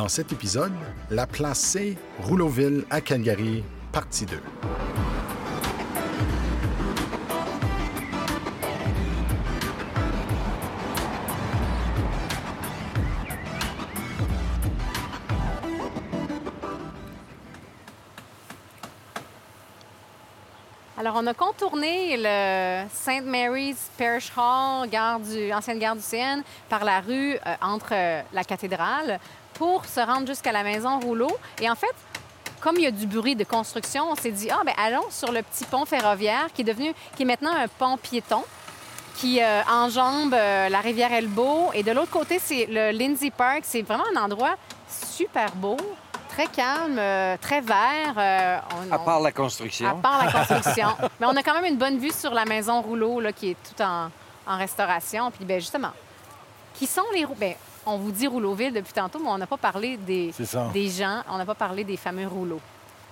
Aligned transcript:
Dans 0.00 0.08
cet 0.08 0.32
épisode, 0.32 0.72
la 1.10 1.26
place 1.26 1.60
C, 1.60 1.98
Rouleauville 2.20 2.86
à 2.88 3.02
Calgary, 3.02 3.62
partie 3.92 4.24
2. 4.24 4.40
Alors, 21.00 21.16
on 21.16 21.26
a 21.26 21.32
contourné 21.32 22.16
le 22.18 22.86
St. 22.92 23.24
Mary's 23.24 23.90
Parish 23.96 24.30
Hall, 24.36 24.86
gare 24.90 25.18
du, 25.18 25.50
ancienne 25.50 25.78
gare 25.78 25.96
du 25.96 26.02
CN, 26.02 26.42
par 26.68 26.84
la 26.84 27.00
rue 27.00 27.36
euh, 27.36 27.54
entre 27.62 27.92
euh, 27.92 28.20
la 28.34 28.44
cathédrale 28.44 29.18
pour 29.60 29.84
se 29.84 30.00
rendre 30.00 30.26
jusqu'à 30.26 30.52
la 30.52 30.62
maison 30.62 30.98
Rouleau. 31.00 31.30
Et 31.60 31.68
en 31.68 31.74
fait, 31.74 31.94
comme 32.62 32.76
il 32.76 32.82
y 32.84 32.86
a 32.86 32.90
du 32.90 33.06
bruit 33.06 33.36
de 33.36 33.44
construction, 33.44 34.10
on 34.10 34.14
s'est 34.14 34.30
dit, 34.30 34.48
ah, 34.50 34.62
ben 34.64 34.72
allons 34.82 35.04
sur 35.10 35.30
le 35.32 35.42
petit 35.42 35.66
pont 35.66 35.84
ferroviaire 35.84 36.46
qui 36.54 36.62
est 36.62 36.64
devenu, 36.64 36.94
qui 37.14 37.24
est 37.24 37.26
maintenant 37.26 37.52
un 37.54 37.68
pont 37.68 37.98
piéton 37.98 38.42
qui 39.16 39.42
euh, 39.42 39.60
enjambe 39.70 40.32
euh, 40.32 40.70
la 40.70 40.80
rivière 40.80 41.12
Elbow. 41.12 41.68
Et 41.74 41.82
de 41.82 41.92
l'autre 41.92 42.10
côté, 42.10 42.38
c'est 42.42 42.64
le 42.70 42.90
Lindsay 42.90 43.30
Park. 43.30 43.60
C'est 43.64 43.82
vraiment 43.82 44.04
un 44.16 44.22
endroit 44.24 44.54
super 44.88 45.50
beau, 45.56 45.76
très 46.30 46.46
calme, 46.46 46.96
euh, 46.98 47.36
très 47.38 47.60
vert. 47.60 48.14
on- 48.16 48.90
À 48.92 48.98
on- 48.98 49.04
part 49.04 49.20
la 49.20 49.28
à 49.28 49.32
construction. 49.32 50.00
part 50.00 50.24
la 50.24 50.32
construction. 50.38 50.88
Mais 51.20 51.26
on 51.26 51.36
a 51.36 51.42
quand 51.42 51.52
même 51.52 51.66
une 51.66 51.76
bonne 51.76 51.98
vue 51.98 52.12
sur 52.12 52.32
la 52.32 52.46
maison 52.46 52.80
Rouleau, 52.80 53.20
là, 53.20 53.30
qui 53.32 53.50
est 53.50 53.56
tout 53.62 53.82
en, 53.82 54.08
en 54.46 54.56
restauration. 54.56 55.30
Puis, 55.30 55.44
ben 55.44 55.60
justement, 55.60 55.90
qui 56.72 56.86
sont 56.86 57.04
les 57.12 57.26
ben, 57.36 57.52
on 57.92 57.98
vous 57.98 58.12
dit 58.12 58.26
Rouleauville 58.26 58.72
depuis 58.72 58.92
tantôt, 58.92 59.18
mais 59.22 59.28
on 59.28 59.38
n'a 59.38 59.46
pas 59.46 59.56
parlé 59.56 59.96
des, 59.96 60.32
gens, 60.88 61.22
on 61.30 61.38
n'a 61.38 61.44
pas 61.46 61.54
parlé 61.54 61.84
des 61.84 61.96
fameux 61.96 62.26
rouleaux. 62.26 62.60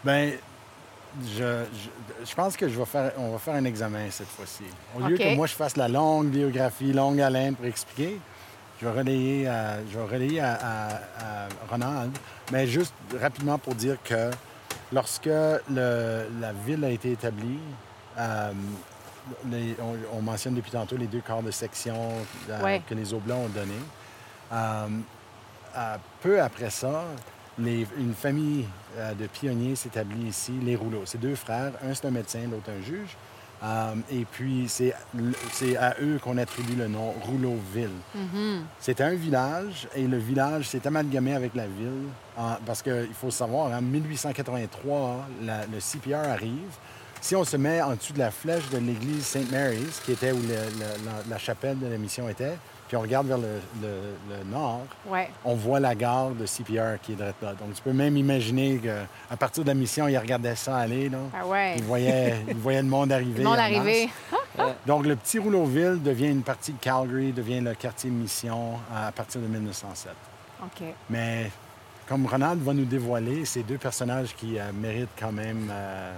Ben, 0.04 0.32
je, 1.24 1.64
je, 1.72 2.24
je 2.30 2.34
pense 2.34 2.56
que 2.56 2.68
je 2.68 2.78
vais 2.78 2.84
faire, 2.84 3.12
on 3.18 3.30
va 3.32 3.38
faire 3.38 3.54
un 3.54 3.64
examen 3.64 4.10
cette 4.10 4.28
fois-ci. 4.28 4.64
Au 4.96 5.06
lieu 5.06 5.16
que 5.16 5.34
moi 5.34 5.46
je 5.46 5.54
fasse 5.54 5.76
la 5.76 5.88
longue 5.88 6.28
biographie, 6.28 6.92
longue 6.92 7.20
haleine 7.20 7.54
pour 7.54 7.64
expliquer, 7.66 8.20
je 8.80 8.86
vais 8.86 8.98
relayer 8.98 9.48
à, 9.48 9.78
je 9.90 9.98
vais 9.98 10.04
relayer 10.04 10.40
à, 10.40 10.52
à- 10.54 10.88
à 10.94 11.48
Ronald, 11.70 12.16
mais 12.52 12.66
juste 12.66 12.94
rapidement 13.20 13.58
pour 13.58 13.74
dire 13.74 13.96
que 14.04 14.30
lorsque 14.92 15.26
le- 15.26 16.26
la 16.40 16.52
ville 16.64 16.84
a 16.84 16.90
été 16.90 17.12
établie, 17.12 17.58
euh, 18.18 18.52
les- 19.50 19.76
on, 19.80 20.18
on 20.18 20.22
mentionne 20.22 20.54
depuis 20.54 20.70
tantôt 20.70 20.96
les 20.96 21.06
deux 21.06 21.22
corps 21.26 21.42
de 21.42 21.50
section 21.50 21.96
euh, 22.50 22.62
Ouais. 22.62 22.82
que 22.88 22.94
les 22.94 23.12
Oblats 23.12 23.34
ont 23.36 23.48
donnés. 23.48 23.72
Euh, 24.52 24.86
euh, 25.77 25.96
peu 26.22 26.41
après 26.41 26.70
ça, 26.70 27.04
les- 27.58 27.86
une 27.98 28.14
famille 28.14 28.66
euh, 28.96 29.12
de 29.14 29.27
pionniers 29.27 29.77
s'établit 29.77 30.28
ici, 30.28 30.52
les 30.62 30.77
Rouleaux. 30.77 31.02
C'est 31.05 31.18
deux 31.20 31.34
frères, 31.34 31.72
un 31.86 31.94
c'est 31.94 32.06
un 32.06 32.10
médecin, 32.10 32.40
l'autre 32.50 32.70
un 32.70 32.82
juge. 32.82 33.16
Euh, 33.60 33.94
et 34.12 34.24
puis 34.24 34.66
c'est 34.68 34.94
à 35.77 35.96
eux 36.00 36.20
qu'on 36.22 36.38
attribue 36.38 36.77
le 36.77 36.86
nom 36.86 37.10
Rouleauville. 37.22 37.90
C'était 38.78 39.02
un 39.02 39.14
village 39.14 39.88
et 39.96 40.06
le 40.06 40.16
village 40.16 40.68
s'est 40.68 40.86
amalgamé 40.86 41.34
avec 41.34 41.56
la 41.56 41.66
ville 41.66 42.06
en- 42.36 42.55
parce 42.64 42.83
qu'il 42.83 43.08
faut 43.20 43.33
savoir, 43.33 43.72
en 43.77 43.83
1883, 43.83 45.27
la- 45.42 45.66
le 45.66 45.80
CPR 45.80 46.28
arrive. 46.30 46.70
Si 47.20 47.34
on 47.34 47.42
se 47.42 47.56
met 47.56 47.83
en 47.83 47.96
dessous 47.96 48.12
de 48.12 48.20
la 48.20 48.30
flèche 48.30 48.68
de 48.70 48.78
l'église 48.78 49.27
St. 49.27 49.50
Mary's, 49.50 50.00
qui 50.05 50.12
était 50.12 50.30
où 50.30 50.36
le- 50.40 50.48
le- 50.48 51.05
la, 51.05 51.12
la 51.28 51.39
chapelle 51.39 51.80
de 51.80 51.89
la 51.89 51.98
mission 51.98 52.28
était, 52.28 52.56
puis 52.88 52.96
on 52.96 53.00
regarde 53.02 53.26
vers 53.28 53.38
le, 53.38 53.60
le- 53.82 54.36
le 54.38 54.44
nord, 54.50 54.80
Ouais. 55.06 55.28
on 55.44 55.54
voit 55.54 55.78
la 55.78 55.94
gare 55.94 56.30
de 56.30 56.46
CPR 56.46 56.98
qui 57.02 57.12
est 57.12 57.16
là. 57.20 57.32
Donc, 57.42 57.74
tu 57.74 57.82
peux 57.82 57.92
même 57.92 58.16
imaginer 58.16 58.78
qu'à 58.78 59.36
partir 59.36 59.62
de 59.62 59.68
la 59.68 59.74
mission, 59.74 60.08
ils 60.08 60.16
regardaient 60.18 60.56
ça 60.56 60.76
aller. 60.78 61.08
Là. 61.08 61.18
Ah 61.38 61.46
ouais. 61.46 61.74
Ils, 61.76 61.84
voyaient, 61.84 62.36
ils 62.48 62.56
voyaient 62.56 62.82
le 62.82 62.88
monde 62.88 63.12
arriver. 63.12 63.42
Le 63.42 63.48
monde 63.48 63.58
arrivé. 63.58 64.08
masse. 64.58 64.72
Donc, 64.86 65.06
le 65.06 65.14
petit 65.16 65.38
Rouleauville 65.38 66.02
devient 66.02 66.28
une 66.28 66.42
partie 66.42 66.72
de 66.72 66.78
Calgary, 66.78 67.30
devient 67.32 67.60
le 67.60 67.74
quartier 67.74 68.10
mission 68.10 68.74
à 68.94 69.12
partir 69.12 69.40
de 69.40 69.46
1907. 69.46 70.12
OK. 70.64 70.82
Mais 71.10 71.50
comme 72.08 72.26
Ronald 72.26 72.62
va 72.62 72.72
nous 72.72 72.86
dévoiler, 72.86 73.44
c'est 73.44 73.62
deux 73.62 73.76
personnages 73.78 74.34
qui 74.34 74.58
euh, 74.58 74.62
méritent 74.74 75.10
quand 75.18 75.30
même 75.30 75.68
euh, 75.70 76.12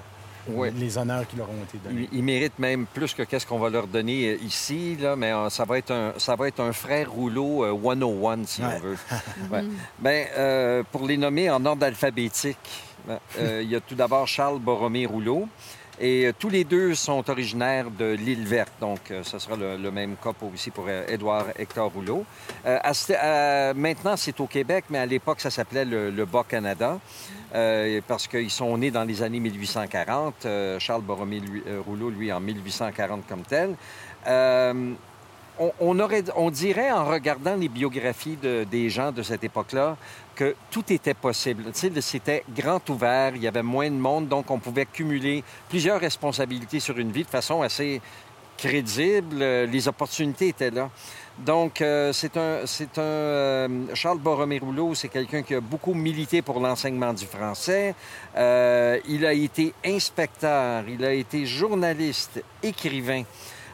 Ouais. 0.48 0.70
les 0.76 0.96
honneurs 0.98 1.26
qui 1.26 1.36
leur 1.36 1.48
ont 1.50 1.62
été 1.62 1.78
donnés. 1.84 2.08
Ils, 2.12 2.18
ils 2.18 2.24
méritent 2.24 2.58
même 2.58 2.86
plus 2.86 3.14
que 3.14 3.22
qu'est-ce 3.22 3.46
qu'on 3.46 3.58
va 3.58 3.68
leur 3.70 3.86
donner 3.86 4.28
euh, 4.30 4.36
ici, 4.44 4.96
là, 4.96 5.14
mais 5.16 5.32
euh, 5.32 5.50
ça 5.50 5.64
va 5.64 5.78
être 5.78 5.90
un, 5.90 6.12
ça 6.16 6.34
va 6.36 6.48
être 6.48 6.60
un 6.60 6.72
frère 6.72 7.10
rouleau 7.10 7.64
euh, 7.64 7.72
101, 7.82 8.44
si 8.46 8.62
Ouais. 8.62 8.68
on 8.76 8.78
veut. 8.80 8.96
Ouais. 9.52 9.64
Ben, 9.98 10.26
euh, 10.36 10.82
pour 10.90 11.06
les 11.06 11.16
nommer 11.16 11.50
en 11.50 11.64
ordre 11.66 11.84
alphabétique, 11.86 12.56
ben, 13.06 13.18
euh, 13.38 13.60
il 13.62 13.70
y 13.70 13.76
a 13.76 13.80
tout 13.80 13.94
d'abord 13.94 14.26
Charles 14.26 14.58
Borromé 14.58 15.06
Rouleau. 15.06 15.48
Et 16.02 16.24
euh, 16.26 16.32
tous 16.36 16.48
les 16.48 16.64
deux 16.64 16.94
sont 16.94 17.28
originaires 17.28 17.90
de 17.90 18.12
l'île 18.12 18.46
verte, 18.46 18.72
donc 18.80 19.10
euh, 19.10 19.22
ce 19.22 19.38
sera 19.38 19.54
le, 19.56 19.90
même 19.90 20.16
cas 20.16 20.32
pour, 20.32 20.50
aussi 20.52 20.70
pour 20.70 20.86
euh, 20.88 21.04
Édouard 21.06 21.46
Hector 21.58 21.92
Rouleau. 21.92 22.24
Maintenant, 22.64 24.16
c'est 24.16 24.40
au 24.40 24.46
Québec, 24.46 24.86
mais 24.88 24.98
à 24.98 25.04
l'époque, 25.06 25.40
ça 25.40 25.50
s'appelait 25.50 25.84
le, 25.84 26.24
Bas-Canada, 26.24 26.98
parce 28.08 28.26
qu'ils 28.28 28.50
sont 28.50 28.76
nés 28.78 28.90
dans 28.90 29.04
les 29.04 29.22
années 29.22 29.40
1840. 29.40 30.46
euh, 30.46 30.78
Charles 30.78 31.02
Borromé 31.02 31.40
lui- 31.40 31.62
Rouleau, 31.86 32.08
lui, 32.08 32.32
en 32.32 32.40
1840 32.40 33.26
comme 33.28 33.42
tel. 33.42 33.74
On, 35.78 36.50
dirait, 36.50 36.90
en 36.90 37.04
regardant 37.04 37.54
les 37.54 37.68
biographies 37.68 38.38
de- 38.40 38.64
des 38.64 38.88
gens 38.88 39.12
de 39.12 39.22
cette 39.22 39.44
époque-là, 39.44 39.96
que 40.34 40.54
tout 40.70 40.90
était 40.90 41.12
possible. 41.12 41.64
C'était 41.74 42.44
grand 42.48 42.88
ouvert, 42.88 43.32
il 43.36 43.42
y 43.42 43.46
avait 43.46 43.62
moins 43.62 43.90
de 43.90 43.96
monde, 43.96 44.26
donc 44.26 44.50
on 44.50 44.58
pouvait 44.58 44.86
cumuler 44.86 45.44
plusieurs 45.68 46.00
responsabilités 46.00 46.80
sur 46.80 46.98
une 46.98 47.12
vie 47.12 47.24
de 47.24 47.28
façon 47.28 47.60
assez 47.60 48.00
crédible. 48.56 49.38
Les 49.38 49.86
opportunités 49.86 50.48
étaient 50.48 50.70
là. 50.70 50.88
Donc, 51.38 51.80
euh, 51.80 52.12
c'est 52.12 52.36
un, 52.36 52.64
euh, 52.98 53.68
Charles 53.94 54.18
Borromé 54.18 54.60
c'est 54.94 55.08
quelqu'un 55.08 55.42
qui 55.42 55.54
a 55.54 55.60
beaucoup 55.60 55.94
milité 55.94 56.42
pour 56.42 56.60
l'enseignement 56.60 57.14
du 57.14 57.24
français. 57.24 57.94
Euh, 58.36 58.98
il 59.08 59.24
a 59.24 59.32
été 59.32 59.72
inspecteur, 59.84 60.84
il 60.88 61.02
a 61.04 61.12
été 61.12 61.46
journaliste, 61.46 62.42
écrivain. 62.62 63.22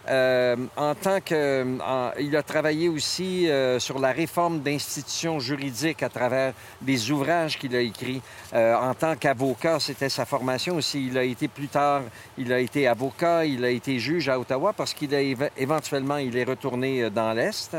Euh, 0.09 0.57
en 0.77 0.95
tant 0.95 1.21
que, 1.21 1.65
en- 1.81 2.13
il 2.21 2.37
a 2.37 2.43
travaillé 2.43 2.89
aussi 2.89 3.49
euh, 3.51 3.81
sur 3.81 3.99
la 3.99 4.13
réforme 4.13 4.61
d'institutions 4.61 5.41
juridiques 5.41 6.03
à 6.03 6.09
travers 6.09 6.53
des 6.81 7.11
ouvrages 7.11 7.59
qu'il 7.59 7.75
a 7.75 7.81
écrits. 7.81 8.23
Euh, 8.55 8.77
en 8.77 8.95
tant 8.95 9.17
qu'avocat, 9.17 9.81
c'était 9.81 10.09
sa 10.09 10.25
formation 10.25 10.77
aussi. 10.77 11.09
Il 11.09 11.19
a 11.19 11.25
été 11.25 11.49
plus 11.49 11.69
tard, 11.69 12.03
il 12.39 12.53
a 12.53 12.61
été 12.61 12.87
avocat, 12.87 13.45
il 13.45 13.65
a 13.65 13.71
été 13.71 13.99
juge 13.99 14.29
à 14.29 14.39
Ottawa 14.39 14.73
parce 14.73 14.95
qu'il 14.95 15.13
a 15.15 15.21
éve- 15.21 15.51
éventuellement, 15.57 16.19
il 16.19 16.37
est 16.37 16.45
retourné 16.45 17.03
euh, 17.03 17.11
dans 17.11 17.33
l'est. 17.33 17.77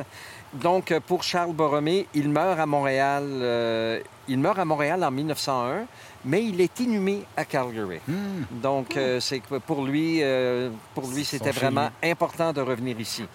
Donc, 0.54 0.92
euh, 0.92 1.00
pour 1.06 1.24
Charles 1.24 1.54
Borromé, 1.54 2.08
il 2.14 2.30
meurt 2.30 2.60
à 2.60 2.66
Montréal. 2.66 3.24
euh, 3.26 4.00
il 4.28 4.40
meurt 4.40 4.60
à 4.60 4.66
Montréal 4.66 5.04
en 5.04 5.12
1901, 5.12 5.86
mais 6.26 6.44
il 6.44 6.60
est 6.60 6.80
inhumé 6.80 7.24
à 7.36 7.46
Calgary. 7.46 8.00
Hmm. 8.08 8.44
Donc, 8.52 8.98
euh, 8.98 9.20
c'est 9.20 9.42
pour 9.66 9.84
lui, 9.84 10.20
euh, 10.22 10.70
pour 10.94 11.08
lui, 11.08 11.24
Son 11.24 11.38
c'était 11.38 11.52
vraiment 11.52 11.90
important 12.04 12.52
de 12.54 12.62
revenir 12.62 13.00
ici. 13.00 13.26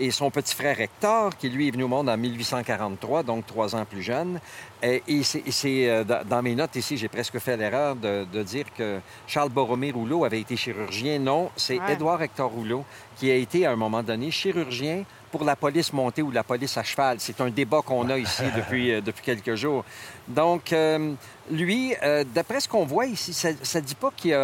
Et 0.00 0.10
son 0.10 0.30
petit 0.30 0.54
frère 0.54 0.80
Hector, 0.80 1.36
qui 1.36 1.48
lui 1.48 1.68
est 1.68 1.70
venu 1.72 1.82
au 1.84 1.88
monde 1.88 2.08
en 2.08 2.16
1843, 2.16 3.24
donc 3.24 3.46
trois 3.46 3.74
ans 3.74 3.84
plus 3.84 4.02
jeune. 4.02 4.38
Et, 4.82 5.02
et 5.08 5.22
c'est, 5.22 5.90
euh, 5.90 6.04
dans 6.04 6.42
mes 6.42 6.54
notes 6.54 6.76
ici, 6.76 6.96
j'ai 6.96 7.08
presque 7.08 7.38
fait 7.40 7.56
l'erreur 7.56 7.96
de, 7.96 8.24
de 8.32 8.42
dire 8.44 8.66
que 8.76 9.00
Charles 9.26 9.48
Borromé 9.48 9.90
Rouleau 9.90 10.24
avait 10.24 10.40
été 10.40 10.56
chirurgien. 10.56 11.18
Non, 11.18 11.50
c'est 11.56 11.78
Ouais. 11.78 11.92
Édouard 11.92 12.20
Hector 12.22 12.50
Rouleau 12.50 12.84
qui 13.16 13.30
a 13.30 13.34
été 13.34 13.66
à 13.66 13.72
un 13.72 13.76
moment 13.76 14.02
donné 14.02 14.30
chirurgien 14.30 15.04
pour 15.30 15.44
la 15.44 15.56
police 15.56 15.92
montée 15.92 16.22
ou 16.22 16.30
la 16.30 16.42
police 16.42 16.76
à 16.76 16.82
cheval. 16.82 17.18
C'est 17.20 17.40
un 17.40 17.50
débat 17.50 17.82
qu'on 17.82 18.08
a 18.08 18.18
ici 18.18 18.42
depuis, 18.56 18.92
euh, 18.92 19.00
depuis 19.00 19.22
quelques 19.22 19.54
jours. 19.54 19.84
Donc, 20.26 20.72
euh, 20.72 21.12
lui, 21.50 21.94
euh, 22.02 22.24
d'après 22.34 22.60
ce 22.60 22.68
qu'on 22.68 22.84
voit 22.84 23.06
ici, 23.06 23.32
ça 23.32 23.50
ne 23.50 23.84
dit 23.84 23.94
pas 23.94 24.10
qu'il 24.16 24.34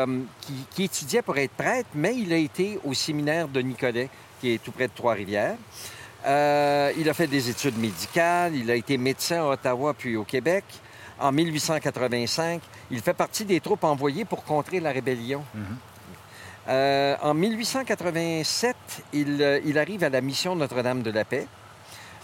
étudiait 0.79 1.23
pour 1.23 1.37
être 1.39 1.53
prêtre, 1.53 1.89
mais 1.95 2.15
il 2.17 2.33
a 2.33 2.37
été 2.37 2.79
au 2.85 2.95
séminaire 2.95 3.49
de 3.49 3.61
Nicolet, 3.61 4.09
qui 4.41 4.55
est 4.55 4.63
tout 4.63 4.73
près 4.73 4.89
de 4.89 4.93
Trois-Rivières. 4.95 5.57
Euh, 6.27 6.93
il 6.97 7.09
a 7.09 7.15
fait 7.15 7.27
des 7.27 7.51
études 7.51 7.79
médicales, 7.79 8.55
il 8.55 8.71
a 8.71 8.75
été 8.75 8.97
médecin 8.97 9.43
à 9.43 9.49
Ottawa 9.49 9.95
puis 9.95 10.17
au 10.17 10.25
Québec. 10.25 10.65
En 11.21 11.33
1885, 11.33 12.63
il 12.91 13.01
fait 13.01 13.15
partie 13.15 13.45
des 13.45 13.61
troupes 13.61 13.85
envoyées 13.85 14.25
pour 14.25 14.45
contrer 14.45 14.81
la 14.81 14.91
rébellion. 14.91 15.45
Euh, 16.69 17.17
en 17.23 17.35
1887, 17.35 18.77
il, 19.13 19.43
euh, 19.43 19.61
il 19.65 19.79
arrive 19.79 20.03
à 20.03 20.09
la 20.09 20.21
mission 20.21 20.57
Notre-Dame 20.57 21.03
de 21.03 21.11
la 21.11 21.25
Paix. 21.25 21.47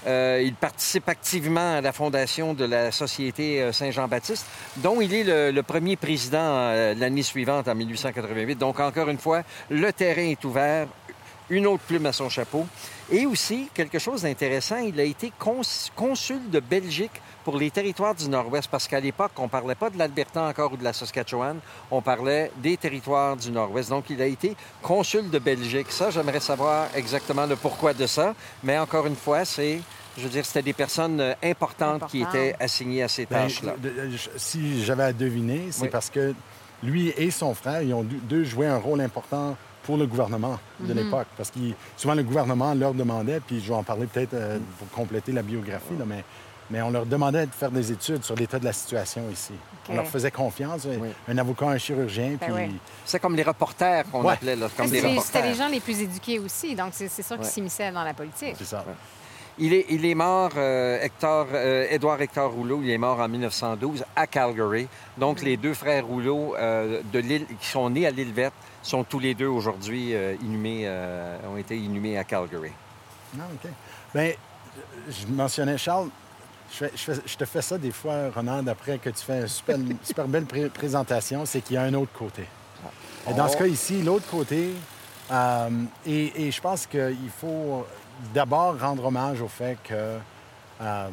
Euh, 0.07 0.41
il 0.43 0.55
participe 0.55 1.11
activement 1.11 1.77
à 1.77 1.81
la 1.83 1.93
fondation 1.93 2.55
de 2.55 2.65
la 2.65 2.91
Société 2.91 3.71
Saint-Jean-Baptiste, 3.71 4.47
dont 4.79 5.03
il 5.03 5.13
est 5.13 5.25
le, 5.25 5.51
le 5.51 5.63
premier 5.63 5.97
président 5.97 6.73
l'année 6.97 7.23
suivante, 7.23 7.69
en 7.69 7.75
1888. 7.75 8.57
Donc, 8.57 8.81
encore 8.81 9.11
une 9.11 9.19
fois, 9.19 9.43
le 9.69 9.93
terrain 9.93 10.23
est 10.23 10.43
ouvert. 10.45 10.87
Une 11.51 11.67
autre 11.67 11.83
plume 11.83 12.07
à 12.07 12.13
son 12.13 12.29
chapeau. 12.29 12.67
Et 13.11 13.27
aussi, 13.27 13.69
quelque 13.75 13.99
chose 13.99 14.23
d'intéressant, 14.23 14.79
il 14.79 14.99
a 15.01 15.03
été 15.03 15.33
consul 15.95 16.39
de 16.51 16.61
Belgique 16.61 17.21
pour 17.45 17.59
les 17.59 17.71
territoires 17.71 18.15
du 18.15 18.29
Nord-Ouest, 18.29 18.69
parce 18.71 18.87
qu'à 18.87 19.01
l'époque, 19.01 19.33
on 19.39 19.45
ne 19.45 19.49
parlait 19.49 19.75
pas 19.75 19.91
de 19.91 19.99
l'Alberta 19.99 20.45
encore 20.45 20.73
ou 20.73 20.77
de 20.77 20.85
la 20.85 20.93
Saskatchewan, 20.93 21.59
on 21.91 22.01
parlait 22.01 22.53
des 22.57 22.77
territoires 22.77 23.37
du 23.37 23.51
Nord-Ouest. 23.51 23.91
Donc, 23.91 24.11
il 24.11 24.23
a 24.23 24.27
été 24.27 24.57
consul 24.81 25.29
de 25.29 25.39
Belgique. 25.39 25.91
Ça, 25.91 26.11
j'aimerais 26.11 26.41
savoir 26.41 26.89
exactement 26.95 27.47
le 27.47 27.57
pourquoi 27.57 27.95
de 27.95 28.07
ça, 28.07 28.35
mais 28.63 28.79
encore 28.79 29.07
une 29.07 29.17
fois, 29.17 29.45
c'est 29.45 29.81
je 30.19 30.25
veux 30.25 30.29
dire, 30.29 30.45
c'était 30.45 30.63
des 30.63 30.73
personnes 30.73 31.35
importantes 31.43 32.09
qui 32.09 32.23
étaient 32.23 32.55
assignées 32.59 33.03
à 33.03 33.09
ces 33.09 33.27
ben, 33.27 33.43
tâches-là. 33.43 33.75
si 34.37 34.85
j'avais 34.85 35.05
à 35.05 35.13
deviner, 35.13 35.69
c'est 35.71 35.89
parce 35.89 36.11
que 36.11 36.35
lui 36.83 37.11
et 37.17 37.31
son 37.31 37.55
frère, 37.55 37.83
ils 37.83 37.95
ont 37.95 38.03
deux 38.05 38.45
joué 38.45 38.67
un 38.67 38.77
rôle 38.77 39.01
important 39.01 39.57
pour 39.83 39.97
le 39.97 40.07
gouvernement 40.07 40.59
de 40.81 40.93
mhm. 40.93 41.05
l'époque. 41.05 41.27
Parce 41.37 41.51
que 41.51 41.59
souvent, 41.97 42.15
le 42.15 42.23
gouvernement 42.23 42.75
leur 42.75 42.95
demandait, 42.95 43.41
puis 43.41 43.61
je 43.61 43.69
vais 43.69 43.75
en 43.75 43.83
parler 43.83 44.07
peut-être 44.07 44.35
euh, 44.35 44.59
pour 44.79 44.89
compléter 44.91 45.33
la 45.33 45.43
biographie, 45.43 45.95
mais, 46.07 46.25
mais 46.71 46.83
on 46.83 46.91
leur 46.91 47.07
demandait 47.07 47.47
de 47.47 47.53
faire 47.53 47.71
des 47.71 47.93
études 47.93 48.25
sur 48.25 48.35
l'état 48.35 48.59
de 48.59 48.65
la 48.65 48.73
situation 48.73 49.23
ici. 49.33 49.55
On 49.89 49.95
leur 49.95 50.07
faisait 50.07 50.31
confiance. 50.31 50.87
Un 51.29 51.39
avocat, 51.39 51.67
un 51.67 51.79
chirurgien, 51.79 52.37
ben 52.41 52.53
puis... 52.53 52.81
C'est 53.05 53.19
comme 53.19 53.35
les 53.35 53.43
reporters 53.43 54.05
qu'on 54.11 54.27
appelait, 54.29 54.57
là, 54.57 54.69
comme 54.77 54.87
C'était 54.87 55.43
les 55.43 55.55
gens 55.55 55.69
les 55.69 55.81
plus 55.81 56.01
éduqués 56.01 56.39
aussi, 56.39 56.75
donc 56.75 56.93
c'est 56.93 57.09
sûr 57.23 57.37
qu'ils 57.37 57.47
s'immisçaient 57.47 57.93
dans 57.93 58.05
la 58.05 58.15
politique. 58.15 58.55
C'est 58.57 58.65
ça. 58.65 58.85
Il 59.63 59.75
est, 59.75 59.85
il 59.91 60.07
est 60.07 60.15
mort, 60.15 60.53
euh, 60.57 60.99
Hector, 61.03 61.49
euh, 61.53 61.87
Édouard 61.91 62.19
Hector 62.23 62.51
Rouleau, 62.51 62.81
il 62.83 62.89
est 62.89 62.97
mort 62.97 63.21
en 63.21 63.29
1912 63.29 64.05
à 64.17 64.27
Calgary. 64.27 64.89
Donc, 65.19 65.43
les 65.43 65.59
deux 65.59 65.75
frères 65.75 66.07
Rouleau 66.07 66.55
euh, 66.57 67.03
de 67.13 67.19
l'île, 67.19 67.45
qui 67.61 67.67
sont 67.67 67.91
nés 67.91 68.07
à 68.07 68.11
l'île 68.11 68.33
verte 68.33 68.55
sont 68.83 69.05
tous 69.05 69.19
les 69.19 69.35
deux 69.35 69.47
aujourd'hui 69.47 70.15
inhumés, 70.43 70.89
ont 71.49 71.57
été 71.57 71.77
inhumés 71.77 72.17
à 72.19 72.25
Calgary. 72.25 72.73
Ah, 73.39 73.45
OK. 73.53 73.71
Bien, 74.15 74.33
je 75.09 75.27
mentionnais 75.33 75.79
Charles. 75.79 76.09
Je, 76.73 76.87
je, 77.27 77.37
te 77.37 77.45
fais 77.45 77.63
ça 77.63 77.79
des 77.79 77.91
fois, 77.91 78.31
Ronan, 78.35 78.65
après 78.69 78.99
que 78.99 79.11
tu 79.11 79.25
fais 79.25 79.41
une 79.41 79.49
super, 79.49 79.77
super 80.03 80.29
belle 80.29 80.47
présentation, 80.71 81.45
c'est 81.45 81.61
qu'il 81.61 81.75
y 81.75 81.77
a 81.77 81.83
un 81.83 81.95
autre 81.95 82.13
côté. 82.13 82.45
Et 83.29 83.35
dans 83.35 83.49
ce 83.49 83.57
oh. 83.57 83.59
cas 83.59 83.67
ici, 83.67 84.03
l'autre 84.03 84.29
côté, 84.31 84.71
et, 86.07 86.47
et, 86.47 86.51
je 86.51 86.61
pense 86.61 86.87
qu'il 86.87 87.31
faut 87.41 87.87
d'abord 88.33 88.79
rendre 88.81 89.05
hommage 89.05 89.41
au 89.41 89.49
fait 89.49 89.79
que. 89.85 90.19
Euh, 90.81 91.09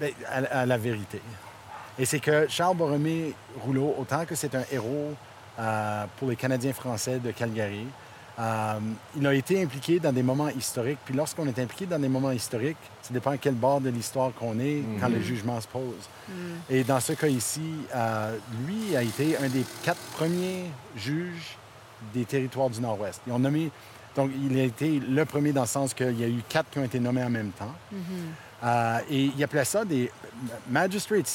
ben, 0.00 0.12
à, 0.30 0.64
la 0.64 0.78
vérité. 0.78 1.20
Et 1.98 2.04
c'est 2.04 2.20
que 2.20 2.46
Charles 2.48 2.76
Borromé 2.76 3.34
Rouleau, 3.64 3.96
autant 3.98 4.24
que 4.24 4.36
c'est 4.36 4.54
un 4.54 4.62
héros 4.70 5.14
euh, 5.58 6.04
pour 6.18 6.28
les 6.28 6.36
Canadiens 6.36 6.72
français 6.72 7.18
de 7.18 7.30
Calgary, 7.30 7.86
euh, 8.38 8.78
il 9.16 9.26
a 9.26 9.34
été 9.34 9.60
impliqué 9.62 9.98
dans 9.98 10.12
des 10.12 10.22
moments 10.22 10.48
historiques. 10.48 10.98
Puis 11.04 11.14
lorsqu'on 11.14 11.46
est 11.48 11.58
impliqué 11.58 11.86
dans 11.86 11.98
des 11.98 12.08
moments 12.08 12.30
historiques, 12.30 12.76
ça 13.02 13.12
dépend 13.12 13.32
à 13.32 13.36
quel 13.36 13.54
bord 13.54 13.80
de 13.80 13.90
l'histoire 13.90 14.32
qu'on 14.32 14.60
est 14.60 14.82
quand 15.00 15.08
le 15.08 15.16
mhm. 15.16 15.22
jugement 15.22 15.60
se 15.60 15.66
pose. 15.66 16.08
Mhm. 16.28 16.34
Et 16.70 16.84
dans 16.84 17.00
ce 17.00 17.14
cas 17.14 17.26
ici, 17.26 17.72
lui 18.64 18.96
a 18.96 19.02
été 19.02 19.36
un 19.38 19.48
des 19.48 19.64
quatre 19.82 20.00
premiers 20.16 20.66
juges 20.96 21.56
des 22.14 22.24
territoires 22.24 22.70
du 22.70 22.80
Nord-Ouest. 22.80 23.22
Ils 23.26 23.32
ont 23.32 23.40
nommé 23.40 23.72
donc, 24.18 24.32
il 24.50 24.58
a 24.58 24.64
été 24.64 24.98
le 24.98 25.24
premier 25.24 25.52
dans 25.52 25.60
le 25.60 25.68
sens 25.68 25.94
qu'il 25.94 26.18
y 26.18 26.24
a 26.24 26.28
eu 26.28 26.42
quatre 26.48 26.70
qui 26.70 26.80
ont 26.80 26.84
été 26.84 26.98
nommés 26.98 27.22
en 27.22 27.30
même 27.30 27.52
temps. 27.52 27.72
Mm-hmm. 27.94 28.47
Euh, 28.64 28.98
et 29.08 29.30
il 29.36 29.44
appelait 29.44 29.64
ça 29.64 29.84
des 29.84 30.10
magistrate 30.68 31.26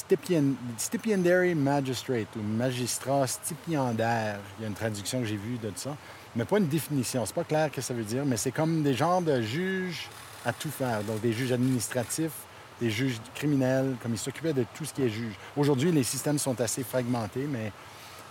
stipendiary 0.77 1.55
magistrate 1.55 2.27
ou 2.35 2.41
magistrat 2.41 3.27
stipendiaire. 3.27 4.39
Il 4.59 4.63
y 4.63 4.65
a 4.65 4.67
une 4.67 4.73
traduction 4.73 5.19
que 5.19 5.25
j'ai 5.25 5.37
vue 5.37 5.57
de 5.57 5.71
ça, 5.75 5.95
mais 6.35 6.45
pas 6.45 6.57
une 6.57 6.67
définition. 6.67 7.25
C'est 7.25 7.35
pas 7.35 7.43
clair 7.43 7.69
ce 7.71 7.75
que 7.75 7.81
ça 7.81 7.93
veut 7.93 8.03
dire, 8.03 8.25
mais 8.25 8.37
c'est 8.37 8.51
comme 8.51 8.83
des 8.83 8.93
genres 8.93 9.21
de 9.21 9.41
juges 9.41 10.09
à 10.45 10.51
tout 10.51 10.69
faire. 10.69 11.01
Donc, 11.03 11.21
des 11.21 11.31
juges 11.31 11.51
administratifs, 11.51 12.33
des 12.81 12.89
juges 12.89 13.19
criminels, 13.35 13.95
comme 14.01 14.13
ils 14.13 14.19
s'occupaient 14.19 14.53
de 14.53 14.65
tout 14.73 14.83
ce 14.83 14.93
qui 14.93 15.03
est 15.03 15.09
juge. 15.09 15.33
Aujourd'hui, 15.55 15.91
les 15.91 16.03
systèmes 16.03 16.39
sont 16.39 16.59
assez 16.59 16.83
fragmentés, 16.83 17.47
mais, 17.49 17.71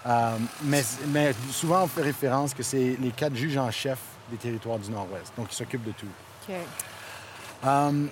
euh, 0.07 0.37
mais, 0.65 0.83
mais 1.09 1.33
souvent 1.51 1.85
on 1.85 1.87
fait 1.87 2.03
référence 2.03 2.53
que 2.53 2.63
c'est 2.63 2.97
les 3.01 3.11
quatre 3.11 3.37
juges 3.37 3.57
en 3.57 3.71
chef 3.71 3.99
des 4.31 4.37
territoires 4.37 4.79
du 4.79 4.91
Nord-Ouest. 4.91 5.33
Donc, 5.37 5.49
il 5.51 5.55
s'occupe 5.55 5.85
de 5.85 5.93
tout. 5.93 6.07
OK. 6.49 6.55
Um, 7.65 8.11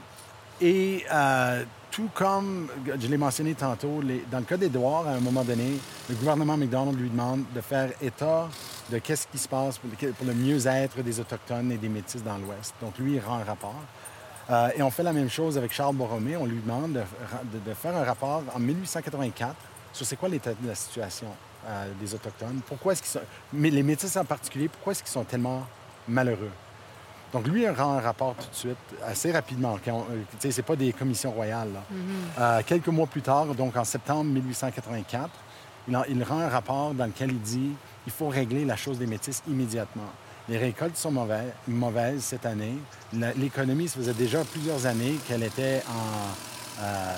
et 0.60 1.04
euh, 1.12 1.64
tout 1.90 2.08
comme, 2.14 2.68
je 2.86 3.06
l'ai 3.06 3.16
mentionné 3.16 3.54
tantôt, 3.54 4.00
dans 4.30 4.38
le 4.38 4.44
cas 4.44 4.56
d'Édouard, 4.56 5.08
à 5.08 5.12
un 5.12 5.20
moment 5.20 5.42
donné, 5.42 5.78
le 6.08 6.14
gouvernement 6.14 6.56
McDonald 6.56 6.98
lui 6.98 7.10
demande 7.10 7.44
de 7.54 7.60
faire 7.60 7.90
état 8.00 8.48
de 8.90 8.98
qu'est-ce 8.98 9.26
qui 9.26 9.38
se 9.38 9.48
passe 9.48 9.78
pour, 9.78 9.90
le 10.26 10.34
mieux-être 10.34 11.02
des 11.02 11.20
Autochtones 11.20 11.72
et 11.72 11.76
des 11.76 11.88
Métis 11.88 12.22
dans 12.22 12.38
l'Ouest. 12.38 12.74
Donc, 12.80 12.98
lui, 12.98 13.14
il 13.14 13.20
rend 13.20 13.38
un 13.38 13.44
rapport. 13.44 13.82
Euh, 14.50 14.68
et 14.76 14.82
on 14.82 14.90
fait 14.90 15.02
la 15.02 15.12
même 15.12 15.30
chose 15.30 15.56
avec 15.56 15.72
Charles 15.72 15.94
Borromé. 15.96 16.36
On 16.36 16.46
lui 16.46 16.60
demande 16.60 16.92
de, 16.92 17.74
faire 17.74 17.96
un 17.96 18.04
rapport 18.04 18.42
en 18.54 18.58
1884 18.58 19.54
sur 19.92 20.06
c'est 20.06 20.16
quoi 20.16 20.28
l'état 20.28 20.52
de 20.52 20.68
la 20.68 20.74
situation 20.74 21.28
euh, 21.66 21.90
des 22.00 22.14
Autochtones. 22.14 22.60
Pourquoi 22.66 22.92
est-ce 22.92 23.02
qu'ils 23.02 23.12
sont... 23.12 23.26
Mais 23.52 23.70
les 23.70 23.82
Métis 23.82 24.16
en 24.16 24.24
particulier, 24.24 24.68
pourquoi 24.68 24.92
est-ce 24.92 25.02
qu'ils 25.02 25.12
sont 25.12 25.24
tellement 25.24 25.66
malheureux? 26.08 26.50
Donc, 27.32 27.46
lui, 27.46 27.62
il 27.62 27.70
rend 27.70 27.92
un 27.92 28.00
rapport 28.00 28.34
tout 28.34 28.50
de 28.50 28.54
suite, 28.54 28.76
assez 29.06 29.30
rapidement. 29.30 29.78
Ce 29.84 30.46
n'est 30.46 30.52
c'est 30.52 30.62
pas 30.62 30.76
des 30.76 30.92
commissions 30.92 31.30
royales. 31.30 31.68
Mm-hmm. 31.68 32.40
Euh, 32.40 32.62
quelques 32.66 32.88
mois 32.88 33.06
plus 33.06 33.22
tard, 33.22 33.46
donc 33.54 33.76
en 33.76 33.84
septembre 33.84 34.24
1884, 34.24 35.30
il, 35.88 36.24
rend 36.24 36.40
un 36.40 36.48
rapport 36.48 36.94
dans 36.94 37.06
lequel 37.06 37.30
il 37.30 37.40
dit 37.40 37.70
il 38.06 38.12
faut 38.12 38.28
régler 38.28 38.64
la 38.64 38.76
chose 38.76 38.98
des 38.98 39.06
métis 39.06 39.42
immédiatement. 39.48 40.10
Les 40.48 40.58
récoltes 40.58 40.96
sont 40.96 41.12
mauvaises, 41.12 41.52
mauvaises 41.68 42.22
cette 42.22 42.46
année. 42.46 42.74
L'économie, 43.36 43.88
ça 43.88 43.96
faisait 43.96 44.14
déjà 44.14 44.42
plusieurs 44.44 44.86
années 44.86 45.16
qu'elle 45.28 45.44
était 45.44 45.82
en, 45.88 46.82
euh, 46.82 47.16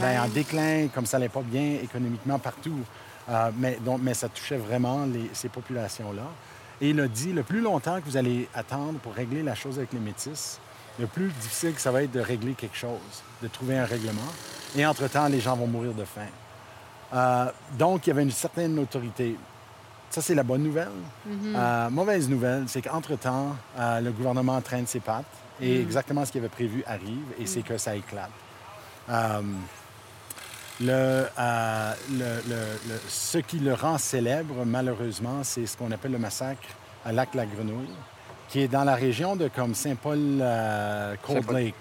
ben, 0.00 0.20
en, 0.22 0.28
déclin. 0.28 0.88
comme 0.88 1.06
ça 1.06 1.18
n'allait 1.18 1.28
pas 1.28 1.42
bien 1.42 1.78
économiquement 1.82 2.38
partout. 2.38 2.80
Euh, 3.28 3.50
mais, 3.56 3.78
donc, 3.84 4.00
mais 4.02 4.14
ça 4.14 4.28
touchait 4.28 4.56
vraiment 4.56 5.06
ces 5.32 5.48
populations-là. 5.48 6.26
Et 6.80 6.90
il 6.90 7.00
a 7.00 7.08
dit, 7.08 7.32
le 7.32 7.42
plus 7.42 7.60
longtemps 7.60 8.00
que 8.00 8.04
vous 8.04 8.16
allez 8.16 8.48
attendre 8.54 8.98
pour 8.98 9.14
régler 9.14 9.42
la 9.42 9.54
chose 9.54 9.78
avec 9.78 9.92
les 9.92 9.98
métis, 9.98 10.60
le 10.98 11.06
plus 11.06 11.28
difficile 11.28 11.74
que 11.74 11.80
ça 11.80 11.90
va 11.90 12.02
être 12.02 12.12
de 12.12 12.20
régler 12.20 12.52
quelque 12.52 12.76
chose, 12.76 13.22
de 13.42 13.48
trouver 13.48 13.78
un 13.78 13.84
règlement. 13.84 14.20
Et 14.76 14.84
entre-temps, 14.84 15.28
les 15.28 15.40
gens 15.40 15.56
vont 15.56 15.66
mourir 15.66 15.92
de 15.92 16.04
faim. 16.04 16.28
Euh, 17.14 17.50
donc, 17.78 18.06
il 18.06 18.10
y 18.10 18.12
avait 18.12 18.22
une 18.22 18.30
certaine 18.30 18.78
autorité. 18.78 19.36
Ça, 20.10 20.20
c'est 20.20 20.34
la 20.34 20.42
bonne 20.42 20.62
nouvelle. 20.62 20.88
Mm-hmm. 21.28 21.54
Euh, 21.54 21.90
mauvaise 21.90 22.28
nouvelle, 22.28 22.64
c'est 22.66 22.82
qu'entre-temps, 22.82 23.56
euh, 23.78 24.00
le 24.00 24.10
gouvernement 24.12 24.60
traîne 24.60 24.86
ses 24.86 25.00
pattes 25.00 25.24
et 25.60 25.78
mm. 25.78 25.82
exactement 25.82 26.24
ce 26.24 26.32
qu'il 26.32 26.40
avait 26.40 26.48
prévu 26.48 26.84
arrive 26.86 27.24
et 27.38 27.46
c'est 27.46 27.60
mm. 27.60 27.64
que 27.64 27.78
ça 27.78 27.96
éclate. 27.96 28.30
Euh, 30.82 31.94
le, 32.10 32.68
ce 33.08 33.38
qui 33.38 33.58
le 33.58 33.74
rend 33.74 33.98
célèbre, 33.98 34.64
malheureusement, 34.64 35.42
c'est 35.42 35.66
ce 35.66 35.76
qu'on 35.76 35.90
appelle 35.90 36.12
le 36.12 36.18
massacre 36.18 36.68
à 37.04 37.12
Lac-la-Grenouille, 37.12 37.88
qui 38.48 38.60
est 38.60 38.68
dans 38.68 38.84
la 38.84 38.94
région 38.94 39.36
de 39.36 39.48
comme 39.48 39.74
Saint-Paul-Cold 39.74 40.40
euh, 40.40 41.52
Lake. 41.52 41.74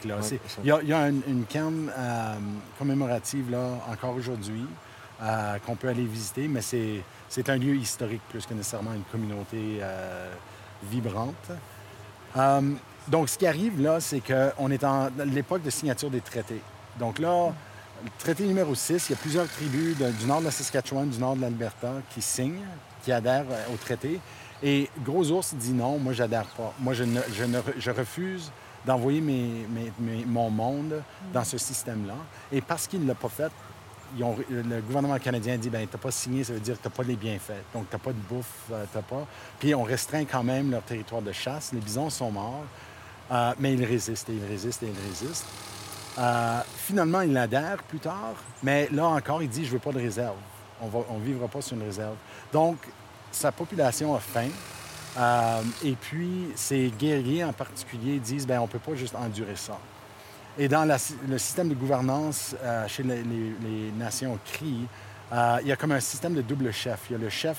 il, 0.63 0.67
y 0.67 0.93
a, 0.93 1.07
une, 1.09 1.21
une 1.27 1.45
euh, 1.57 2.35
commémorative 2.79 3.51
là, 3.51 3.79
encore 3.91 4.15
aujourd'hui 4.15 4.65
qu'on 5.65 5.75
peut 5.75 5.87
aller 5.87 6.03
visiter, 6.03 6.47
mais 6.49 6.61
c'est 6.61 7.49
un 7.49 7.55
lieu 7.55 7.75
historique 7.75 8.21
plus 8.29 8.45
que 8.45 8.53
nécessairement 8.53 8.93
une 8.93 9.03
communauté 9.03 9.79
vibrante. 10.91 11.51
donc, 13.07 13.29
ce 13.29 13.37
qui 13.37 13.47
arrive 13.47 13.81
là, 13.81 14.01
c'est 14.01 14.21
qu'on 14.21 14.69
est 14.71 14.83
en 14.83 15.09
l'époque 15.25 15.63
de 15.63 15.69
signature 15.69 16.09
des 16.09 16.19
traités. 16.19 16.59
Donc 16.99 17.19
là, 17.19 17.53
traité 18.17 18.45
numéro 18.45 18.75
6, 18.75 19.09
il 19.09 19.11
y 19.11 19.15
a 19.15 19.17
plusieurs 19.17 19.47
tribus 19.47 19.95
du 19.97 20.25
nord 20.25 20.39
de 20.39 20.45
la 20.45 20.51
Saskatchewan, 20.51 21.09
du 21.09 21.19
nord 21.19 21.35
de 21.35 21.41
l'Alberta 21.41 21.93
qui 22.13 22.21
signent, 22.21 22.65
qui 23.03 23.11
adhèrent 23.11 23.45
euh, 23.49 23.73
au 23.73 23.77
traité. 23.77 24.19
Et 24.63 24.89
Gros 25.03 25.29
Ours 25.31 25.53
dit 25.55 25.73
non, 25.73 25.99
moi, 25.99 26.13
j'adhère 26.13 26.47
pas. 26.47 26.73
Moi, 26.79 26.93
je, 26.93 27.91
refuse 27.91 28.51
d'envoyer 28.85 29.21
mon 30.27 30.49
monde 30.49 31.01
dans 31.33 31.43
ce 31.43 31.57
système-là. 31.57 32.15
Et 32.51 32.61
parce 32.61 32.87
qu'il 32.87 33.01
ne 33.01 33.07
l'a 33.07 33.15
pas 33.15 33.29
fait, 33.29 33.51
le 34.17 34.81
gouvernement 34.81 35.17
canadien 35.19 35.57
dit 35.57 35.69
ben 35.69 35.87
t'as 35.89 35.97
pas 35.97 36.11
signé, 36.11 36.43
ça 36.43 36.53
veut 36.53 36.59
dire 36.59 36.77
que 36.77 36.83
t'as 36.83 36.89
pas 36.89 37.03
les 37.03 37.15
bienfaits. 37.15 37.63
Donc 37.73 37.87
t'as 37.89 37.97
pas 37.97 38.11
de 38.11 38.19
bouffe, 38.29 38.69
euh, 38.71 38.85
t'as 38.93 39.01
pas. 39.01 39.27
Puis 39.59 39.75
on 39.75 39.83
restreint 39.83 40.25
quand 40.25 40.43
même 40.43 40.71
leur 40.71 40.83
territoire 40.83 41.21
de 41.21 41.31
chasse. 41.31 41.71
Les 41.73 41.79
bisons 41.79 42.09
sont 42.09 42.31
morts, 42.31 42.63
euh, 43.31 43.53
mais 43.59 43.73
ils 43.73 43.83
résistent 43.83 44.29
et 44.29 44.33
ils 44.33 44.45
résistent 44.45 44.83
et 44.83 44.87
ils 44.87 45.09
résistent. 45.09 45.45
Euh, 46.17 46.61
finalement, 46.77 47.21
il 47.21 47.35
adhère 47.37 47.77
plus 47.83 47.99
tard, 47.99 48.35
mais 48.63 48.87
là 48.91 49.07
encore, 49.07 49.43
il 49.43 49.49
dit, 49.49 49.65
je 49.65 49.71
veux 49.71 49.79
pas 49.79 49.91
de 49.91 49.99
réserve. 49.99 50.35
On 50.81 51.19
ne 51.19 51.23
vivra 51.23 51.47
pas 51.47 51.61
sur 51.61 51.75
une 51.75 51.83
réserve. 51.83 52.15
Donc, 52.51 52.77
sa 53.31 53.51
population 53.51 54.15
a 54.15 54.19
faim. 54.19 54.49
Euh, 55.17 55.61
et 55.83 55.93
puis, 55.93 56.51
ses 56.55 56.89
guerriers 56.89 57.43
en 57.43 57.53
particulier 57.53 58.19
disent, 58.19 58.45
ben 58.45 58.59
on 58.59 58.67
peut 58.67 58.79
pas 58.79 58.95
juste 58.95 59.15
endurer 59.15 59.55
ça. 59.55 59.77
Et 60.57 60.67
dans 60.67 60.85
le 61.27 61.37
système 61.37 61.69
de 61.69 61.75
gouvernance 61.75 62.55
euh, 62.61 62.87
chez 62.87 63.03
les, 63.03 63.23
nations 63.97 64.37
CRI, 64.45 64.87
il 65.61 65.67
y 65.67 65.71
a 65.71 65.75
comme 65.75 65.91
un 65.91 65.99
système 65.99 66.33
de 66.33 66.41
double 66.41 66.71
chef. 66.71 66.99
Il 67.09 67.13
y 67.13 67.15
a 67.15 67.19
le 67.19 67.29
chef 67.29 67.57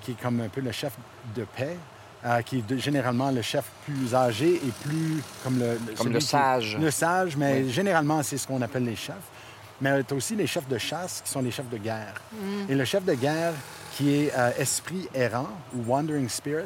qui 0.00 0.12
est 0.12 0.20
comme 0.20 0.40
un 0.40 0.48
peu 0.48 0.60
le 0.60 0.72
chef 0.72 0.92
de 1.34 1.44
paix, 1.44 1.76
euh, 2.24 2.42
qui 2.42 2.58
est 2.58 2.66
de- 2.66 2.76
généralement 2.76 3.30
le 3.30 3.42
chef 3.42 3.64
plus 3.84 4.14
âgé 4.14 4.54
et 4.56 4.72
plus 4.84 5.22
comme 5.44 5.58
le, 5.58 5.78
Comme 5.96 6.12
qui- 6.14 6.20
sage. 6.26 6.76
le 6.80 6.90
sage, 6.90 7.36
mais 7.36 7.62
Oui. 7.62 7.70
généralement, 7.70 8.22
c'est 8.22 8.38
ce 8.38 8.46
qu'on 8.46 8.60
appelle 8.62 8.84
les 8.84 8.96
chefs. 8.96 9.14
Mais 9.80 10.02
tu 10.02 10.12
as 10.12 10.16
aussi 10.16 10.34
les 10.34 10.46
chefs 10.48 10.66
de 10.68 10.78
chasse 10.78 11.22
qui 11.24 11.30
sont 11.30 11.40
les 11.40 11.52
chefs 11.52 11.68
de 11.70 11.76
guerre. 11.78 12.14
Et 12.68 12.74
le 12.74 12.84
chef 12.84 13.04
de 13.04 13.14
guerre 13.14 13.52
qui 13.92 14.12
est 14.14 14.32
euh, 14.36 14.50
esprit 14.58 15.08
errant 15.14 15.48
ou 15.74 15.82
wandering 15.86 16.28
spirit, 16.28 16.64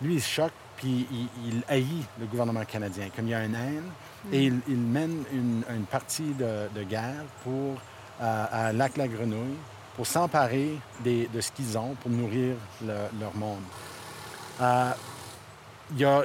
lui, 0.00 0.14
il 0.14 0.22
choque 0.22 0.52
puis 0.78 1.06
il, 1.10 1.28
il 1.46 1.62
haït 1.68 2.04
le 2.20 2.26
gouvernement 2.26 2.64
canadien. 2.64 3.08
Comme 3.14 3.26
il 3.26 3.30
y 3.32 3.34
a 3.34 3.44
une 3.44 3.54
haine, 3.56 3.82
et 4.32 4.44
il, 4.44 4.60
il 4.68 4.76
mène 4.78 5.24
une, 5.32 5.62
une 5.74 5.84
partie 5.84 6.32
de, 6.38 6.68
de 6.74 6.84
guerre 6.84 7.24
pour, 7.42 7.78
euh, 8.22 8.44
à 8.50 8.72
Lac-la-Grenouille 8.72 9.56
pour 9.96 10.06
s'emparer 10.06 10.70
de 11.04 11.40
ce 11.40 11.50
qu'ils 11.50 11.76
ont 11.76 11.94
pour 12.00 12.10
nourrir 12.10 12.54
le- 12.86 12.94
leur 13.20 13.34
monde. 13.36 13.58
Euh, 14.60 14.92
y 15.96 16.04
a- 16.04 16.24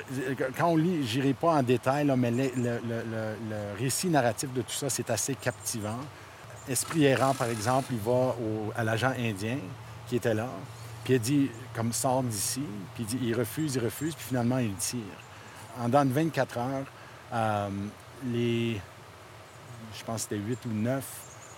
quand 0.57 0.69
on 0.69 0.75
lit, 0.75 1.05
je 1.07 1.19
n'irai 1.19 1.33
pas 1.33 1.53
en 1.55 1.63
détail, 1.63 2.11
mais 2.17 2.31
le, 2.31 3.77
récit 3.79 4.07
narratif 4.07 4.51
de 4.53 4.61
tout 4.61 4.73
ça, 4.73 4.89
c'est 4.89 5.09
assez 5.09 5.35
captivant. 5.35 5.99
Esprit 6.67 7.05
errant, 7.05 7.33
par 7.33 7.47
exemple, 7.47 7.87
il 7.91 7.99
va 7.99 8.35
à 8.75 8.83
l'agent 8.83 9.13
indien 9.17 9.57
qui 10.07 10.15
était 10.15 10.33
là, 10.33 10.47
puis 11.03 11.15
il 11.15 11.19
dit, 11.19 11.51
comme 11.73 11.91
sort 11.91 12.23
d'ici, 12.23 12.63
puis 12.95 13.03
il, 13.03 13.05
dit, 13.05 13.19
il 13.21 13.35
refuse, 13.35 13.75
il 13.75 13.83
refuse, 13.83 14.15
puis 14.15 14.25
finalement, 14.27 14.57
il 14.59 14.73
tire. 14.75 14.99
En 15.81 15.89
dans 15.89 16.05
de 16.05 16.13
24 16.13 16.57
heures, 16.57 16.85
euh, 17.33 17.69
les, 18.25 18.79
je 19.97 20.03
pense 20.05 20.15
que 20.15 20.21
c'était 20.21 20.37
8 20.37 20.59
ou 20.65 20.73
9 20.73 21.03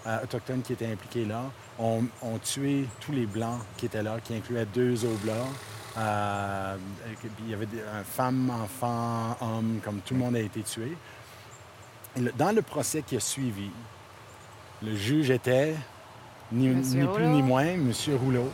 euh, 0.08 0.24
autochtones 0.24 0.62
qui 0.62 0.74
étaient 0.74 0.91
impliqués 0.91 1.25
là, 1.25 1.44
ont, 1.77 2.03
ont 2.22 2.38
tué 2.39 2.88
tous 3.01 3.12
les 3.12 3.25
Blancs 3.25 3.60
qui 3.77 3.88
étaient 3.88 4.03
là, 4.03 4.17
qui 4.24 4.36
incluaient 4.36 4.65
deux 4.65 5.03
Oblats. 5.05 5.34
Euh, 5.97 6.75
il 7.43 7.49
y 7.49 7.53
avait 7.53 7.65
des, 7.65 7.79
un 7.81 8.03
femme, 8.03 8.49
enfant, 8.49 9.37
homme, 9.41 9.79
comme 9.83 9.99
tout 9.99 10.13
le 10.13 10.19
monde 10.19 10.35
a 10.35 10.39
été 10.41 10.61
tué. 10.61 10.95
Et 12.17 12.19
le- 12.19 12.31
dans 12.37 12.53
le 12.53 12.61
procès 12.61 13.01
qui 13.01 13.15
a 13.15 13.19
suivi, 13.19 13.69
le 14.83 14.95
juge 14.95 15.29
était 15.29 15.75
ni, 16.51 16.67
plus 17.13 17.27
ni 17.27 17.41
moins 17.41 17.63
M. 17.65 17.91
Rouleau. 18.21 18.49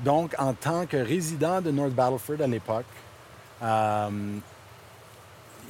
Donc, 0.00 0.34
en 0.38 0.54
tant 0.54 0.86
que 0.86 0.96
résident 0.96 1.60
de 1.60 1.70
North 1.70 1.92
Battleford 1.92 2.40
à 2.42 2.46
l'époque, 2.48 2.84
euh, 3.62 4.08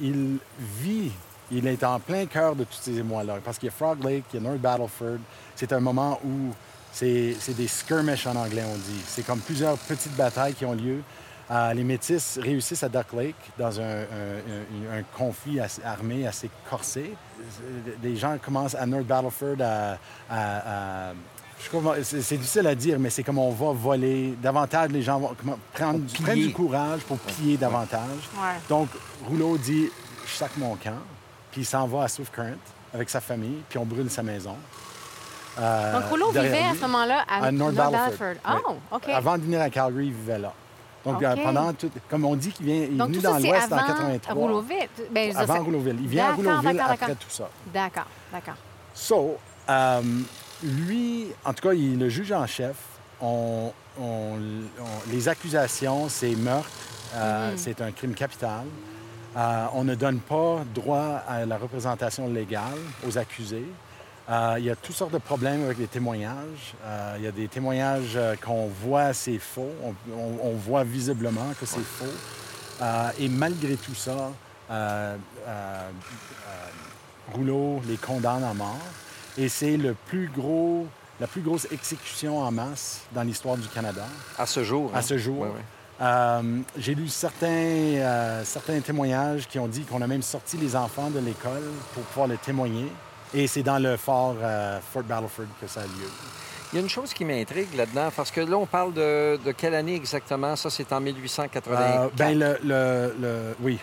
il 0.01 0.37
vit, 0.59 1.11
il 1.51 1.67
est 1.67 1.83
en 1.83 1.99
plein 1.99 2.25
cœur 2.25 2.55
de 2.55 2.63
tous 2.63 2.79
ces 2.81 2.97
émois-là. 2.97 3.37
Parce 3.45 3.59
qu'il 3.59 3.67
y 3.67 3.69
a 3.69 3.71
Frog 3.75 4.03
Lake, 4.03 4.25
il 4.33 4.41
y 4.41 4.45
a 4.45 4.49
North 4.49 4.59
Battleford. 4.59 5.19
C'est 5.55 5.71
un 5.73 5.79
moment 5.79 6.19
où 6.25 6.51
c'est 7.39 7.53
des 7.55 7.67
skirmishes 7.67 8.25
en 8.27 8.35
anglais, 8.35 8.63
on 8.65 8.75
dit. 8.77 9.01
C'est 9.07 9.25
comme 9.25 9.39
plusieurs 9.39 9.77
petites 9.77 10.15
batailles 10.15 10.53
qui 10.53 10.65
ont 10.65 10.73
lieu. 10.73 11.01
Euh, 11.51 11.73
les 11.73 11.83
Métis 11.83 12.39
réussissent 12.41 12.81
à 12.83 12.89
Duck 12.89 13.13
Lake 13.13 13.35
dans 13.59 13.79
un, 13.79 13.83
un- 13.83 14.93
un- 14.95 14.99
un 14.99 15.03
conflit 15.15 15.59
assez- 15.59 15.83
armé 15.83 16.25
assez 16.25 16.49
corsé. 16.69 17.13
Les 18.01 18.15
gens 18.15 18.37
commencent 18.43 18.73
à 18.75 18.85
North 18.85 19.05
Battleford 19.05 19.57
à... 19.61 19.97
à- 20.29 21.09
à- 21.09 21.13
je 21.59 21.63
sais 21.63 21.69
pas 21.69 21.77
comment- 21.77 21.93
c'est 22.03 22.37
difficile 22.37 22.65
à 22.67 22.73
dire, 22.75 22.97
mais 22.99 23.09
c'est 23.11 23.23
comme 23.23 23.37
on 23.37 23.51
va 23.51 23.71
voler. 23.73 24.33
Davantage, 24.41 24.89
les 24.91 25.03
gens 25.03 25.19
vont 25.19 25.35
comment- 25.39 25.59
prendre, 25.73 25.99
prennent 26.23 26.39
du 26.47 26.51
courage 26.53 27.01
pour 27.01 27.17
piller 27.19 27.57
davantage. 27.57 28.29
Ouais. 28.35 28.55
Donc, 28.67 28.89
Rouleau 29.27 29.57
dit 29.57 29.89
Je 30.25 30.31
sac 30.31 30.51
mon 30.57 30.75
camp, 30.77 30.97
puis 31.51 31.61
il 31.61 31.65
s'en 31.65 31.85
va 31.87 32.03
à 32.03 32.07
Swift 32.07 32.33
Current 32.33 32.57
avec 32.93 33.09
sa 33.09 33.21
famille, 33.21 33.61
puis 33.69 33.77
on 33.77 33.85
brûle 33.85 34.09
sa 34.09 34.23
maison. 34.23 34.55
Euh, 35.59 35.93
Donc, 35.93 36.09
Rouleau 36.09 36.31
vivait 36.31 36.63
à 36.63 36.73
ce 36.75 36.81
moment-là 36.81 37.23
à, 37.27 37.45
à 37.45 37.51
North 37.51 37.73
Battleford. 37.75 38.35
Oh, 38.47 38.51
Oui. 38.69 38.75
OK. 38.91 39.09
Avant 39.09 39.37
de 39.37 39.43
venir 39.43 39.61
à 39.61 39.69
Calgary, 39.69 40.07
il 40.07 40.13
vivait 40.13 40.39
là. 40.39 40.51
Donc, 41.05 41.21
euh, 41.21 41.35
pendant 41.43 41.71
tout. 41.73 41.89
Comme 42.09 42.25
on 42.25 42.35
dit 42.35 42.49
qu'il 42.51 42.65
vient, 42.65 42.75
il 42.75 42.99
est 42.99 43.03
venu 43.03 43.19
dans 43.19 43.37
l'Ouest 43.37 43.71
en 43.71 43.77
avant 43.77 43.87
83. 43.87 44.33
Rouleauville. 44.33 45.33
Ça, 45.33 45.39
Avant 45.39 45.63
Rouleauville. 45.63 45.97
Il 46.01 46.07
vient 46.07 46.29
à 46.29 46.33
Rouleauville 46.33 46.79
après 46.79 47.15
tout 47.15 47.29
ça. 47.29 47.49
D'accord, 47.73 48.07
d'accord. 48.33 48.55
So, 48.93 49.37
euh, 49.69 50.01
lui, 50.63 51.27
en 51.43 51.53
tout 51.53 51.67
cas, 51.67 51.73
il 51.73 51.93
est 51.93 51.97
le 51.97 52.09
juge 52.09 52.31
en 52.31 52.45
chef. 52.47 52.75
On, 53.21 53.71
on- 53.99 54.03
on- 54.03 55.11
les 55.11 55.29
accusations, 55.29 56.09
c'est 56.09 56.35
meurtre, 56.35 56.69
euh, 57.15 57.51
Mhm. 57.51 57.57
c'est 57.57 57.81
un 57.81 57.91
crime 57.91 58.13
capital. 58.13 58.63
Euh, 59.37 59.65
on 59.73 59.83
ne 59.83 59.95
donne 59.95 60.19
pas 60.19 60.59
droit 60.73 61.21
à 61.27 61.45
la 61.45 61.57
représentation 61.57 62.27
légale 62.29 62.79
aux 63.07 63.17
accusés. 63.17 63.65
Euh, 64.27 64.55
il 64.57 64.65
y 64.65 64.71
a 64.71 64.75
toutes 64.75 64.95
sortes 64.95 65.11
de 65.13 65.19
problèmes 65.19 65.63
avec 65.65 65.77
les 65.77 65.87
témoignages. 65.87 66.73
Euh, 66.83 67.15
il 67.17 67.23
y 67.23 67.27
a 67.27 67.31
des 67.31 67.47
témoignages 67.47 68.13
euh, 68.15 68.35
qu'on 68.43 68.67
voit, 68.67 69.13
c'est 69.13 69.37
faux. 69.37 69.69
On, 69.83 69.93
on- 70.13 70.39
on 70.49 70.55
voit 70.55 70.83
visiblement 70.83 71.53
que 71.59 71.65
c'est 71.65 71.79
faux. 71.83 72.05
Et 73.19 73.29
malgré 73.29 73.75
tout 73.75 73.93
ça, 73.95 74.31
Rouleau 77.33 77.81
les 77.87 77.97
condamne 77.97 78.43
à 78.43 78.53
mort. 78.53 78.77
Et 79.37 79.49
c'est 79.49 79.77
le 79.77 79.93
plus 80.07 80.29
gros, 80.35 80.87
la 81.19 81.27
plus 81.27 81.41
grosse 81.41 81.67
exécution 81.71 82.39
en 82.39 82.51
masse 82.51 83.01
dans 83.13 83.23
l'histoire 83.23 83.57
du 83.57 83.67
Canada. 83.67 84.05
À 84.37 84.45
ce 84.45 84.63
jour. 84.63 84.91
À 84.93 84.99
hein? 84.99 85.01
ce 85.01 85.17
jour. 85.17 85.39
Ouais, 85.41 85.47
ouais. 85.47 85.53
Euh, 86.01 86.59
J'ai 86.77 86.93
lu 86.95 87.07
certains, 87.07 87.47
euh, 87.47 88.43
certains 88.43 88.79
témoignages 88.81 89.47
qui 89.47 89.59
ont 89.59 89.67
dit 89.67 89.81
qu'on 89.83 90.01
a 90.01 90.07
même 90.07 90.21
sorti 90.21 90.57
les 90.57 90.75
enfants 90.75 91.09
de 91.09 91.19
l'école 91.19 91.63
pour 91.93 92.03
pouvoir 92.03 92.27
le 92.27 92.37
témoigner. 92.37 92.91
Et 93.35 93.47
c'est 93.47 93.63
dans 93.63 93.79
le 93.79 93.97
fort 93.97 94.35
euh, 94.41 94.79
Fort 94.93 95.03
Battleford 95.03 95.45
que 95.61 95.67
ça 95.67 95.81
a 95.81 95.83
lieu. 95.83 96.09
Il 96.71 96.77
y 96.77 96.79
a 96.79 96.81
une 96.81 96.89
chose 96.89 97.13
qui 97.13 97.23
m'intrigue 97.25 97.73
là-dedans, 97.75 98.09
parce 98.15 98.31
que 98.31 98.41
là, 98.41 98.57
on 98.57 98.65
parle 98.65 98.93
de, 98.93 99.37
de 99.43 99.51
quelle 99.51 99.75
année 99.75 99.95
exactement? 99.95 100.55
Ça, 100.55 100.69
c'est 100.69 100.91
en 100.93 100.99
1884. 101.01 101.69
Euh, 101.69 102.07
ben 102.17 102.37
le, 102.39 102.57
le- 102.63 103.15
le- 103.19 103.55
oui. 103.61 103.79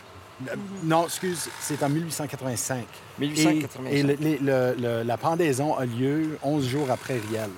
Non, 0.82 1.04
excuse, 1.04 1.48
c'est 1.60 1.80
en 1.84 1.88
1885. 1.88 2.78
Et, 2.80 3.20
1885. 3.20 3.92
et 3.92 4.02
le- 4.02 4.14
les- 4.18 4.38
le- 4.38 4.74
le- 4.78 5.02
la 5.04 5.16
pendaison 5.16 5.76
a 5.76 5.84
lieu 5.84 6.38
11 6.42 6.66
jours 6.66 6.90
après 6.90 7.20
Riel. 7.28 7.50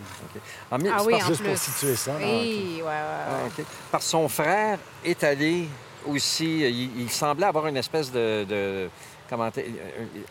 En 0.70 0.76
Ah 0.76 0.78
c'est 0.98 1.06
oui, 1.06 1.14
en 1.14 1.26
juste 1.26 1.40
plus. 1.40 1.48
pour 1.48 1.58
situer 1.58 1.96
ça. 1.96 2.12
Oui, 2.18 2.74
ouais, 2.76 2.82
ouais, 2.82 2.90
Ah, 2.92 3.44
ouais. 3.44 3.50
OK. 3.58 3.64
Parce 3.90 4.04
que 4.04 4.10
son 4.10 4.28
frère 4.28 4.78
est 5.04 5.24
allé 5.24 5.68
aussi. 6.06 6.60
Il, 6.60 7.00
il 7.00 7.10
semblait 7.10 7.46
avoir 7.46 7.66
une 7.68 7.78
espèce 7.78 8.10
de. 8.12 8.44
de- 8.44 8.90
comment 9.28 9.48
dire, 9.50 9.64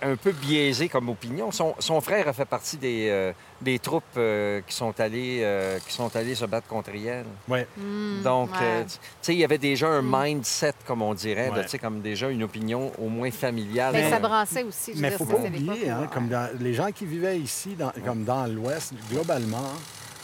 un, 0.02 0.12
un 0.12 0.16
peu 0.16 0.32
biaisé 0.32 0.90
comme 0.90 1.10
opinion. 1.10 1.52
Son, 1.52 1.76
son 1.80 2.00
frère 2.02 2.28
a 2.28 2.34
fait 2.34 2.46
partie 2.46 2.78
des, 2.78 3.08
euh, 3.10 3.32
des 3.62 3.80
troupes 3.80 4.04
euh, 4.18 4.62
qui, 4.68 4.76
sont 4.76 5.00
allées, 5.00 5.40
euh, 5.44 5.80
qui 5.86 5.94
sont 5.94 6.16
allées 6.16 6.36
se 6.36 6.46
battre 6.46 6.68
contre 6.68 6.92
Riel. 6.92 7.26
Ouais. 7.48 7.68
Hmm, 7.78 8.22
Donc, 8.24 8.52
ouais. 8.52 8.58
euh, 8.62 8.84
tu 8.86 8.98
sais, 9.22 9.34
il 9.34 9.40
y 9.40 9.44
avait 9.44 9.58
déjà 9.58 9.88
un 9.88 10.02
mindset, 10.04 10.74
comme 10.86 11.02
on 11.02 11.14
dirait, 11.14 11.50
là, 11.50 11.58
Ouais. 11.58 11.64
tu 11.64 11.70
sais, 11.70 11.80
comme 11.80 12.02
déjà 12.02 12.30
une 12.30 12.44
opinion 12.44 12.92
au 13.00 13.10
moins 13.10 13.32
familiale. 13.32 13.94
Mais- 13.94 14.10
ça 14.10 14.20
brassait 14.20 14.64
aussi. 14.64 14.94
je 14.96 15.02
Mais 15.02 15.10
il 15.12 15.18
faut 15.18 15.26
ça, 15.26 15.34
pas 15.34 15.40
oublier, 15.40 15.90
hein, 15.90 16.08
comme 16.14 16.28
dans- 16.28 16.50
les 16.60 16.74
gens 16.74 16.92
qui 16.92 17.06
vivaient 17.06 17.40
ici, 17.40 17.76
dans- 17.76 17.92
comme 18.06 18.24
dans 18.24 18.46
l'Ouest, 18.48 18.94
globalement, 19.12 19.72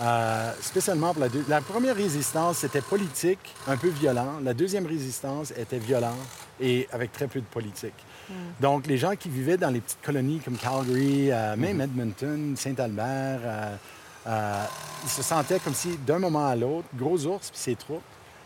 euh, 0.01 0.51
spécialement 0.61 1.11
pour 1.13 1.21
la, 1.21 1.29
deux- 1.29 1.43
la 1.49 1.61
première 1.61 1.95
résistance, 1.95 2.59
c'était 2.59 2.81
politique, 2.81 3.53
un 3.67 3.75
peu 3.77 3.89
violent. 3.89 4.39
La 4.43 4.53
deuxième 4.53 4.85
résistance 4.85 5.51
était 5.57 5.77
violente 5.79 6.15
et 6.61 6.87
avec 6.91 7.11
très 7.11 7.27
peu 7.27 7.39
de 7.41 7.45
politique. 7.45 7.93
Donc, 8.59 8.87
les 8.87 8.97
gens 8.97 9.15
qui 9.15 9.29
vivaient 9.29 9.57
dans 9.57 9.69
les 9.69 9.81
petites 9.81 10.01
colonies 10.01 10.39
comme 10.43 10.57
Calgary, 10.57 11.31
euh, 11.31 11.55
même 11.55 11.81
Edmonton, 11.81 12.55
Saint-Albert, 12.55 13.39
euh, 13.43 13.75
euh, 14.27 14.63
ils 15.03 15.09
se 15.09 15.21
sentaient 15.23 15.59
comme 15.59 15.73
si, 15.73 15.97
d'un 16.05 16.19
moment 16.19 16.47
à 16.47 16.55
l'autre, 16.55 16.87
gros 16.95 17.25
ours 17.25 17.49
puis 17.49 17.59
ses 17.59 17.75
troupes, 17.75 18.01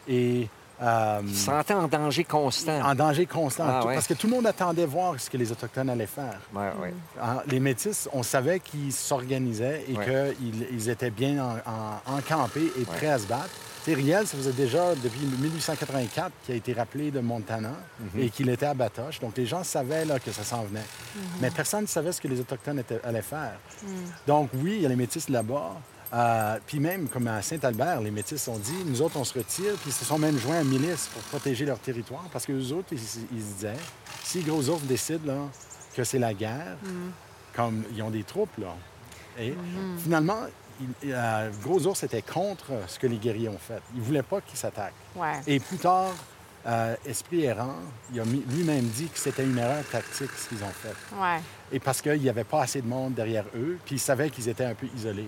et 0.08 0.48
euh, 0.82 1.22
Il 1.26 1.36
se 1.36 1.46
sentait 1.46 1.74
en 1.74 1.88
danger 1.88 2.24
constant. 2.24 2.82
en 2.82 2.96
danger 2.96 3.26
constant. 3.26 3.66
Ah, 3.68 3.80
Tout- 3.82 3.88
ouais. 3.88 3.94
Parce 3.96 4.08
que 4.08 4.14
tout 4.16 4.28
le 4.28 4.34
monde 4.34 4.48
attendait 4.48 4.86
voir 4.86 5.20
ce 5.20 5.30
que 5.30 5.38
les 5.38 5.52
Autochtones 5.52 5.90
allaient 5.90 6.06
faire. 6.08 6.40
Ouais, 6.54 6.72
ouais. 6.82 6.94
Hein, 7.22 7.42
Les 7.48 7.60
Métis, 7.60 8.10
on 8.12 8.24
savait 8.24 8.60
qu'ils 8.60 8.92
s'organisaient 8.92 9.86
et 9.88 9.96
Ouais. 9.98 10.36
qu'ils 10.40 10.68
ils 10.72 10.90
étaient 10.90 11.10
bien 11.12 11.44
en- 11.44 12.12
en- 12.12 12.18
encampés 12.18 12.72
et 12.80 12.84
prêts 12.86 13.08
à 13.08 13.20
se 13.20 13.28
battre. 13.28 13.50
Riel, 13.88 14.26
ça 14.26 14.38
faisait 14.38 14.54
déjà 14.54 14.96
depuis 14.96 15.26
1884 15.26 16.32
qu'il 16.46 16.54
a 16.54 16.58
été 16.58 16.74
rappelé 16.74 17.12
de 17.12 17.20
Montana 17.20 17.74
Mhm. 18.00 18.22
et 18.22 18.30
qu'il 18.30 18.50
était 18.50 18.66
à 18.66 18.74
Batoche. 18.74 19.20
Donc 19.20 19.36
les 19.38 19.46
gens 19.46 19.64
savaient 19.64 20.06
là, 20.06 20.20
que 20.20 20.32
ça 20.32 20.44
s'en 20.44 20.64
venait. 20.64 20.86
Mais 21.42 21.52
personne 21.52 21.82
ne 21.82 21.88
savait 21.88 22.12
ce 22.12 22.22
que 22.22 22.28
les 22.28 22.40
Autochtones 22.40 22.80
étaient- 22.80 23.02
allaient 23.04 23.22
faire. 23.22 23.58
Donc 24.28 24.50
oui, 24.54 24.76
il 24.78 24.82
y 24.84 24.86
a 24.86 24.90
les 24.90 24.96
Métis 24.96 25.28
là-bas. 25.30 25.76
Euh, 26.14 26.60
puis 26.68 26.80
même, 26.80 27.08
comme 27.10 27.28
à 27.28 27.42
Saint-Albert, 27.42 28.00
les 28.02 28.12
Métis 28.12 28.48
ont 28.48 28.58
dit, 28.60 28.84
nous 28.86 29.02
autres, 29.02 29.18
on 29.18 29.24
se 29.24 29.34
retire, 29.34 29.74
puis 29.82 29.88
ils 29.90 29.94
se 29.94 30.06
sont 30.06 30.20
même 30.20 30.38
joints 30.38 30.60
à 30.60 30.64
milice 30.64 31.08
pour 31.12 31.24
protéger 31.24 31.66
leur 31.66 31.80
territoire, 31.80 32.24
parce 32.32 32.46
que 32.46 32.52
les 32.52 32.72
autres, 32.72 32.90
ils, 32.92 33.00
ils 33.36 33.42
se 33.42 33.54
disaient, 33.56 33.74
si 34.24 34.38
les 34.38 34.44
gros 34.44 34.70
ours 34.70 34.84
décident 34.84 35.26
là, 35.34 35.40
que 35.96 36.04
c'est 36.04 36.20
la 36.20 36.36
guerre, 36.36 36.78
comme 37.56 37.84
ils 37.96 38.02
ont 38.04 38.12
des 38.12 38.24
troupes, 38.24 38.56
là, 38.60 38.76
et 39.40 39.56
finalement, 40.04 40.42
il- 41.04 41.12
euh, 41.14 41.50
Gros 41.62 41.86
Ours 41.88 42.04
était 42.04 42.22
contre 42.22 42.72
ce 42.88 42.98
que 43.00 43.08
les 43.08 43.18
guerriers 43.18 43.50
ont 43.50 43.58
fait. 43.60 43.82
Il 43.94 44.00
ne 44.02 44.06
voulait 44.06 44.24
pas 44.24 44.42
qu'ils 44.42 44.58
s'attaquent. 44.58 44.94
Ouais. 45.16 45.40
Et 45.48 45.60
plus 45.60 45.78
tard, 45.78 46.14
euh, 46.66 46.96
Esprit 47.06 47.44
Errant, 47.44 47.76
il 48.14 48.20
a 48.20 48.24
lui-même 48.24 48.86
dit 48.86 49.08
que 49.08 49.20
c'était 49.20 49.44
une 49.44 49.58
erreur 49.58 49.84
tactique 49.92 50.32
ce 50.38 50.48
qu'ils 50.50 50.64
ont 50.64 50.72
fait. 50.82 50.96
Ouais. 51.22 51.40
Et 51.72 51.80
parce 51.80 52.02
qu'il 52.02 52.22
n'y 52.22 52.30
avait 52.30 52.44
pas 52.44 52.62
assez 52.64 52.82
de 52.82 52.88
monde 52.88 53.14
derrière 53.14 53.46
eux, 53.56 53.78
puis 53.86 53.96
ils 53.96 54.00
savaient 54.00 54.30
qu'ils 54.30 54.48
étaient 54.50 54.66
un 54.66 54.76
peu 54.76 54.88
isolés. 54.96 55.28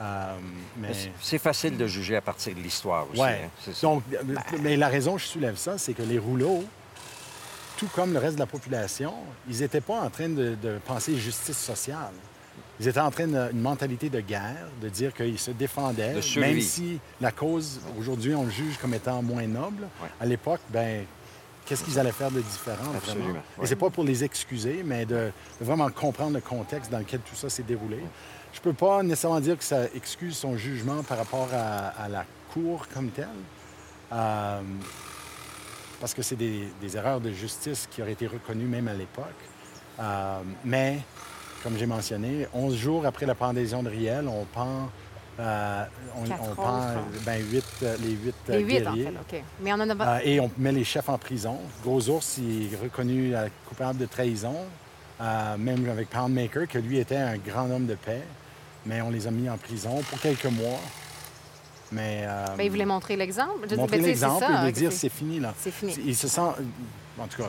Euh, 0.00 0.34
mais... 0.76 0.90
C'est 1.20 1.38
facile 1.38 1.76
de 1.76 1.86
juger 1.86 2.16
à 2.16 2.20
partir 2.20 2.54
de 2.54 2.60
l'histoire 2.60 3.06
aussi. 3.10 3.20
Hein. 3.20 3.48
Donc, 3.82 4.02
euh, 4.12 4.34
mais 4.60 4.76
la 4.76 4.88
raison 4.88 5.14
que 5.16 5.22
je 5.22 5.26
soulève 5.26 5.56
ça, 5.56 5.76
c'est 5.76 5.92
que 5.94 6.02
les 6.02 6.18
rouleaux, 6.18 6.62
tout 7.76 7.88
comme 7.94 8.12
le 8.12 8.18
reste 8.20 8.34
de 8.34 8.40
la 8.40 8.46
population, 8.46 9.12
ils 9.48 9.58
n'étaient 9.60 9.80
pas 9.80 10.00
en 10.00 10.10
train 10.10 10.28
de, 10.28 10.54
de 10.54 10.78
penser 10.86 11.16
justice 11.16 11.58
sociale. 11.58 12.12
Ils 12.80 12.86
étaient 12.88 13.00
en 13.00 13.10
train 13.10 13.26
d'une 13.26 13.60
mentalité 13.60 14.08
de 14.08 14.20
guerre, 14.20 14.68
de 14.80 14.88
dire 14.88 15.12
qu'ils 15.12 15.38
se 15.38 15.50
défendaient, 15.50 16.14
même 16.36 16.60
si 16.60 17.00
la 17.20 17.32
cause, 17.32 17.80
aujourd'hui, 17.98 18.34
on 18.34 18.44
le 18.44 18.50
juge 18.50 18.76
comme 18.78 18.94
étant 18.94 19.20
moins 19.22 19.46
noble. 19.46 19.82
Ouais. 20.02 20.08
À 20.20 20.26
l'époque, 20.26 20.60
ben 20.70 21.04
qu'est-ce 21.66 21.82
qu'ils 21.84 21.98
allaient 21.98 22.12
faire 22.12 22.30
de 22.30 22.40
différent, 22.40 22.92
Absolument, 22.96 23.24
vraiment? 23.24 23.42
ouais. 23.58 23.64
Et 23.64 23.66
c'est 23.66 23.76
pas 23.76 23.90
pour 23.90 24.04
les 24.04 24.22
excuser, 24.22 24.82
mais 24.84 25.04
de, 25.06 25.30
de 25.60 25.64
vraiment 25.64 25.90
comprendre 25.90 26.34
le 26.34 26.40
contexte 26.40 26.90
dans 26.90 26.98
lequel 27.00 27.20
tout 27.20 27.34
ça 27.34 27.48
s'est 27.50 27.64
déroulé. 27.64 27.98
Je 28.54 28.60
peux 28.60 28.72
pas 28.72 29.02
nécessairement 29.02 29.40
dire 29.40 29.58
que 29.58 29.64
ça 29.64 29.84
excuse 29.94 30.36
son 30.36 30.56
jugement 30.56 31.02
par 31.02 31.18
rapport 31.18 31.48
à, 31.52 31.88
à 31.88 32.08
la 32.08 32.24
Cour 32.54 32.86
comme 32.94 33.10
telle. 33.10 33.26
Euh, 34.12 34.60
parce 36.00 36.14
que 36.14 36.22
c'est 36.22 36.36
des, 36.36 36.68
des 36.80 36.96
erreurs 36.96 37.20
de 37.20 37.30
justice 37.32 37.88
qui 37.90 38.00
auraient 38.02 38.12
été 38.12 38.26
reconnues 38.26 38.64
même 38.66 38.88
à 38.88 38.94
l'époque. 38.94 39.26
Euh, 40.00 40.38
mais, 40.64 41.00
comme 41.62 41.76
j'ai 41.78 41.86
mentionné, 41.86 42.46
11 42.52 42.76
jours 42.76 43.06
après 43.06 43.26
la 43.26 43.34
pendaison 43.34 43.82
de 43.82 43.88
Riel, 43.90 44.28
on 44.28 44.44
pend, 44.44 44.88
euh, 45.40 45.84
on, 46.16 46.54
pend 46.54 46.80
ben, 47.24 47.42
huit, 47.50 47.64
euh, 47.82 47.96
les 48.02 48.10
huit 48.10 48.34
euh, 48.50 48.56
Les 48.58 48.62
huit, 48.64 48.86
en 48.86 48.92
guerriers. 48.94 49.12
fait, 49.28 49.36
OK. 49.38 49.42
Mais 49.62 49.72
on 49.72 49.76
en 49.80 49.90
a... 49.90 50.16
Euh, 50.16 50.20
et 50.24 50.40
on 50.40 50.50
met 50.58 50.72
les 50.72 50.84
chefs 50.84 51.08
en 51.08 51.18
prison. 51.18 51.58
Gros 51.82 52.08
Ours, 52.10 52.38
il 52.38 52.72
est 52.72 52.76
reconnu 52.82 53.34
euh, 53.34 53.48
coupable 53.68 53.98
de 53.98 54.06
trahison, 54.06 54.54
euh, 55.20 55.56
même 55.56 55.88
avec 55.90 56.10
Poundmaker, 56.10 56.66
que 56.68 56.78
lui 56.78 56.98
était 56.98 57.16
un 57.16 57.36
grand 57.38 57.70
homme 57.70 57.86
de 57.86 57.94
paix. 57.94 58.22
Mais 58.86 59.00
on 59.02 59.10
les 59.10 59.26
a 59.26 59.30
mis 59.30 59.50
en 59.50 59.58
prison 59.58 60.00
pour 60.08 60.20
quelques 60.20 60.44
mois. 60.46 60.78
Mais. 61.92 62.24
euh, 62.26 62.46
Ben, 62.56 62.64
il 62.64 62.70
voulait 62.70 62.84
montrer 62.86 63.16
l'exemple. 63.16 63.66
Montrer 63.76 63.98
ben, 63.98 64.06
l'exemple 64.06 64.44
et 64.62 64.66
de 64.66 64.70
dire 64.70 64.92
c'est- 64.92 65.08
fini, 65.08 65.40
là. 65.40 65.52
C'est 65.58 65.70
fini. 65.72 65.94
Il 66.06 66.16
se 66.16 66.28
sent. 66.28 66.40
En 67.18 67.26
tout 67.26 67.42
cas, 67.42 67.48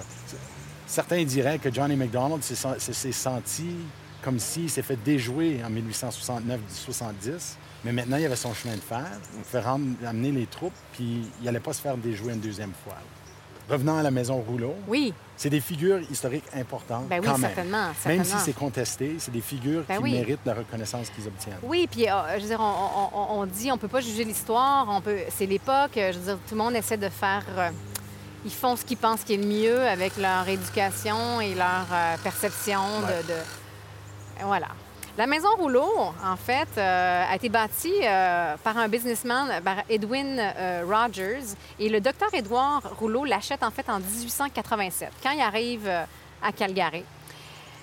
certains 0.87 1.23
diraient 1.23 1.59
que 1.59 1.71
Johnny 1.71 1.95
McDonald 1.95 2.41
s'est 2.43 3.11
senti 3.11 3.75
comme 4.23 4.39
s'il 4.39 4.69
s'est 4.69 4.81
fait 4.81 4.97
déjouer 5.03 5.61
en 5.63 5.69
1869-70, 5.69 7.55
mais 7.85 7.91
maintenant 7.91 8.17
il 8.17 8.25
avait 8.25 8.35
son 8.35 8.53
chemin 8.53 8.75
de 8.75 8.81
fer, 8.81 9.05
il 9.53 9.59
rendre- 9.59 9.85
amener 10.05 10.31
les 10.31 10.45
troupes, 10.45 10.73
puis 10.93 11.27
il 11.39 11.45
n'allait 11.45 11.59
pas 11.59 11.73
se 11.73 11.81
faire 11.81 11.97
déjouer 11.97 12.33
une 12.33 12.39
deuxième 12.39 12.73
fois. 12.83 12.95
Revenant 13.69 13.97
à 13.99 14.03
la 14.03 14.09
maison 14.09 14.37
Rouleau, 14.41 14.73
Oui, 14.87 15.13
c'est 15.37 15.51
des 15.51 15.59
figures 15.61 15.99
historiques 16.09 16.45
importantes. 16.55 17.07
ben 17.07 17.19
oui, 17.21 17.27
quand 17.27 17.37
même. 17.37 17.51
certainement, 17.53 17.89
Même 18.07 18.23
si 18.25 18.35
c'est 18.43 18.53
contesté, 18.53 19.17
c'est 19.19 19.29
des 19.31 19.41
figures 19.41 19.83
Ben 19.87 19.97
qui 19.97 20.03
oui. 20.03 20.11
méritent 20.13 20.39
la 20.43 20.55
reconnaissance 20.55 21.09
qu'ils 21.11 21.27
obtiennent. 21.27 21.59
Oui, 21.61 21.87
puis 21.89 22.09
euh, 22.09 22.13
je 22.37 22.41
veux 22.41 22.47
dire, 22.47 22.59
on, 22.59 23.09
on- 23.13 23.41
on- 23.41 23.45
dit 23.45 23.71
on 23.71 23.77
peut 23.77 23.87
pas 23.87 24.01
juger 24.01 24.23
l'histoire, 24.23 24.87
on 24.89 25.01
peut, 25.01 25.17
c'est 25.37 25.45
l'époque. 25.45 25.91
Je 25.95 26.17
veux 26.17 26.25
dire, 26.25 26.37
tout 26.47 26.55
le 26.55 26.57
monde 26.63 26.73
essaie 26.75 26.97
de 26.97 27.09
faire. 27.09 27.43
euh, 27.57 27.69
ils 28.43 28.51
font 28.51 28.75
ce 28.75 28.83
qu'ils 28.85 28.97
pensent 28.97 29.23
qui 29.23 29.33
est 29.35 29.37
le 29.37 29.45
mieux 29.45 29.81
avec 29.87 30.17
leur 30.17 30.47
éducation 30.47 31.39
et 31.41 31.53
leur 31.53 31.85
euh, 31.93 32.15
perception 32.23 32.79
Ouais. 33.05 33.21
de, 33.21 33.27
de- 33.27 33.39
Voilà. 34.43 34.67
La 35.17 35.27
maison 35.27 35.49
Rouleau, 35.57 35.89
en 36.23 36.37
fait, 36.37 36.69
euh, 36.77 37.25
a 37.29 37.35
été 37.35 37.49
bâtie 37.49 37.91
euh, 38.03 38.55
par 38.63 38.77
un 38.77 38.87
businessman, 38.87 39.61
par 39.65 39.77
Edwin 39.89 40.37
euh, 40.39 40.83
Rogers, 40.87 41.43
et 41.77 41.89
le 41.89 41.99
docteur 41.99 42.33
Édouard 42.33 42.83
Rouleau 42.97 43.25
l'achète 43.25 43.63
en 43.63 43.71
fait 43.71 43.89
en 43.89 43.99
1887, 43.99 45.09
quand 45.21 45.31
il 45.31 45.41
arrive 45.41 45.89
à 46.41 46.51
Calgary. 46.53 47.03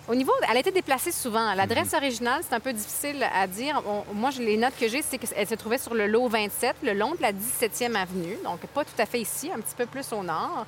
Au 0.09 0.15
niveau, 0.15 0.33
elle 0.49 0.57
a 0.57 0.61
été 0.61 0.71
déplacée 0.71 1.13
souvent. 1.13 1.53
L'adresse 1.55 1.93
originale, 1.93 2.41
c'est 2.49 2.55
un 2.55 2.61
peu 2.61 2.73
difficile 2.73 3.23
à 3.35 3.47
dire. 3.47 3.83
On- 3.87 4.15
moi, 4.15 4.31
les 4.39 4.57
notes 4.57 4.79
que 4.81 4.89
j'ai, 4.89 5.03
c'est 5.03 5.19
qu'elle 5.19 5.47
se 5.49 5.55
trouvait 5.57 5.79
sur 5.79 5.95
le 5.95 6.07
lot 6.07 6.29
27, 6.29 6.77
le 6.85 6.95
long 6.95 7.11
de 7.17 7.21
la 7.21 7.33
17e 7.33 7.97
avenue, 7.97 8.39
donc 8.45 8.61
pas 8.69 8.85
tout 8.85 8.99
à 9.03 9.05
fait 9.05 9.21
ici, 9.21 9.51
un 9.55 9.61
petit 9.61 9.75
peu 9.77 9.85
plus 9.85 10.11
au 10.13 10.23
nord. 10.23 10.65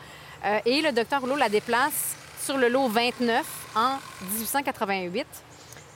Et 0.67 0.83
le 0.83 0.93
docteur 0.93 1.21
Rouleau 1.21 1.37
la 1.37 1.49
déplace 1.49 2.17
sur 2.43 2.59
le 2.59 2.69
lot 2.69 2.89
29 2.89 3.47
en 3.77 3.97
1888. 4.35 5.27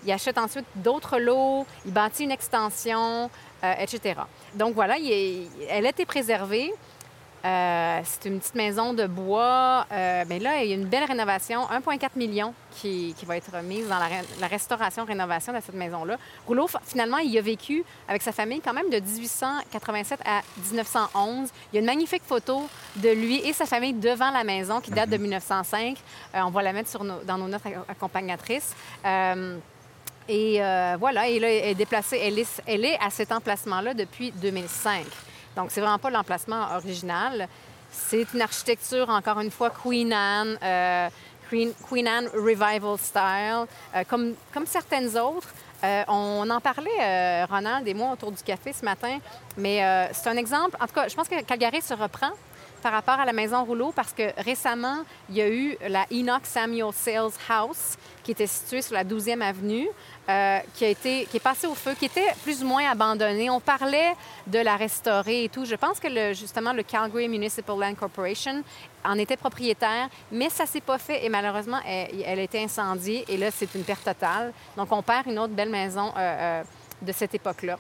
Il 0.04 0.12
achète 0.12 0.38
ensuite 0.38 0.66
d'autres 0.76 1.18
lots, 1.18 1.66
il 1.86 1.92
bâtit 1.92 2.24
une 2.24 2.30
extension, 2.32 3.30
euh, 3.64 3.74
etc. 3.78 4.20
Donc 4.54 4.74
voilà, 4.74 4.98
il 4.98 5.10
est- 5.10 5.48
elle 5.70 5.86
a 5.86 5.90
été 5.90 6.04
préservée. 6.04 6.72
Euh, 7.44 8.00
c'est 8.04 8.28
une 8.28 8.38
petite 8.38 8.54
maison 8.54 8.94
de 8.94 9.04
bois. 9.04 9.84
Euh, 9.90 10.24
mais 10.28 10.38
là, 10.38 10.62
il 10.62 10.68
y 10.70 10.72
a 10.72 10.76
une 10.76 10.84
belle 10.86 11.02
rénovation, 11.02 11.62
1,4 11.70 12.14
million 12.14 12.54
qui, 12.70 13.16
qui 13.18 13.24
va 13.26 13.36
être 13.36 13.50
mise 13.64 13.88
dans 13.88 13.98
la, 13.98 14.06
ré- 14.06 14.24
la 14.40 14.46
restauration-rénovation 14.46 15.52
de 15.52 15.58
cette 15.58 15.74
maison-là. 15.74 16.18
Rouleau, 16.46 16.68
finalement, 16.84 17.18
il 17.18 17.36
a 17.36 17.40
vécu 17.42 17.82
avec 18.06 18.22
sa 18.22 18.30
famille 18.30 18.60
quand 18.60 18.72
même 18.72 18.90
de 18.90 19.00
1887 19.00 20.20
à 20.24 20.42
1911. 20.70 21.48
Il 21.72 21.74
y 21.74 21.78
a 21.78 21.80
une 21.80 21.86
magnifique 21.86 22.22
photo 22.24 22.68
de 22.96 23.08
lui 23.08 23.38
et 23.44 23.52
sa 23.52 23.66
famille 23.66 23.94
devant 23.94 24.30
la 24.30 24.44
maison 24.44 24.80
qui 24.80 24.92
date 24.92 25.10
de 25.10 25.16
1905. 25.16 25.96
Euh, 26.36 26.40
on 26.44 26.50
va 26.50 26.62
la 26.62 26.72
mettre 26.72 26.90
sur 26.90 27.02
nos- 27.02 27.22
dans 27.24 27.38
nos 27.38 27.48
notes 27.48 27.64
ac- 27.64 27.82
accompagnatrices. 27.88 28.72
Et 30.28 30.62
euh, 30.62 30.96
voilà, 30.98 31.28
elle 31.28 31.44
est 31.44 31.74
déplacée. 31.74 32.20
Elle 32.66 32.84
est, 32.84 32.98
à 33.00 33.10
cet 33.10 33.32
emplacement-là 33.32 33.94
depuis 33.94 34.30
2005. 34.32 35.04
Donc, 35.56 35.70
c'est 35.70 35.80
vraiment 35.80 35.98
pas 35.98 36.10
l'emplacement 36.10 36.74
original. 36.74 37.48
C'est 37.90 38.26
une 38.32 38.40
architecture, 38.40 39.08
encore 39.08 39.40
une 39.40 39.50
fois, 39.50 39.70
Queen 39.70 40.12
Anne, 40.12 40.56
euh, 40.62 41.08
Queen, 41.50 42.08
Anne 42.08 42.28
Revival 42.32 42.98
Style, 42.98 43.66
euh, 43.94 44.04
comme, 44.08 44.34
certaines 44.66 45.16
autres. 45.18 45.48
On 46.08 46.48
en 46.48 46.60
parlait, 46.60 47.44
Ronald 47.44 47.86
et 47.88 47.92
moi, 47.92 48.12
autour 48.12 48.30
du 48.30 48.40
café 48.42 48.72
ce 48.72 48.84
matin, 48.84 49.18
mais 49.56 50.08
c'est 50.12 50.28
un 50.28 50.36
exemple. 50.36 50.76
En 50.80 50.86
tout 50.86 50.94
cas, 50.94 51.08
je 51.08 51.16
pense 51.16 51.28
que 51.28 51.42
Calgary 51.42 51.82
se 51.82 51.92
reprend 51.92 52.30
par 52.82 52.92
rapport 52.92 53.18
à 53.20 53.24
la 53.24 53.32
maison 53.32 53.64
Rouleau 53.64 53.92
parce 53.94 54.12
que 54.12 54.32
récemment, 54.42 55.04
il 55.30 55.36
y 55.36 55.40
a 55.40 55.48
eu 55.48 55.76
la 55.88 56.04
Enoch 56.10 56.44
Samuel 56.44 56.92
Sales 56.92 57.30
House 57.48 57.96
qui 58.22 58.32
était 58.32 58.46
située 58.46 58.82
sur 58.82 58.94
la 58.94 59.04
12e 59.04 59.40
avenue, 59.40 59.88
euh, 60.28 60.58
qui, 60.74 60.84
a 60.84 60.88
été, 60.88 61.26
qui 61.26 61.36
est 61.36 61.40
passée 61.40 61.66
au 61.66 61.74
feu, 61.74 61.94
qui 61.94 62.04
était 62.04 62.32
plus 62.44 62.62
ou 62.62 62.66
moins 62.66 62.88
abandonnée. 62.90 63.50
On 63.50 63.60
parlait 63.60 64.12
de 64.46 64.58
la 64.58 64.76
restaurer 64.76 65.44
et 65.44 65.48
tout. 65.48 65.64
Je 65.64 65.74
pense 65.74 65.98
que 65.98 66.08
justement 66.32 66.72
le 66.72 66.82
Calgary 66.82 67.28
Municipal 67.28 67.78
Land 67.78 67.94
Corporation 67.94 68.62
en 69.04 69.18
était 69.18 69.36
propriétaire, 69.36 70.08
mais 70.30 70.50
ça 70.50 70.66
s'est 70.66 70.80
pas 70.80 70.98
fait 70.98 71.24
et 71.24 71.28
malheureusement, 71.28 71.80
elle, 71.86 72.22
elle 72.24 72.38
a 72.38 72.42
été 72.42 72.62
incendiée 72.62 73.24
et 73.28 73.36
là, 73.36 73.50
c'est 73.50 73.74
une 73.74 73.84
perte 73.84 74.04
totale. 74.04 74.52
Donc, 74.76 74.92
on 74.92 75.02
perd 75.02 75.26
une 75.26 75.38
autre 75.38 75.54
belle 75.54 75.70
maison 75.70 76.12
euh, 76.16 76.20
euh, 76.20 76.62
de 77.00 77.12
cette 77.12 77.34
époque-là. 77.34 77.78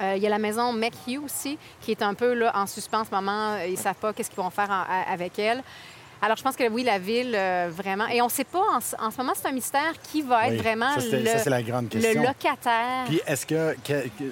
Euh, 0.00 0.14
il 0.16 0.22
y 0.22 0.26
a 0.26 0.30
la 0.30 0.38
maison 0.38 0.72
McHugh 0.72 1.22
aussi, 1.24 1.58
qui 1.80 1.90
est 1.92 2.02
un 2.02 2.14
peu 2.14 2.34
là, 2.34 2.52
en 2.54 2.66
suspens 2.66 3.00
en 3.00 3.04
ce 3.04 3.10
moment. 3.10 3.56
Ils 3.66 3.72
ne 3.72 3.76
savent 3.76 3.94
pas 3.94 4.12
qu'est-ce 4.12 4.30
qu'ils 4.30 4.42
vont 4.42 4.50
faire 4.50 4.70
en- 4.70 4.84
à- 4.88 5.12
avec 5.12 5.38
elle. 5.38 5.62
Alors, 6.22 6.36
je 6.38 6.42
pense 6.42 6.56
que 6.56 6.66
oui, 6.68 6.82
la 6.82 6.98
ville, 6.98 7.34
euh, 7.34 7.68
vraiment. 7.70 8.06
Et 8.08 8.22
on 8.22 8.26
ne 8.26 8.30
sait 8.30 8.44
pas, 8.44 8.62
en, 8.74 8.80
ce- 8.80 8.96
en 8.98 9.10
ce 9.10 9.18
moment, 9.18 9.32
c'est 9.36 9.48
un 9.48 9.52
mystère 9.52 9.92
qui 10.02 10.22
va 10.22 10.46
être 10.48 10.52
Oui, 10.52 10.58
vraiment 10.58 10.98
ça, 10.98 11.00
le, 11.16 11.26
ça, 11.26 11.38
c'est 11.38 11.50
la 11.50 11.62
grande 11.62 11.84
le 11.92 12.00
question. 12.00 12.22
locataire. 12.22 13.04
Puis 13.06 13.20
est-ce 13.26 13.44
que, 13.44 13.76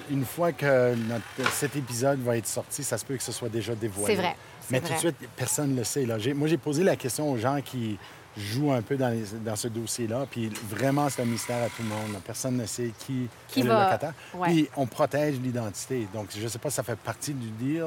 une 0.09 0.25
fois 0.25 0.51
que 0.51 0.95
notre- 0.95 1.51
cet 1.51 1.75
épisode 1.75 2.19
va 2.23 2.37
être 2.37 2.47
sorti, 2.47 2.83
ça 2.83 2.97
se 2.97 3.05
peut 3.05 3.15
que 3.15 3.23
ce 3.23 3.31
soit 3.31 3.49
déjà 3.49 3.75
dévoilé? 3.75 4.15
C'est 4.15 4.21
vrai. 4.21 4.35
Mais 4.71 4.81
tout 4.81 4.93
de 4.93 4.97
suite, 4.97 5.15
personne 5.35 5.73
ne 5.73 5.77
le 5.77 5.83
sait. 5.83 6.05
Là. 6.07 6.17
Moi, 6.33 6.47
j'ai 6.47 6.57
posé 6.57 6.83
la 6.83 6.95
question 6.95 7.31
aux 7.31 7.37
gens 7.37 7.59
qui 7.63 7.99
jouent 8.37 8.71
un 8.73 8.81
peu 8.81 8.97
dans, 8.97 9.09
les- 9.09 9.39
dans 9.45 9.55
ce 9.55 9.67
dossier-là. 9.67 10.25
Puis 10.29 10.49
vraiment, 10.69 11.07
c'est 11.09 11.21
un 11.21 11.25
mystère 11.25 11.63
à 11.63 11.67
tout 11.67 11.83
le 11.83 11.89
monde. 11.89 12.21
Personne 12.25 12.57
ne 12.57 12.65
sait 12.65 12.91
qui, 12.99 13.27
Qui 13.47 13.61
est 13.61 13.63
le 13.63 13.69
locataire. 13.69 14.13
ouais. 14.33 14.47
Puis 14.49 14.69
on 14.75 14.85
protège 14.85 15.39
l'identité. 15.39 16.07
Donc, 16.13 16.27
je 16.35 16.43
ne 16.43 16.47
sais 16.47 16.59
pas 16.59 16.69
si 16.69 16.75
ça 16.75 16.83
fait 16.83 16.97
partie 16.97 17.33
du 17.33 17.49
deal 17.51 17.83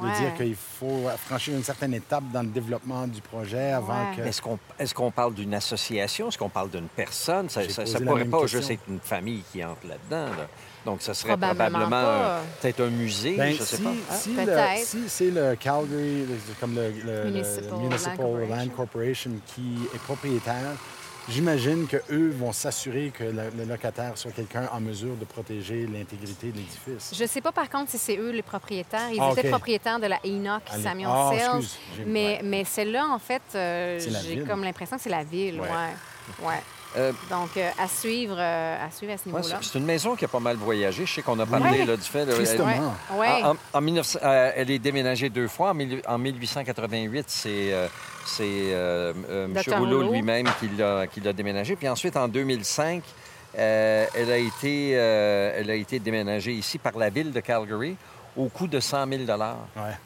Ouais. 0.00 0.10
de 0.10 0.16
dire 0.18 0.34
qu'il 0.36 0.56
faut 0.56 1.08
franchir 1.26 1.54
une 1.54 1.62
certaine 1.64 1.94
étape 1.94 2.24
dans 2.32 2.42
le 2.42 2.48
développement 2.48 3.06
du 3.06 3.20
projet 3.20 3.72
avant 3.72 4.10
Ouais. 4.10 4.16
que... 4.16 4.22
Est-ce 4.22 4.40
qu'on 4.42 4.58
est 4.78 4.92
qu'on 4.92 5.10
parle 5.10 5.34
d'une 5.34 5.54
association? 5.54 6.28
Est-ce 6.28 6.38
qu'on 6.38 6.48
parle 6.48 6.70
d'une 6.70 6.88
personne? 6.88 7.48
Ça 7.48 7.62
ne 7.62 8.04
pourrait 8.04 8.24
pas 8.24 8.40
question. 8.40 8.58
juste 8.60 8.70
être 8.70 8.82
une 8.88 9.00
famille 9.00 9.42
qui 9.52 9.62
entre 9.64 9.86
là-dedans. 9.86 10.26
là. 10.36 10.48
Donc, 10.84 11.00
ça 11.02 11.14
serait 11.14 11.36
Probablement 11.36 11.88
peut-être 12.60 12.80
un 12.82 12.90
musée, 12.90 13.36
Ben, 13.36 13.54
je 13.54 13.62
sais 13.62 13.76
si, 13.76 13.82
pas. 13.82 13.92
si, 14.16 14.30
Ah, 14.38 14.44
le- 14.76 14.84
si 14.84 14.98
c'est 15.08 15.30
le 15.30 15.54
Calgary, 15.54 16.24
comme 16.60 16.74
le, 16.74 16.90
le- 16.90 17.24
le 17.24 17.30
Municipal 17.30 17.78
Municipal 17.78 18.16
Land 18.18 18.56
Land, 18.56 18.68
Corporation. 18.76 19.30
Qui 19.54 19.78
est 19.94 19.98
propriétaire, 20.02 20.72
j'imagine 21.28 21.86
qu'eux 21.86 22.34
vont 22.36 22.52
s'assurer 22.52 23.12
que 23.16 23.22
le, 23.22 23.50
le 23.56 23.64
locataire 23.64 24.18
soit 24.18 24.32
quelqu'un 24.32 24.68
en 24.72 24.80
mesure 24.80 25.14
de 25.14 25.24
protéger 25.24 25.86
l'intégrité 25.86 26.48
de 26.50 26.56
l'édifice. 26.56 27.12
Je 27.16 27.22
ne 27.22 27.28
sais 27.28 27.40
pas, 27.40 27.52
par 27.52 27.70
contre, 27.70 27.90
si 27.92 27.98
c'est 27.98 28.16
eux 28.16 28.30
les 28.30 28.42
propriétaires. 28.42 29.08
Ils 29.12 29.20
Ah, 29.20 29.30
étaient 29.36 29.48
propriétaires 29.50 30.00
de 30.00 30.06
la 30.06 30.18
Enoch 30.26 30.62
Allez. 30.68 30.82
Samuel 30.82 31.08
Ah, 31.10 31.30
Sales. 31.30 31.56
excuse, 31.60 31.78
j'ai- 31.96 32.04
Mais, 32.06 32.26
ouais. 32.26 32.40
mais 32.42 32.64
celle-là, 32.64 33.06
en 33.06 33.18
fait, 33.20 33.42
euh, 33.54 34.00
j'ai 34.00 34.40
comme 34.40 34.64
l'impression 34.64 34.96
que 34.96 35.02
c'est 35.02 35.10
la 35.10 35.22
ville. 35.22 35.60
Ouais. 35.60 35.68
Ouais. 35.68 36.48
ouais. 36.48 36.60
Euh, 36.96 37.12
Donc, 37.30 37.56
euh, 37.56 37.70
à, 37.78 37.88
suivre, 37.88 38.36
euh, 38.38 38.86
à 38.86 38.90
suivre 38.90 39.12
à 39.14 39.16
ce 39.18 39.26
niveau-là. 39.26 39.58
c'est 39.62 39.68
c'est 39.72 39.78
une 39.78 39.84
maison 39.86 40.14
qui 40.14 40.24
a 40.24 40.28
pas 40.28 40.40
mal 40.40 40.56
voyagé. 40.56 41.06
Je 41.06 41.12
sais 41.14 41.22
qu'on 41.22 41.38
a 41.40 41.46
parlé 41.46 41.84
là, 41.84 41.96
du 41.96 42.02
fait. 42.02 42.26
Tristement. 42.26 42.68
elle- 43.10 43.16
Ouais. 43.18 43.42
En, 43.44 43.52
en- 43.52 43.56
en 43.72 43.80
1900, 43.80 44.18
euh, 44.22 44.52
elle 44.54 44.70
est 44.70 44.78
déménagée 44.78 45.30
deux 45.30 45.48
fois. 45.48 45.70
En, 45.70 45.74
mille- 45.74 46.02
en 46.06 46.18
1888, 46.18 47.24
c'est 47.28 47.72
euh, 47.72 47.88
euh, 48.40 49.12
euh, 49.30 49.46
M. 49.46 49.74
Rouleau 49.78 50.12
lui-même 50.12 50.46
qui 50.60 50.68
l'a 50.76 51.06
qui 51.06 51.20
l'a 51.20 51.32
déménagé. 51.32 51.76
Puis 51.76 51.88
ensuite, 51.88 52.16
en 52.16 52.28
2005, 52.28 53.02
Euh, 53.58 54.06
elle, 54.14 54.30
a 54.32 54.38
été, 54.38 54.92
euh, 54.94 55.54
elle 55.58 55.68
a 55.70 55.74
été 55.74 55.98
déménagée 55.98 56.52
ici 56.52 56.78
par 56.78 56.96
la 56.96 57.10
ville 57.10 57.32
de 57.32 57.40
Calgary 57.40 57.96
au 58.36 58.46
coût 58.48 58.66
de 58.66 58.80
100 58.80 59.06
000 59.08 59.22
Ouais. 59.24 59.26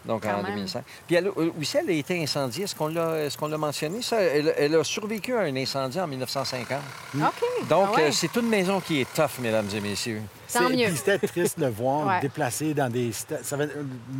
donc 0.04 0.22
Quand 0.22 0.34
en 0.34 0.42
même. 0.42 0.46
2005. 0.54 0.82
Puis 1.06 1.16
elle, 1.16 1.28
a- 1.28 1.30
euh, 1.40 1.50
aussi, 1.60 1.76
elle 1.76 1.88
a 1.90 1.92
été 1.92 2.20
incendiée. 2.22 2.64
Est-ce 2.64 2.74
qu'on 2.74 2.88
l'a, 2.88 3.18
est-ce 3.24 3.38
qu'on 3.38 3.48
l'a 3.48 3.58
mentionné, 3.58 4.02
ça? 4.02 4.20
Elle, 4.20 4.52
elle 4.56 4.74
a 4.74 4.82
survécu 4.84 5.34
à 5.36 5.40
un 5.42 5.56
incendie 5.56 6.00
en 6.00 6.06
1950. 6.06 6.78
OK. 7.14 7.68
Donc, 7.68 7.88
Ah 7.92 7.96
ouais. 7.96 8.02
euh, 8.08 8.12
c'est 8.12 8.34
une 8.36 8.48
maison 8.48 8.80
qui 8.80 9.00
est 9.00 9.14
tough, 9.14 9.38
mesdames 9.40 9.68
et 9.74 9.80
messieurs. 9.80 10.22
Tant 10.52 10.68
C'est- 10.68 10.76
mieux. 10.76 10.86
puis 10.86 10.96
C'était 10.96 11.18
triste 11.26 11.58
de 11.58 11.64
le 11.66 11.70
voir 11.70 12.06
Ouais. 12.06 12.20
déplacé 12.20 12.72
dans 12.74 12.88
des... 12.90 13.10
sta- 13.10 13.42
ça 13.42 13.56
va- 13.56 13.64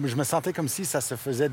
Je 0.04 0.14
me 0.16 0.24
sentais 0.24 0.52
comme 0.52 0.68
si 0.68 0.84
ça 0.84 1.00
se 1.00 1.14
faisait 1.16 1.50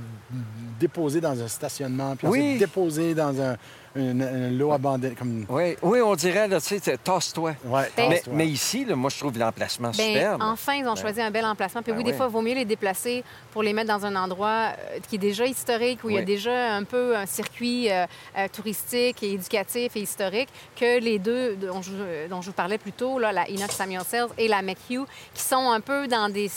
déposer 0.79 1.21
dans 1.21 1.39
un 1.39 1.47
stationnement, 1.47 2.15
puis 2.15 2.27
Oui. 2.27 2.57
déposer 2.57 3.13
dans 3.13 3.39
un, 3.41 3.55
un- 3.95 4.21
un 4.21 4.49
lot 4.51 4.71
abandonné. 4.71 5.15
Comme... 5.15 5.45
Oui, 5.49 5.75
oui 5.81 6.01
on 6.01 6.15
dirait, 6.15 6.47
là, 6.47 6.59
tu 6.59 6.79
sais, 6.79 6.97
tasse-toi. 6.97 7.55
Ouais, 7.65 7.81
Ben- 7.95 8.09
Mais, 8.09 8.15
tasse-toi. 8.15 8.33
mais 8.35 8.47
ici, 8.47 8.85
là, 8.85 8.95
moi, 8.95 9.09
je 9.09 9.19
trouve 9.19 9.37
l'emplacement 9.37 9.89
Ben, 9.89 10.13
superbe. 10.13 10.41
enfin, 10.43 10.73
ils 10.75 10.87
ont 10.87 10.95
choisi 10.95 11.21
un 11.21 11.31
bel 11.31 11.45
emplacement. 11.45 11.81
Puis 11.81 11.91
Ben 11.91 11.97
oui, 11.99 12.03
des 12.03 12.11
oui. 12.11 12.17
fois, 12.17 12.25
il 12.27 12.31
vaut 12.31 12.41
mieux 12.41 12.55
les 12.55 12.65
déplacer 12.65 13.23
pour 13.51 13.61
les 13.63 13.73
mettre 13.73 13.89
dans 13.95 14.05
un 14.05 14.15
endroit 14.15 14.71
euh, 14.73 14.99
qui 15.07 15.15
est 15.15 15.19
déjà 15.19 15.45
historique, 15.45 16.03
où 16.03 16.09
il 16.09 16.15
y 16.15 16.19
a 16.19 16.23
déjà 16.23 16.73
un 16.75 16.83
peu 16.83 17.15
un 17.15 17.25
circuit 17.25 17.91
euh, 17.91 18.05
euh, 18.37 18.47
touristique 18.51 19.21
et 19.23 19.33
éducatif 19.33 19.95
et 19.95 20.01
historique, 20.01 20.49
que 20.75 20.99
les 20.99 21.19
deux 21.19 21.55
dont 21.55 21.81
je, 21.81 22.27
dont 22.29 22.41
je 22.41 22.47
vous 22.47 22.53
parlais 22.53 22.77
plus 22.77 22.91
tôt, 22.93 23.19
là, 23.19 23.31
la 23.31 23.43
Enoch 23.49 23.71
Samuel 23.71 24.01
Sells 24.05 24.29
et 24.37 24.47
la 24.47 24.61
McHugh, 24.61 25.05
qui 25.33 25.41
sont 25.43 25.71
un 25.71 25.79
peu 25.81 26.07
dans 26.07 26.29
des 26.29 26.49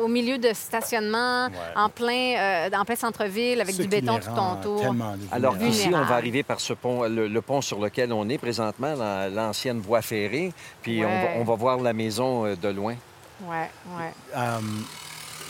au 0.00 0.08
milieu 0.08 0.38
de 0.38 0.52
stationnement, 0.52 1.46
Ouais. 1.46 1.52
en 1.76 1.88
plein, 1.88 2.34
euh, 2.36 2.70
en 2.76 2.84
plein 2.84 2.96
centre-ville, 2.96 3.60
avec 3.60 3.74
Ce 3.74 3.82
du 3.82 3.88
béton 3.88 4.18
tout 4.18 4.30
autour. 4.30 4.94
Alors 5.30 5.56
ici, 5.62 5.88
on 5.92 6.02
va 6.04 6.14
arriver 6.14 6.42
par 6.42 6.60
ce 6.60 6.72
pont, 6.72 7.04
le, 7.04 7.28
le 7.28 7.40
pont 7.42 7.60
sur 7.60 7.78
lequel 7.80 8.12
on 8.12 8.28
est 8.28 8.38
présentement, 8.38 8.94
la- 8.94 9.28
l'ancienne 9.28 9.80
voie 9.80 10.02
ferrée, 10.02 10.52
puis 10.82 11.04
on, 11.04 11.08
va, 11.08 11.14
Ouais. 11.14 11.34
on 11.38 11.44
va 11.44 11.54
voir 11.54 11.78
la 11.78 11.92
maison 11.92 12.46
euh, 12.46 12.56
de 12.56 12.68
loin. 12.68 12.94
Ouais, 13.42 13.70
ouais. 13.98 14.12
Euh, 14.36 14.58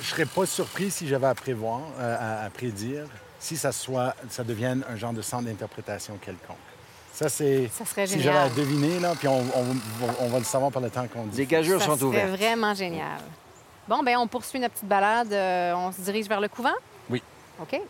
je 0.03 0.09
serais 0.09 0.27
pas 0.27 0.47
surpris 0.47 0.91
si 0.91 1.07
j'avais 1.07 1.27
à 1.27 1.35
prévoir, 1.35 1.81
euh, 2.01 2.43
à, 2.43 2.47
à 2.47 2.51
prédire, 2.51 3.05
si 3.39 3.57
ça 3.57 3.73
soit, 3.73 4.15
ça 4.31 4.45
devienne 4.45 4.85
un 4.89 4.97
genre 4.97 5.13
de 5.13 5.23
centre 5.23 5.45
d'interprétation 5.45 6.17
quelconque. 6.25 6.57
Ça, 7.13 7.29
c'est... 7.29 7.69
Ça 7.77 7.85
serait 7.85 8.07
Si 8.07 8.21
j'avais 8.23 8.39
à 8.39 8.49
génial. 8.49 8.57
deviner, 8.67 8.99
là, 8.99 9.13
puis 9.19 9.29
on, 9.29 9.41
on- 9.41 10.25
on 10.25 10.29
va 10.29 10.39
le 10.39 10.45
savoir 10.45 10.73
par 10.73 10.81
le 10.81 10.89
temps 10.89 11.07
qu'on 11.13 11.25
dit. 11.27 11.37
Les 11.39 11.47
gageures 11.47 11.79
Ça 11.81 11.87
sont 11.89 11.97
serait 11.97 12.07
ouvertes. 12.07 12.31
vraiment 12.41 12.73
génial. 12.75 13.19
Bon, 13.89 14.03
ben 14.03 14.17
on 14.19 14.27
poursuit 14.29 14.61
notre 14.61 14.75
petite 14.75 14.89
balade. 14.89 15.33
Euh, 15.33 15.75
on 15.75 15.93
se 15.93 16.01
dirige 16.01 16.29
vers 16.29 16.41
le 16.41 16.49
couvent? 16.49 16.75
Oui. 17.11 17.23
OK. 17.61 17.81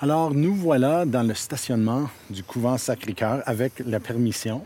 Alors, 0.00 0.34
nous 0.34 0.54
voilà 0.54 1.04
dans 1.06 1.22
le 1.22 1.34
stationnement 1.34 2.08
du 2.28 2.42
couvent 2.42 2.76
Sacré-Cœur 2.76 3.42
avec 3.46 3.80
la 3.84 4.00
permission. 4.00 4.64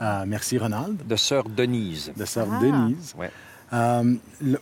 euh, 0.00 0.24
merci, 0.26 0.58
Ronald, 0.58 1.06
De 1.06 1.16
sœur 1.16 1.48
Denise. 1.48 2.12
de 2.16 2.24
sœur 2.24 2.46
Ah. 2.52 2.58
Denise. 2.60 3.14
Ouais. 3.16 3.30
Euh, 3.72 4.14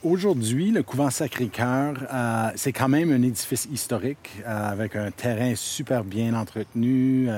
Aujourd'hui, 0.02 0.70
le 0.70 0.82
couvent 0.82 1.10
Sacré-Cœur, 1.10 1.94
euh, 2.12 2.50
c'est 2.56 2.72
quand 2.72 2.88
même 2.88 3.12
un 3.12 3.22
édifice 3.22 3.68
historique 3.70 4.30
euh, 4.46 4.70
avec 4.70 4.96
un 4.96 5.10
terrain 5.10 5.54
super 5.54 6.02
bien 6.02 6.34
entretenu. 6.34 7.28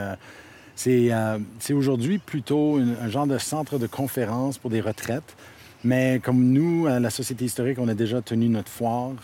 c'est 0.77 1.73
aujourd'hui 1.73 2.19
plutôt 2.19 2.79
un 2.79 3.09
genre 3.09 3.27
de 3.27 3.39
centre 3.39 3.79
de 3.79 3.87
conférence 3.87 4.57
pour 4.59 4.71
des 4.71 4.81
retraites. 4.81 5.37
Mais 5.85 6.21
comme 6.23 6.53
nous, 6.53 6.87
à 6.87 7.01
la 7.01 7.11
Société 7.11 7.45
historique, 7.45 7.79
on 7.81 7.89
a 7.89 7.95
déjà 7.95 8.23
tenu 8.23 8.49
notre 8.49 8.71
foire 8.71 9.15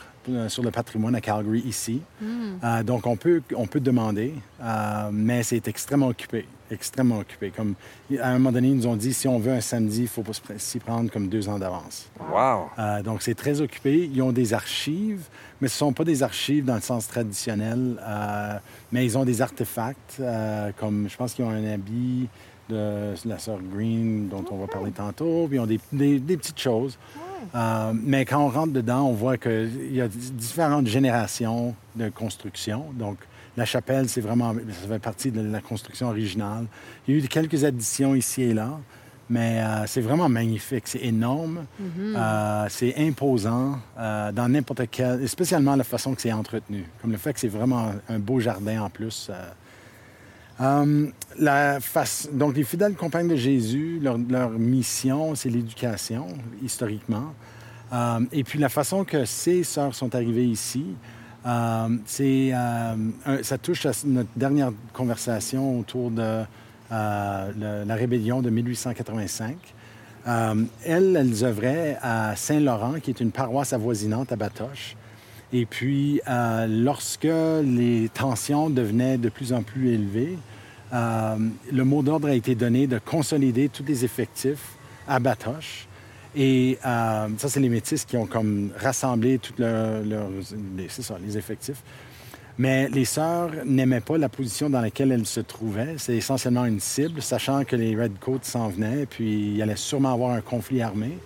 sur 0.49 0.63
le 0.63 0.71
patrimoine 0.71 1.15
à 1.15 1.21
Calgary 1.21 1.61
ici. 1.61 2.01
Euh, 2.63 2.83
donc, 2.83 3.07
on 3.07 3.17
peut, 3.17 3.43
on 3.57 3.67
peut 3.67 3.81
demander, 3.81 4.35
euh, 4.63 5.11
mais 5.13 5.43
c'est 5.43 5.67
extrêmement 5.69 6.09
occupé. 6.09 6.47
Extrêmement 6.71 7.19
occupé. 7.19 7.53
Comme, 7.55 7.75
à 8.21 8.29
un 8.31 8.33
moment 8.35 8.51
donné, 8.53 8.69
ils 8.69 8.77
nous 8.77 8.87
ont 8.87 8.97
dit 8.97 9.13
si 9.13 9.29
on 9.29 9.39
veut 9.39 9.53
un 9.53 9.61
samedi, 9.61 9.99
il 9.99 10.03
ne 10.05 10.09
faut 10.09 10.25
s'y 10.59 10.79
prendre 10.79 11.11
comme 11.11 11.29
deux 11.29 11.49
ans 11.49 11.59
d'avance. 11.59 12.09
Wow! 12.33 12.71
Euh, 12.79 13.03
donc, 13.03 13.23
c'est 13.23 13.35
très 13.35 13.61
occupé. 13.61 14.11
Ils 14.13 14.23
ont 14.23 14.33
des 14.33 14.55
archives, 14.55 15.25
mais 15.61 15.69
ce 15.69 15.75
ne 15.75 15.79
sont 15.89 15.93
pas 15.93 16.05
des 16.05 16.23
archives 16.23 16.65
dans 16.65 16.75
le 16.77 16.81
sens 16.81 17.07
traditionnel, 17.07 17.97
euh, 18.01 18.55
mais 18.93 19.05
ils 19.05 19.17
ont 19.19 19.25
des 19.25 19.43
artefacts, 19.43 20.17
euh, 20.21 20.71
comme 20.79 21.07
je 21.09 21.17
pense 21.17 21.35
qu'ils 21.35 21.45
ont 21.45 21.51
un 21.51 21.65
habit 21.71 22.29
de 22.71 23.13
la 23.27 23.39
sœur 23.39 23.59
Green, 23.63 24.29
dont 24.31 24.43
on 24.51 24.57
va 24.57 24.67
parler 24.67 24.91
tantôt, 24.91 25.47
puis 25.49 25.59
ils 25.59 25.61
ont 25.61 25.67
des, 25.67 25.79
des- 25.93 26.19
des 26.19 26.37
petites 26.39 26.59
choses. 26.59 26.97
Euh, 27.55 27.93
mais 27.95 28.25
quand 28.25 28.41
on 28.45 28.49
rentre 28.49 28.73
dedans, 28.73 29.07
on 29.07 29.13
voit 29.13 29.37
qu'il 29.37 29.95
y 29.95 30.01
a 30.01 30.09
différentes 30.09 30.87
générations 30.87 31.75
de 31.97 32.09
construction. 32.09 32.87
Donc, 32.95 33.19
la 33.57 33.65
chapelle, 33.65 34.09
c'est 34.09 34.21
vraiment, 34.21 34.55
ça 34.55 34.89
fait 34.89 34.99
partie 34.99 35.31
de 35.31 35.41
la 35.41 35.61
construction 35.61 36.09
originale. 36.09 36.67
Il 37.07 37.15
y 37.15 37.21
a 37.21 37.25
eu 37.25 37.29
quelques 37.29 37.65
additions 37.65 38.15
ici 38.15 38.43
et 38.43 38.55
là, 38.55 38.71
mais 39.31 39.61
euh, 39.61 39.87
c'est 39.87 40.01
vraiment 40.01 40.29
magnifique. 40.29 40.87
C'est 40.87 41.05
énorme. 41.05 41.67
Euh, 41.99 42.67
c'est 42.69 42.95
imposant 42.99 43.79
dans 43.97 44.49
n'importe 44.49 44.83
quel... 44.91 45.29
Spécialement 45.29 45.77
la 45.77 45.85
façon 45.85 46.15
que 46.15 46.21
c'est 46.21 46.33
entretenu. 46.33 46.85
Comme 47.01 47.13
le 47.13 47.19
fait 47.19 47.33
que 47.33 47.41
c'est 47.41 47.49
vraiment 47.49 47.93
un 48.09 48.19
beau 48.19 48.41
jardin 48.41 48.83
en 48.83 48.91
plus. 48.91 49.31
Euh. 50.61 51.07
Donc, 52.33 52.57
les 52.57 52.65
fidèles 52.65 52.95
compagnes 52.95 53.29
de 53.29 53.37
Jésus, 53.37 54.01
leur, 54.01 54.51
mission, 54.51 55.35
c'est 55.35 55.51
l'éducation, 55.51 56.29
historiquement. 56.63 57.35
Euh, 57.93 58.21
et 58.33 58.45
puis, 58.45 58.59
la 58.59 58.69
façon 58.69 59.05
que 59.05 59.25
ces 59.25 59.65
sœurs 59.65 59.95
sont 59.95 60.15
arrivées 60.15 60.47
ici, 60.47 60.85
euh, 61.47 61.89
c'est, 62.07 62.53
ça 63.43 63.59
touche 63.59 63.87
à 63.87 63.93
notre 64.07 64.31
dernière 64.37 64.71
conversation 64.93 65.81
autour 65.81 66.11
de 66.11 66.43
la 66.91 67.95
rébellion 67.95 68.43
de 68.43 68.51
1885. 68.51 69.57
Euh, 70.27 70.65
elles, 70.85 71.17
elles 71.17 71.45
œuvraient 71.45 71.99
à 72.01 72.35
Saint-Laurent, 72.37 72.95
qui 73.03 73.11
est 73.11 73.21
une 73.21 73.31
paroisse 73.31 73.73
avoisinante 73.73 74.33
à 74.33 74.37
Batoche. 74.37 74.97
Et 75.57 75.67
puis, 75.67 76.21
euh, 76.29 76.67
lorsque 76.67 77.23
les 77.23 78.11
tensions 78.13 78.71
devenaient 78.71 79.19
de 79.19 79.29
plus 79.29 79.53
en 79.53 79.63
plus 79.63 79.93
élevées, 79.93 80.37
euh, 80.93 81.37
le 81.73 81.85
mot 81.85 82.03
d'ordre 82.03 82.27
a 82.27 82.35
été 82.35 82.57
donné 82.57 82.89
de 82.89 82.99
consolider 82.99 83.69
tous 83.69 83.85
les 83.85 84.05
effectifs 84.05 84.73
à 85.07 85.21
Batoche. 85.21 85.87
Et 86.35 86.77
euh, 86.85 87.29
ça, 87.39 87.49
c'est 87.49 87.61
les 87.61 87.69
métis 87.69 88.05
qui 88.05 88.17
ont 88.17 88.27
comme 88.27 88.73
rassemblé 88.77 89.39
tous 89.39 89.55
leurs, 89.57 90.03
les 90.77 91.39
effectifs. 91.39 91.85
Mais 92.59 92.89
les 92.89 93.05
sœurs 93.05 93.53
n'aimaient 93.65 94.01
pas 94.01 94.19
la 94.19 94.29
position 94.29 94.69
dans 94.69 94.81
laquelle 94.81 95.13
elles 95.13 95.27
se 95.27 95.41
trouvaient. 95.41 95.95
C'est 95.99 96.17
essentiellement 96.17 96.65
une 96.65 96.81
cible, 96.81 97.23
sachant 97.23 97.63
que 97.63 97.77
les 97.77 97.95
Redcoats 97.95 98.43
s'en 98.43 98.71
venaient, 98.71 99.07
puis 99.07 99.53
il 99.55 99.63
allait 99.63 99.77
sûrement 99.77 100.13
avoir 100.13 100.33
un 100.33 100.41
conflit 100.41 100.83
armé. 100.83 101.17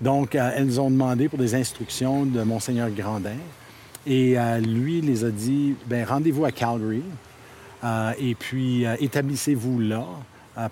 Donc, 0.00 0.34
euh, 0.34 0.50
elles 0.54 0.80
ont 0.80 0.90
demandé 0.90 1.28
pour 1.28 1.38
des 1.38 1.54
instructions 1.54 2.24
de 2.24 2.42
Monseigneur 2.42 2.90
Grandin. 2.90 3.36
Et 4.06 4.38
euh, 4.38 4.58
lui 4.58 5.00
les 5.00 5.24
a 5.24 5.30
dit, 5.30 5.74
ben 5.86 6.04
rendez-vous 6.04 6.44
à 6.44 6.52
Calgary 6.52 7.02
euh, 7.84 8.12
et 8.18 8.34
puis 8.34 8.84
établissez-vous 9.00 9.80
là. 9.80 10.04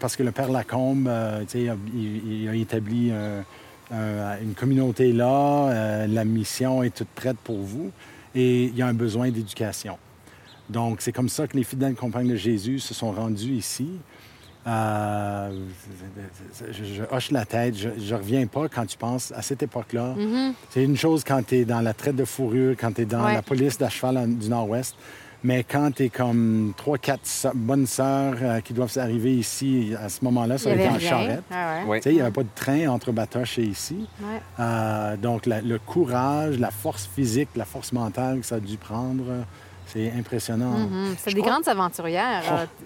parce 0.00 0.16
que 0.16 0.22
le 0.22 0.32
Père 0.32 0.50
Lacombe, 0.50 1.10
il, 1.54 2.48
a 2.48 2.54
établi 2.54 3.12
un- 3.12 3.44
un- 3.94 4.40
une 4.42 4.54
communauté 4.54 5.12
là. 5.12 6.06
la 6.06 6.24
mission 6.24 6.82
est 6.82 6.94
toute 6.94 7.08
prête 7.08 7.36
pour 7.44 7.58
vous. 7.58 7.90
Et 8.34 8.64
il 8.64 8.76
y 8.76 8.82
a 8.82 8.86
un 8.86 8.94
besoin 8.94 9.30
d'éducation. 9.30 9.98
Donc, 10.68 11.00
c'est 11.00 11.12
comme 11.12 11.28
ça 11.28 11.46
que 11.46 11.56
les 11.56 11.62
fidèles 11.64 11.94
compagnes 11.94 12.28
de 12.28 12.36
Jésus 12.36 12.80
se 12.80 12.92
sont 12.94 13.12
rendus 13.12 13.52
ici. 13.52 13.88
Euh, 14.66 15.50
je, 16.72 16.84
je 16.84 17.02
hoche 17.10 17.30
la 17.30 17.44
tête. 17.44 17.76
Je 17.76 17.88
ne 17.88 18.18
reviens 18.18 18.46
pas 18.46 18.68
quand 18.68 18.84
tu 18.86 18.96
penses 18.98 19.32
à 19.32 19.42
cette 19.42 19.62
époque-là. 19.62 20.14
C'est 20.70 20.82
une 20.82 20.96
chose 20.96 21.22
quand 21.24 21.44
tu 21.46 21.56
es 21.58 21.64
dans 21.64 21.80
la 21.80 21.94
traite 21.94 22.16
de 22.16 22.24
fourrure, 22.24 22.74
quand 22.78 22.92
tu 22.92 23.02
es 23.02 23.04
dans 23.04 23.24
Ouais. 23.24 23.34
la 23.34 23.42
police 23.42 23.78
d'à 23.78 23.88
cheval 23.88 24.18
en- 24.18 24.26
du 24.26 24.48
Nord-Ouest. 24.48 24.96
Mais 25.44 25.62
quand 25.62 25.92
tu 25.94 26.04
es 26.04 26.08
comme 26.08 26.72
trois, 26.76 26.98
quatre 26.98 27.24
so- 27.26 27.50
bonnes 27.54 27.86
sœurs 27.86 28.34
euh, 28.42 28.60
qui 28.60 28.72
doivent 28.72 28.96
arriver 28.98 29.36
ici, 29.36 29.94
à 30.02 30.08
ce 30.08 30.24
moment-là, 30.24 30.58
ça 30.58 30.70
avait 30.72 30.88
en 30.88 30.98
charrette. 30.98 31.42
Ah 31.52 31.74
ouais. 31.76 31.82
Oui. 31.86 31.96
Tu 31.98 32.02
sais, 32.04 32.10
il 32.10 32.16
n'y 32.16 32.22
avait 32.22 32.30
pas 32.32 32.42
de 32.42 32.48
train 32.54 32.88
entre 32.88 33.12
Batoche 33.12 33.58
et 33.58 33.64
ici. 33.64 34.08
Ouais. 34.20 34.40
Euh, 34.58 35.16
donc, 35.16 35.46
la- 35.46 35.60
le 35.60 35.78
courage, 35.78 36.58
la 36.58 36.70
force 36.72 37.06
physique, 37.06 37.50
la 37.54 37.64
force 37.66 37.92
mentale 37.92 38.40
que 38.40 38.46
ça 38.46 38.56
a 38.56 38.60
dû 38.60 38.76
prendre, 38.78 39.24
c'est 39.86 40.10
impressionnant. 40.18 40.78
Mhm. 40.78 41.14
C'est 41.18 41.30
Je 41.30 41.34
des 41.36 41.42
crois- 41.42 41.52
grandes 41.52 41.68
aventurières. 41.68 42.42
Oh. 42.50 42.84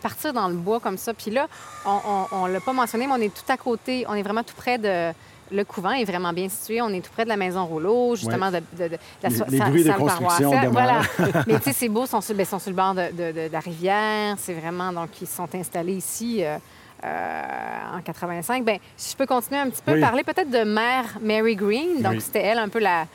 Partir 0.00 0.32
dans 0.32 0.48
le 0.48 0.54
bois 0.54 0.80
comme 0.80 0.96
ça. 0.98 1.14
Puis 1.14 1.30
là, 1.30 1.46
on 1.86 2.46
ne 2.48 2.52
l'a 2.52 2.60
pas 2.60 2.72
mentionné, 2.72 3.06
mais 3.06 3.12
on 3.14 3.20
est 3.22 3.32
tout 3.34 3.50
à 3.52 3.56
côté. 3.56 4.04
On 4.08 4.14
est 4.14 4.22
vraiment 4.22 4.42
tout 4.42 4.54
près 4.56 4.78
de. 4.78 5.12
Le 5.52 5.64
couvent 5.64 5.90
est 5.90 6.04
vraiment 6.04 6.32
bien 6.32 6.48
situé. 6.48 6.80
On 6.80 6.90
est 6.90 7.00
tout 7.00 7.10
près 7.12 7.24
de 7.24 7.28
la 7.28 7.36
maison 7.36 7.64
Rouleau, 7.66 8.14
justement, 8.14 8.52
de, 8.52 8.58
de- 8.78 8.88
de 8.88 8.98
la 9.20 9.30
so- 9.30 9.44
les 9.48 9.58
bruits 9.58 9.82
de 9.82 9.90
construction. 9.92 10.50
Voilà. 10.70 11.00
mais 11.48 11.56
tu 11.58 11.62
sais, 11.64 11.72
c'est 11.72 11.88
beau, 11.88 12.04
ils 12.04 12.08
sont 12.08 12.20
sur, 12.20 12.36
ben, 12.36 12.46
sont 12.46 12.60
sur 12.60 12.70
le 12.70 12.76
bord 12.76 12.94
de, 12.94 13.10
de- 13.10 13.32
de- 13.32 13.48
de 13.48 13.52
la 13.52 13.58
rivière. 13.58 14.36
C'est 14.38 14.54
vraiment, 14.54 14.92
donc, 14.92 15.08
ils 15.20 15.26
sont 15.26 15.48
installés 15.54 15.94
ici. 15.94 16.44
euh, 16.44 16.56
euh, 17.02 17.96
en 17.96 18.02
85. 18.02 18.62
Ben, 18.64 18.78
si 18.96 19.12
je 19.12 19.16
peux 19.16 19.26
continuer 19.26 19.58
un 19.58 19.70
petit 19.70 19.82
peu, 19.82 19.94
Oui. 19.94 20.00
parler 20.00 20.22
peut-être 20.22 20.50
de 20.50 20.64
mère 20.64 21.04
Mary 21.22 21.56
Green. 21.56 22.02
Donc, 22.02 22.12
Oui. 22.12 22.20
c'était 22.20 22.42
elle 22.42 22.58
un 22.58 22.68
peu 22.68 22.78
la, 22.78 23.06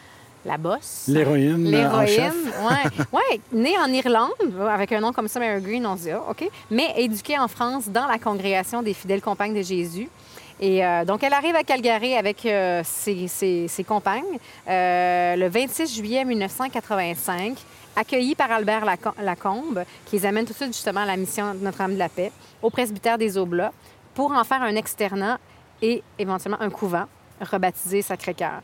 la 0.46 0.58
bosse. 0.58 1.06
L'héroïne 1.08 1.66
euh. 1.68 1.72
L'héroïne, 1.72 2.34
oui. 2.70 3.06
Ouais, 3.12 3.40
née 3.52 3.76
en 3.80 3.88
Irlande, 3.92 4.32
avec 4.70 4.92
un 4.92 5.00
nom 5.00 5.12
comme 5.12 5.28
ça, 5.28 5.40
Mary 5.40 5.62
Green, 5.62 5.86
on 5.86 5.98
se 5.98 6.04
dit, 6.04 6.12
ah, 6.12 6.22
OK. 6.30 6.48
Mais 6.72 6.94
éduquée 6.98 7.38
en 7.40 7.48
France 7.48 7.88
dans 7.90 8.06
la 8.08 8.18
congrégation 8.20 8.82
des 8.84 8.94
fidèles 8.94 9.22
compagnes 9.22 9.56
de 9.56 9.62
Jésus. 9.62 10.08
Et 10.60 10.86
euh, 10.86 11.04
donc, 11.04 11.22
elle 11.24 11.34
arrive 11.34 11.56
à 11.56 11.64
Calgary 11.64 12.16
avec 12.16 12.46
euh, 12.46 12.82
ses, 12.86 13.28
ses- 13.28 13.68
ses 13.68 13.84
compagnes 13.84 14.24
euh, 14.70 15.36
le 15.36 15.50
26 15.50 15.94
juillet 15.94 16.24
1985, 16.24 17.58
accueillie 17.96 18.36
par 18.36 18.52
Albert 18.52 18.86
Laco- 18.86 19.14
Lacombe, 19.22 19.84
qui 20.06 20.16
les 20.18 20.26
amène 20.26 20.46
tout 20.46 20.54
de 20.54 20.58
suite 20.58 20.74
justement 20.74 21.02
à 21.02 21.06
la 21.06 21.18
mission 21.18 21.54
de 21.54 21.60
Notre-Dame 21.64 21.94
de 21.96 22.00
la 22.00 22.10
Paix, 22.10 22.32
au 22.62 22.70
presbytère 22.70 23.18
des 23.18 23.38
Oblats, 23.38 23.74
pour 24.14 24.32
en 24.32 24.44
faire 24.46 24.62
un 24.64 24.76
externat 24.76 25.40
et 25.82 26.02
éventuellement 26.18 26.62
un 26.62 26.70
couvent 26.70 27.06
rebaptisé 27.42 28.02
Sacré-Cœur. 28.02 28.62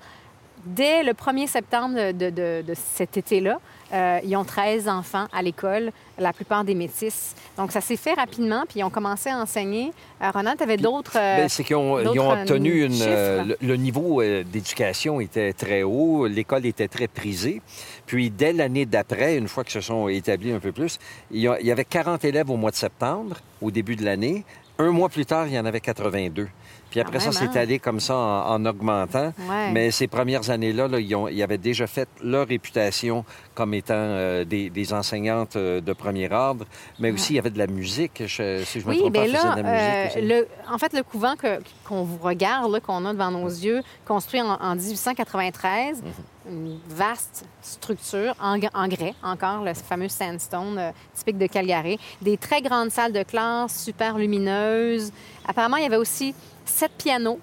Dès 0.66 1.04
le 1.04 1.14
1er 1.14 1.48
septembre 1.48 1.96
de, 1.96 2.12
de- 2.12 2.30
de- 2.30 2.62
de 2.68 2.74
cet 2.76 3.18
été-là, 3.18 3.60
euh, 3.94 4.20
ils 4.24 4.36
ont 4.38 4.46
13 4.46 4.88
enfants 4.88 5.26
à 5.34 5.42
l'école, 5.42 5.92
la 6.18 6.32
plupart 6.32 6.64
des 6.64 6.76
métis. 6.76 7.36
Donc, 7.58 7.72
ça 7.72 7.82
s'est 7.82 7.98
fait 7.98 8.14
rapidement, 8.14 8.64
puis 8.70 8.80
ils 8.80 8.84
ont 8.84 8.90
commencé 8.90 9.30
à 9.30 9.38
enseigner. 9.38 9.92
Euh, 10.22 10.30
Ronald, 10.32 10.58
tu 10.58 10.64
avais 10.64 10.78
d'autres... 10.78 11.18
euh, 11.18 11.38
Ben, 11.38 11.50
c'est 11.50 11.64
qu'ils 11.64 11.76
ont, 11.76 12.00
ils 12.00 12.08
ont 12.08 12.14
d'autres, 12.14 12.42
obtenu 12.42 12.86
une. 12.86 12.94
le, 12.98 13.58
le 13.62 13.76
niveau 13.76 14.22
d'éducation 14.24 15.20
était 15.20 15.52
très 15.54 15.84
haut, 15.84 16.28
l'école 16.28 16.66
était 16.66 16.88
très 16.88 17.08
prisée. 17.08 17.62
Puis, 18.06 18.30
dès 18.30 18.54
l'année 18.54 18.86
d'après, 18.86 19.38
une 19.38 19.48
fois 19.48 19.64
que 19.64 19.72
se 19.72 19.82
sont 19.82 20.08
établis 20.08 20.52
un 20.54 20.60
peu 20.60 20.72
plus, 20.72 21.00
il 21.32 21.42
y, 21.42 21.48
a- 21.48 21.60
il 21.60 21.66
y 21.66 21.72
avait 21.72 21.86
40 21.86 22.24
élèves 22.24 22.50
au 22.50 22.56
mois 22.58 22.72
de 22.72 22.76
septembre, 22.78 23.38
au 23.62 23.72
début 23.72 23.96
de 23.96 24.06
l'année. 24.06 24.46
Un 24.80 24.92
mois 24.92 25.10
plus 25.10 25.26
tard, 25.26 25.48
il 25.48 25.54
y 25.54 25.60
en 25.60 25.66
avait 25.66 25.82
82. 25.82 26.48
Puis 26.92 27.00
après 27.00 27.18
Quand 27.18 27.32
ça, 27.32 27.40
c'est 27.40 27.46
hein? 27.58 27.62
allé 27.62 27.80
comme 27.80 28.00
ça 28.00 28.16
en, 28.16 28.52
en 28.54 28.66
augmentant. 28.68 29.34
Ouais. 29.50 29.72
Mais 29.72 29.90
ces 29.90 30.08
premières 30.08 30.50
années-là, 30.52 30.88
là, 30.88 31.00
ils, 31.00 31.16
ont- 31.16 31.28
ils 31.28 31.42
avaient 31.42 31.58
déjà 31.58 31.88
fait 31.88 32.08
leur 32.22 32.48
réputation 32.48 33.26
comme 33.56 33.74
étant 33.74 33.94
euh, 33.96 34.44
des, 34.46 34.70
des 34.70 34.94
enseignantes 34.94 35.56
euh, 35.56 35.82
de 35.82 35.94
premier 35.94 36.32
ordre. 36.32 36.66
Mais 37.00 37.12
aussi, 37.12 37.34
il 37.34 37.36
y 37.38 37.40
avait 37.40 37.50
de 37.50 37.58
la 37.58 37.68
musique. 37.68 38.22
Je, 38.28 38.62
si 38.66 38.80
je 38.82 38.86
me 38.86 38.92
Oui, 38.92 39.00
trompe 39.00 39.14
pas, 39.14 39.24
bien 39.24 39.32
ils 39.32 39.36
faisaient 39.38 39.48
là, 39.48 39.56
de 39.56 39.62
la 39.62 39.72
musique 39.72 40.18
euh, 40.32 40.42
le, 40.68 40.74
en 40.74 40.78
fait, 40.78 40.94
le 40.94 41.04
couvent 41.04 41.36
que- 41.36 41.60
qu'on 41.88 42.04
vous 42.04 42.20
regarde, 42.22 42.72
là, 42.72 42.80
qu'on 42.80 43.06
a 43.06 43.14
devant 43.14 43.32
nos 43.32 43.48
yeux, 43.48 43.82
construit 44.06 44.42
en, 44.42 44.50
en 44.62 44.76
1893, 44.76 46.04
une 46.50 46.80
vaste 46.90 47.46
structure 47.62 48.34
en, 48.42 48.58
grès, 48.58 49.14
encore 49.24 49.64
le 49.64 49.74
fameux 49.76 50.10
sandstone 50.10 50.78
euh, 50.78 50.92
typique 51.14 51.38
de 51.38 51.46
Calgary, 51.48 52.00
des 52.22 52.36
très 52.38 52.62
grandes 52.62 52.90
salles 52.90 53.14
de 53.14 53.24
classe 53.24 53.84
super 53.84 54.18
lumineuses. 54.18 55.12
Apparemment, 55.48 55.78
il 55.78 55.84
y 55.84 55.86
avait 55.86 55.98
aussi 55.98 56.34
sept 56.66 56.92
pianos. 56.98 57.40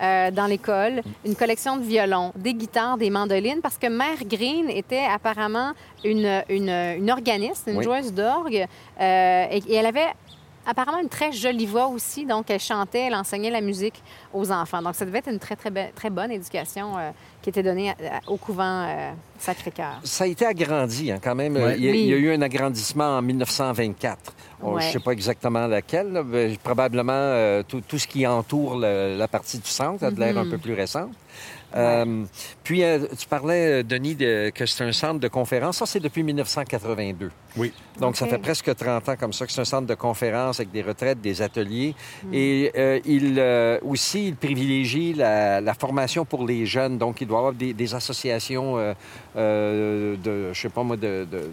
euh, 0.00 0.30
dans 0.30 0.46
l'école, 0.46 1.02
une 1.26 1.34
collection 1.34 1.76
de 1.76 1.82
violons, 1.82 2.30
des 2.36 2.54
guitares, 2.54 2.98
des 2.98 3.10
mandolines, 3.10 3.60
parce 3.60 3.76
que 3.78 3.88
Mère 3.88 4.22
Green 4.26 4.70
était 4.70 5.02
apparemment 5.04 5.72
une, 6.04 6.44
une, 6.48 6.70
une 6.70 7.10
organiste, 7.10 7.64
une 7.66 7.78
Oui. 7.78 7.82
joueuse 7.84 8.12
d'orgue, 8.12 8.64
euh, 9.00 9.46
et, 9.50 9.56
et 9.66 9.74
elle 9.74 9.86
avait 9.86 10.06
apparemment 10.68 10.98
une 11.00 11.08
très 11.08 11.32
jolie 11.32 11.66
voix 11.66 11.88
aussi. 11.88 12.24
Donc, 12.26 12.50
elle 12.50 12.60
chantait, 12.60 13.06
elle 13.06 13.14
enseignait 13.14 13.50
la 13.50 13.60
musique 13.60 14.02
aux 14.32 14.52
enfants. 14.52 14.82
Donc, 14.82 14.94
ça 14.94 15.04
devait 15.04 15.18
être 15.18 15.30
une 15.30 15.38
très, 15.38 15.56
très, 15.56 15.70
be- 15.70 15.92
très 15.94 16.10
bonne 16.10 16.30
éducation 16.30 16.96
euh, 16.98 17.10
qui 17.42 17.48
était 17.50 17.62
donnée 17.62 17.90
à- 17.90 18.16
à- 18.18 18.20
au 18.28 18.36
couvent 18.36 18.84
euh, 18.86 19.10
Sacré-Cœur. 19.38 20.00
Ça 20.04 20.24
a 20.24 20.26
été 20.26 20.44
agrandi 20.46 21.10
hein, 21.10 21.18
quand 21.22 21.34
même. 21.34 21.56
Ouais. 21.56 21.76
Il, 21.78 21.84
y 21.84 21.88
a, 21.88 21.90
Oui. 21.92 22.00
il 22.02 22.06
y 22.08 22.12
a 22.14 22.16
eu 22.16 22.32
un 22.34 22.42
agrandissement 22.42 23.18
en 23.18 23.22
1924. 23.22 24.32
Oh, 24.62 24.72
Ouais. 24.74 24.82
Je 24.82 24.86
ne 24.88 24.92
sais 24.92 24.98
pas 25.00 25.12
exactement 25.12 25.66
laquelle. 25.66 26.12
là, 26.12 26.22
mais 26.22 26.56
probablement 26.62 27.12
euh, 27.14 27.62
tout, 27.66 27.80
tout 27.80 27.98
ce 27.98 28.06
qui 28.06 28.26
entoure 28.26 28.76
le- 28.78 29.16
la 29.16 29.28
partie 29.28 29.58
du 29.58 29.68
centre 29.68 30.04
a 30.04 30.10
de 30.10 30.20
l'air 30.20 30.36
un 30.36 30.44
Mhm. 30.44 30.50
peu 30.50 30.58
plus 30.58 30.74
récente. 30.74 31.10
Euh, 31.76 32.24
puis, 32.64 32.82
euh, 32.82 33.00
tu 33.18 33.26
parlais, 33.28 33.80
euh, 33.80 33.82
Denis, 33.82 34.14
de- 34.14 34.50
que 34.54 34.64
c'est 34.64 34.84
un 34.84 34.92
centre 34.92 35.20
de 35.20 35.28
conférence. 35.28 35.76
Ça, 35.78 35.86
c'est 35.86 36.00
depuis 36.00 36.22
1982. 36.22 37.30
Oui. 37.56 37.72
Donc, 38.00 38.16
ça 38.16 38.26
fait 38.26 38.38
presque 38.38 38.74
30 38.74 39.08
ans 39.08 39.16
comme 39.16 39.32
ça 39.34 39.46
que 39.46 39.52
c'est 39.52 39.60
un 39.60 39.64
centre 39.66 39.86
de 39.86 39.94
conférence 39.94 40.60
avec 40.60 40.70
des 40.72 40.82
retraites, 40.82 41.20
des 41.20 41.42
ateliers. 41.42 41.94
Mm. 42.24 42.28
Et 42.34 42.72
euh, 42.76 43.00
il, 43.04 43.36
euh, 43.38 43.78
aussi, 43.82 44.28
il 44.28 44.36
privilégie 44.36 45.12
la, 45.12 45.60
la 45.60 45.74
formation 45.74 46.24
pour 46.24 46.46
les 46.46 46.64
jeunes. 46.64 46.96
Donc, 46.96 47.20
il 47.20 47.26
doit 47.26 47.36
y 47.36 47.40
avoir 47.40 47.52
des, 47.52 47.72
des 47.74 47.94
associations 47.94 48.78
euh, 48.78 48.94
euh, 49.36 50.16
de, 50.16 50.52
je 50.52 50.60
sais 50.60 50.68
pas 50.68 50.82
moi, 50.82 50.96
de, 50.96 51.26
de, 51.30 51.38
de- 51.38 51.50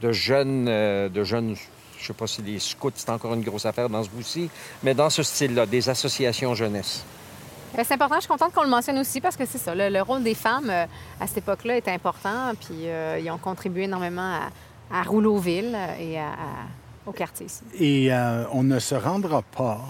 de 0.00 0.12
jeunes, 0.12 0.66
euh, 0.68 1.08
de 1.08 1.24
jeunes, 1.24 1.56
je 1.98 2.06
sais 2.06 2.12
pas 2.12 2.26
si 2.26 2.42
les 2.42 2.58
scouts, 2.58 2.90
c'est 2.94 3.08
encore 3.10 3.32
une 3.34 3.42
grosse 3.42 3.64
affaire 3.64 3.88
dans 3.88 4.02
ce 4.04 4.10
bout-ci, 4.10 4.50
mais 4.82 4.92
dans 4.94 5.08
ce 5.08 5.22
style-là, 5.22 5.64
des 5.66 5.88
associations 5.88 6.54
jeunesse. 6.54 7.04
Euh, 7.78 7.82
C'est 7.84 7.94
important, 7.94 8.16
je 8.16 8.20
suis 8.20 8.28
contente 8.28 8.52
qu'on 8.52 8.62
le 8.62 8.68
mentionne 8.68 8.98
aussi 8.98 9.20
parce 9.20 9.36
que 9.36 9.44
c'est 9.46 9.58
ça, 9.58 9.74
le, 9.74 9.88
le 9.88 10.02
rôle 10.02 10.22
des 10.22 10.34
femmes 10.34 10.70
euh, 10.70 10.84
à 11.20 11.26
cette 11.26 11.38
époque-là 11.38 11.76
était 11.76 11.90
important, 11.90 12.52
puis 12.60 12.86
euh, 12.86 13.18
ils 13.22 13.30
ont 13.30 13.38
contribué 13.38 13.84
énormément 13.84 14.38
à, 14.92 14.98
à 15.00 15.02
Rouleauville 15.02 15.76
et 15.98 16.18
à- 16.18 16.26
à- 16.28 17.06
au 17.06 17.12
quartier 17.12 17.46
ici. 17.46 17.62
Et 17.78 18.12
euh, 18.12 18.44
on 18.52 18.62
ne 18.62 18.78
se 18.78 18.94
rendra 18.94 19.42
pas 19.42 19.80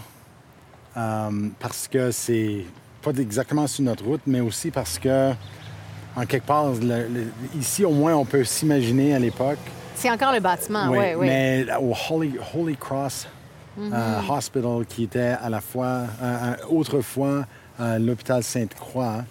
parce 1.59 1.89
que 1.89 2.11
c'est 2.13 2.65
pas 3.03 3.11
exactement 3.19 3.67
sur 3.67 3.83
notre 3.85 4.05
route, 4.05 4.21
mais 4.27 4.41
aussi 4.41 4.71
parce 4.71 4.99
que, 4.99 5.33
en 6.17 6.25
quelque 6.25 6.47
part, 6.47 6.71
le- 6.71 7.09
le- 7.09 7.33
ici, 7.59 7.85
au 7.85 7.91
moins, 7.91 8.15
on 8.15 8.25
peut 8.25 8.45
s'imaginer 8.45 9.13
à 9.15 9.19
l'époque. 9.19 9.59
C'est 9.97 10.11
encore 10.11 10.33
le 10.33 10.39
bâtiment, 10.41 10.89
Oui, 10.91 10.99
oui, 10.99 11.15
oui. 11.19 11.27
Mais 11.27 11.67
au 11.81 11.93
Holy, 12.11 12.37
Holy 12.57 12.77
Cross 12.77 13.27
euh, 13.81 14.21
Hospital, 14.31 14.87
qui 14.89 15.03
était 15.05 15.35
à 15.43 15.51
la 15.51 15.61
fois, 15.61 16.03
euh, 16.23 16.55
autrefois, 16.71 17.45
euh, 17.81 17.99
l'hôpital 17.99 18.43
Sainte-Croix, 18.43 19.25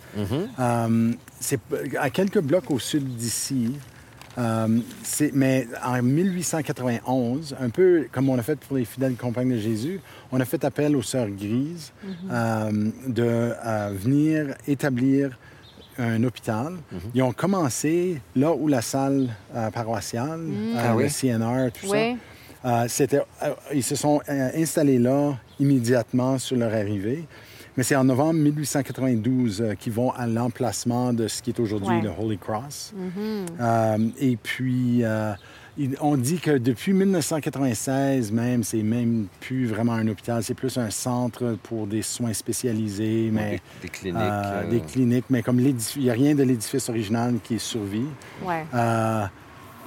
euh, 0.60 1.12
c'est 1.40 1.60
à 2.00 2.10
quelques 2.10 2.40
blocs 2.42 2.70
au 2.72 2.80
sud 2.80 3.06
d'ici. 3.16 3.74
Euh, 4.40 4.80
c'est- 5.04 5.32
mais 5.34 5.68
en 5.86 6.02
1891, 6.02 7.56
un 7.62 7.70
peu 7.70 8.08
comme 8.12 8.30
on 8.30 8.38
a 8.38 8.42
fait 8.42 8.60
pour 8.60 8.78
les 8.78 8.86
fidèles 8.86 9.16
compagnes 9.16 9.52
de 9.52 9.58
Jésus, 9.60 10.00
on 10.32 10.40
a 10.40 10.46
fait 10.46 10.64
appel 10.66 10.96
aux 10.96 11.02
sœurs 11.04 11.30
grises 11.30 11.92
euh, 12.32 12.72
de 13.08 13.24
euh, 13.66 13.92
venir 13.94 14.56
établir 14.68 15.38
un 16.00 16.24
hôpital. 16.24 16.74
Ils 17.14 17.22
ont 17.22 17.34
commencé 17.34 18.20
là 18.36 18.52
où 18.54 18.68
la 18.68 18.82
salle 18.82 19.30
euh, 19.56 19.70
paroissiale, 19.70 20.40
euh, 20.42 20.76
Ah 20.84 20.96
oui? 20.96 21.04
le 21.04 21.10
CNR, 21.10 21.72
tout 21.72 21.88
Oui. 21.92 22.18
ça. 22.64 22.70
Euh, 22.84 22.86
c'était, 22.88 23.20
euh, 23.44 23.54
ils 23.74 23.84
se 23.84 23.96
sont 23.96 24.20
euh, 24.30 24.50
installés 24.56 24.98
là 24.98 25.38
immédiatement 25.60 26.40
sur 26.40 26.56
leur 26.58 26.74
arrivée. 26.74 27.26
Mais 27.78 27.84
c'est 27.84 27.96
en 27.96 28.04
novembre 28.04 28.36
1892 28.40 29.62
euh, 29.62 29.74
qu'ils 29.74 29.94
vont 29.94 30.12
à 30.12 30.28
l'emplacement 30.28 31.12
de 31.14 31.28
ce 31.28 31.42
qui 31.42 31.50
est 31.50 31.60
aujourd'hui 31.60 31.88
Ouais. 31.90 32.02
le 32.02 32.12
Holy 32.20 32.38
Cross. 32.38 32.94
Euh, 33.60 33.98
et 34.20 34.36
puis, 34.38 35.04
euh, 35.04 35.34
on 36.02 36.16
dit 36.18 36.38
que 36.38 36.52
depuis 36.58 36.94
1996 36.94 38.32
même, 38.32 38.64
c'est 38.64 38.84
même 38.84 39.26
plus 39.40 39.66
vraiment 39.66 39.94
un 39.94 40.08
hôpital, 40.08 40.44
c'est 40.44 40.54
plus 40.54 40.78
un 40.78 40.92
centre 40.92 41.58
pour 41.64 41.88
des 41.88 42.04
soins 42.04 42.34
spécialisés, 42.34 43.30
mais 43.34 43.52
Des, 43.52 43.62
des 43.82 43.90
cliniques. 43.90 44.22
euh, 44.22 44.62
euh, 44.66 44.70
des 44.70 44.80
cliniques. 44.82 45.26
Mais 45.32 45.42
comme 45.42 45.60
il 45.60 45.76
n'y 45.98 46.10
a 46.10 46.14
rien 46.14 46.36
de 46.36 46.44
l'édifice 46.44 46.90
original 46.90 47.36
qui 47.44 47.58
survit. 47.60 48.06
Ouais. 48.46 48.66
Euh, 48.76 49.26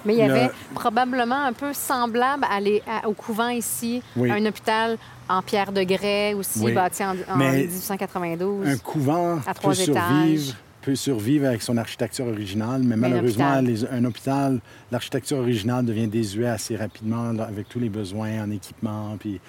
Mais 0.06 0.14
il 0.14 0.24
y 0.24 0.26
Le- 0.26 0.32
avait 0.34 0.50
probablement 0.74 1.42
un 1.44 1.52
peu 1.52 1.72
semblable 1.74 2.44
à 2.50 2.60
les- 2.60 2.82
à- 2.86 3.08
au 3.08 3.12
couvent 3.12 3.48
ici, 3.48 4.02
Oui. 4.16 4.30
un 4.30 4.46
hôpital 4.46 4.96
en 5.28 5.42
pierre 5.42 5.72
de 5.72 5.82
grès 5.82 6.32
aussi, 6.34 6.60
Oui. 6.62 6.72
bâti 6.72 7.02
en, 7.04 7.10
en 7.28 7.36
Mais 7.36 7.66
1892. 7.66 8.66
un 8.68 8.76
couvent 8.78 9.38
À 9.46 9.52
peut 9.52 9.54
trois 9.54 9.74
étages. 9.80 9.84
survivre, 9.94 10.54
peut 10.82 10.94
survivre 10.94 11.46
avec 11.48 11.62
son 11.62 11.76
architecture 11.76 12.26
originale, 12.28 12.82
mais 12.82 12.96
Mais 12.96 13.06
un 13.06 13.10
malheureusement, 13.10 13.60
les- 13.60 13.84
un 13.86 14.04
hôpital, 14.04 14.60
l'architecture 14.92 15.38
originale 15.38 15.84
devient 15.84 16.06
désuet 16.06 16.46
assez 16.48 16.76
rapidement 16.76 17.32
là, 17.32 17.44
avec 17.44 17.68
tous 17.68 17.80
les 17.80 17.88
besoins 17.88 18.44
en 18.44 18.50
équipement, 18.52 19.16
puis 19.18 19.40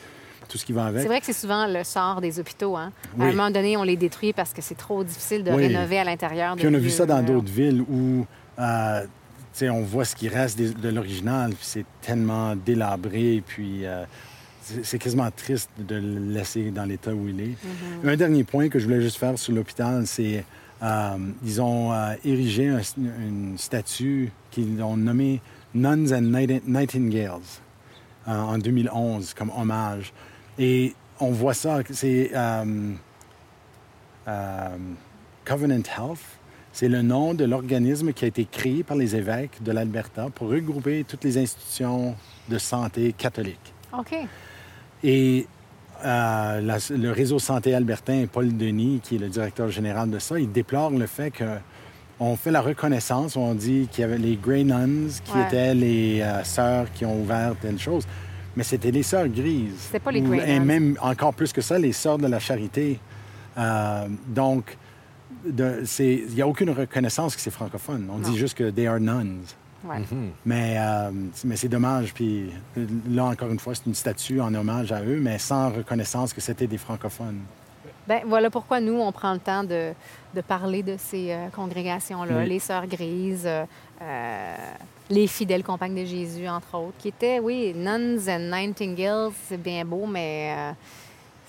tout 0.50 0.58
ce 0.58 0.66
qui 0.66 0.72
va 0.74 0.86
avec. 0.86 1.02
C'est 1.02 1.08
vrai 1.08 1.20
que 1.20 1.26
c'est 1.28 1.34
souvent 1.34 1.68
le 1.68 1.84
sort 1.84 2.22
des 2.22 2.40
hôpitaux. 2.40 2.76
Hein? 2.78 2.92
À 3.20 3.24
un 3.26 3.32
moment 3.32 3.52
donné, 3.52 3.78
on 3.78 3.84
les 3.84 3.98
détruit 3.98 4.34
parce 4.34 4.54
que 4.54 4.62
c'est 4.64 4.76
trop 4.78 5.04
difficile 5.04 5.44
de 5.44 5.52
Oui. 5.52 5.68
rénover 5.68 6.00
à 6.00 6.06
l'intérieur. 6.06 6.56
Puis 6.56 6.66
on 6.68 6.74
a 6.74 6.78
vu 6.80 6.90
ça 6.90 7.06
dans 7.06 7.22
d'autres 7.22 7.52
villes 7.52 7.82
où 7.82 8.26
euh, 8.60 9.06
on 9.64 9.82
voit 9.82 10.06
ce 10.06 10.16
qui 10.16 10.30
reste 10.30 10.60
de 10.60 10.90
l'original, 10.90 11.50
puis 11.52 11.60
c'est 11.62 11.86
tellement 12.02 12.56
délabré, 12.56 13.44
puis 13.46 13.86
euh, 13.86 14.06
c'est 14.84 15.00
quasiment 15.00 15.30
triste 15.32 15.70
de 15.80 15.96
le 15.96 16.20
laisser 16.34 16.72
dans 16.72 16.86
l'état 16.86 17.14
où 17.14 17.28
il 17.28 17.40
est. 17.42 17.46
Mm-hmm. 18.04 18.10
Un 18.10 18.16
dernier 18.18 18.44
point 18.44 18.70
que 18.70 18.80
je 18.80 18.86
voulais 18.86 19.02
juste 19.02 19.18
faire 19.18 19.38
sur 19.40 19.54
l'hôpital, 19.54 20.06
c'est 20.06 20.44
euh, 20.84 21.18
ils 21.44 21.62
ont 21.62 21.92
euh, 21.94 22.14
érigé 22.24 22.68
un- 22.70 22.82
une 22.98 23.58
statue 23.58 24.32
qu'ils 24.52 24.82
ont 24.84 24.96
nommée 24.98 25.42
Nuns 25.74 26.14
and 26.14 26.22
Night- 26.22 26.68
Nightingales 26.68 27.40
euh, 28.28 28.32
en 28.40 28.58
2011 28.58 29.34
comme 29.34 29.52
hommage. 29.58 30.14
Et 30.60 30.94
on 31.20 31.32
voit 31.32 31.54
ça, 31.56 31.80
c'est 31.92 32.32
Covenant 35.46 35.84
Health. 35.98 36.20
C'est 36.80 36.90
le 36.90 37.02
nom 37.02 37.34
de 37.34 37.44
l'organisme 37.44 38.14
qui 38.14 38.24
a 38.26 38.28
été 38.28 38.46
créé 38.46 38.84
par 38.84 38.96
les 38.98 39.16
évêques 39.16 39.64
de 39.64 39.72
l'Alberta 39.72 40.28
pour 40.36 40.50
regrouper 40.50 41.04
toutes 41.08 41.24
les 41.24 41.40
institutions 41.40 42.14
de 42.50 42.58
santé 42.60 43.14
catholiques. 43.18 43.74
OK. 43.98 44.14
Et 45.04 45.48
euh, 46.06 46.62
la- 46.62 46.78
le 46.96 47.12
réseau 47.12 47.40
santé 47.40 47.74
albertain, 47.74 48.26
Paul 48.32 48.56
Denis, 48.56 49.00
qui 49.02 49.16
est 49.16 49.18
le 49.18 49.28
directeur 49.30 49.70
général 49.72 50.12
de 50.12 50.20
ça, 50.20 50.38
il 50.40 50.52
déplore 50.52 50.92
le 50.92 51.08
fait 51.08 51.32
que 51.32 51.46
on 52.20 52.36
fait 52.36 52.52
la 52.52 52.62
reconnaissance, 52.62 53.36
on 53.36 53.56
dit 53.56 53.88
qu'il 53.92 54.02
y 54.02 54.06
avait 54.06 54.20
les 54.20 54.36
Grey 54.36 54.64
Nuns, 54.64 55.10
qui 55.26 55.32
Ouais. 55.32 55.48
étaient 55.48 55.74
les 55.74 56.22
euh, 56.22 56.44
sœurs 56.44 56.92
qui 56.94 57.06
ont 57.06 57.20
ouvert 57.20 57.56
telle 57.60 57.80
chose, 57.80 58.04
mais 58.56 58.62
c'était 58.64 58.92
les 58.92 59.02
sœurs 59.02 59.30
grises. 59.30 59.74
C'était 59.80 60.00
pas 60.00 60.12
les 60.12 60.22
Grey 60.22 60.44
Et 60.48 60.60
même 60.60 60.96
encore 61.02 61.34
plus 61.34 61.52
que 61.52 61.62
ça, 61.62 61.80
les 61.80 61.92
sœurs 61.92 62.20
de 62.20 62.28
la 62.28 62.38
charité. 62.40 63.00
Euh, 63.58 64.08
donc, 64.28 64.78
il 65.46 66.34
n'y 66.34 66.42
a 66.42 66.48
aucune 66.48 66.70
reconnaissance 66.72 67.36
que 67.36 67.42
c'est 67.42 67.52
francophone. 67.52 68.08
On 68.12 68.18
Non. 68.18 68.30
dit 68.30 68.38
juste 68.38 68.58
que 68.58 68.70
they 68.70 68.88
are 68.88 69.00
nuns. 69.00 69.42
Ouais. 69.84 69.98
Mais, 70.46 70.76
euh, 70.80 71.12
mais 71.46 71.56
c'est 71.56 71.68
dommage. 71.70 72.14
Puis 72.14 72.50
là, 73.10 73.26
encore 73.26 73.50
une 73.52 73.60
fois, 73.60 73.76
c'est 73.76 73.86
une 73.86 73.94
statue 73.96 74.42
en 74.42 74.54
hommage 74.54 74.92
à 74.92 75.02
eux, 75.04 75.20
mais 75.22 75.38
sans 75.38 75.70
reconnaissance 75.70 76.34
que 76.34 76.42
c'était 76.42 76.68
des 76.68 76.78
francophones. 76.80 77.40
Ben, 78.08 78.22
voilà 78.26 78.50
pourquoi 78.50 78.80
nous, 78.80 78.94
on 79.00 79.12
prend 79.12 79.34
le 79.34 79.40
temps 79.40 79.64
de, 79.64 79.92
de 80.34 80.42
parler 80.42 80.82
de 80.82 80.96
ces 80.98 81.32
euh, 81.32 81.48
congrégations-là, 81.50 82.38
Oui. 82.40 82.50
les 82.50 82.60
Sœurs 82.60 82.88
Grises, 82.88 83.44
euh, 83.46 83.66
euh, 84.02 84.56
les 85.10 85.28
fidèles 85.28 85.64
compagnes 85.64 85.96
de 85.96 86.06
Jésus, 86.06 86.48
entre 86.48 86.76
autres, 86.78 86.98
qui 86.98 87.10
étaient, 87.10 87.40
oui, 87.40 87.74
nuns 87.76 88.18
and 88.30 88.50
nightingales, 88.50 89.30
c'est 89.48 89.62
bien 89.62 89.84
beau, 89.86 90.06
mais 90.06 90.56
euh, 90.58 90.72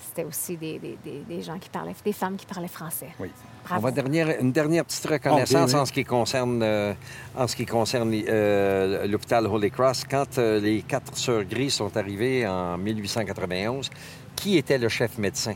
c'était 0.05 0.25
aussi 0.25 0.55
des- 0.57 0.79
des 1.27 1.41
gens 1.41 1.57
qui 1.57 1.69
parlaient, 1.69 1.95
des 2.03 2.13
femmes 2.13 2.35
qui 2.35 2.45
parlaient 2.45 2.67
français. 2.67 3.09
Oui. 3.19 3.29
On 3.71 3.77
va 3.79 3.91
dernière, 3.91 4.39
une 4.41 4.51
dernière 4.51 4.83
petite 4.85 5.05
reconnaissance 5.05 5.73
oui. 5.73 5.79
en 5.79 5.85
ce 5.85 5.91
qui 5.91 6.03
concerne, 6.03 6.61
euh, 6.63 6.93
en 7.37 7.47
ce 7.47 7.55
qui 7.55 7.65
concerne 7.65 8.09
les- 8.11 8.25
euh, 8.27 9.05
l'hôpital 9.07 9.45
Holy 9.45 9.69
Cross. 9.69 10.05
Quand 10.09 10.37
euh, 10.37 10.59
les 10.59 10.81
quatre 10.81 11.15
sœurs 11.15 11.43
grises 11.43 11.73
sont 11.73 11.95
arrivées 11.95 12.47
en 12.47 12.77
1891, 12.77 13.89
qui 14.35 14.57
était 14.57 14.77
le 14.77 14.89
chef 14.89 15.17
médecin? 15.17 15.53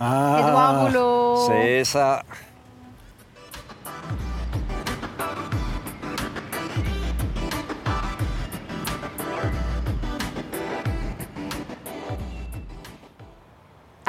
Ah! 0.00 0.38
Édouard 0.40 0.86
Rouleau. 0.86 1.36
C'est 1.46 1.84
ça. 1.84 2.22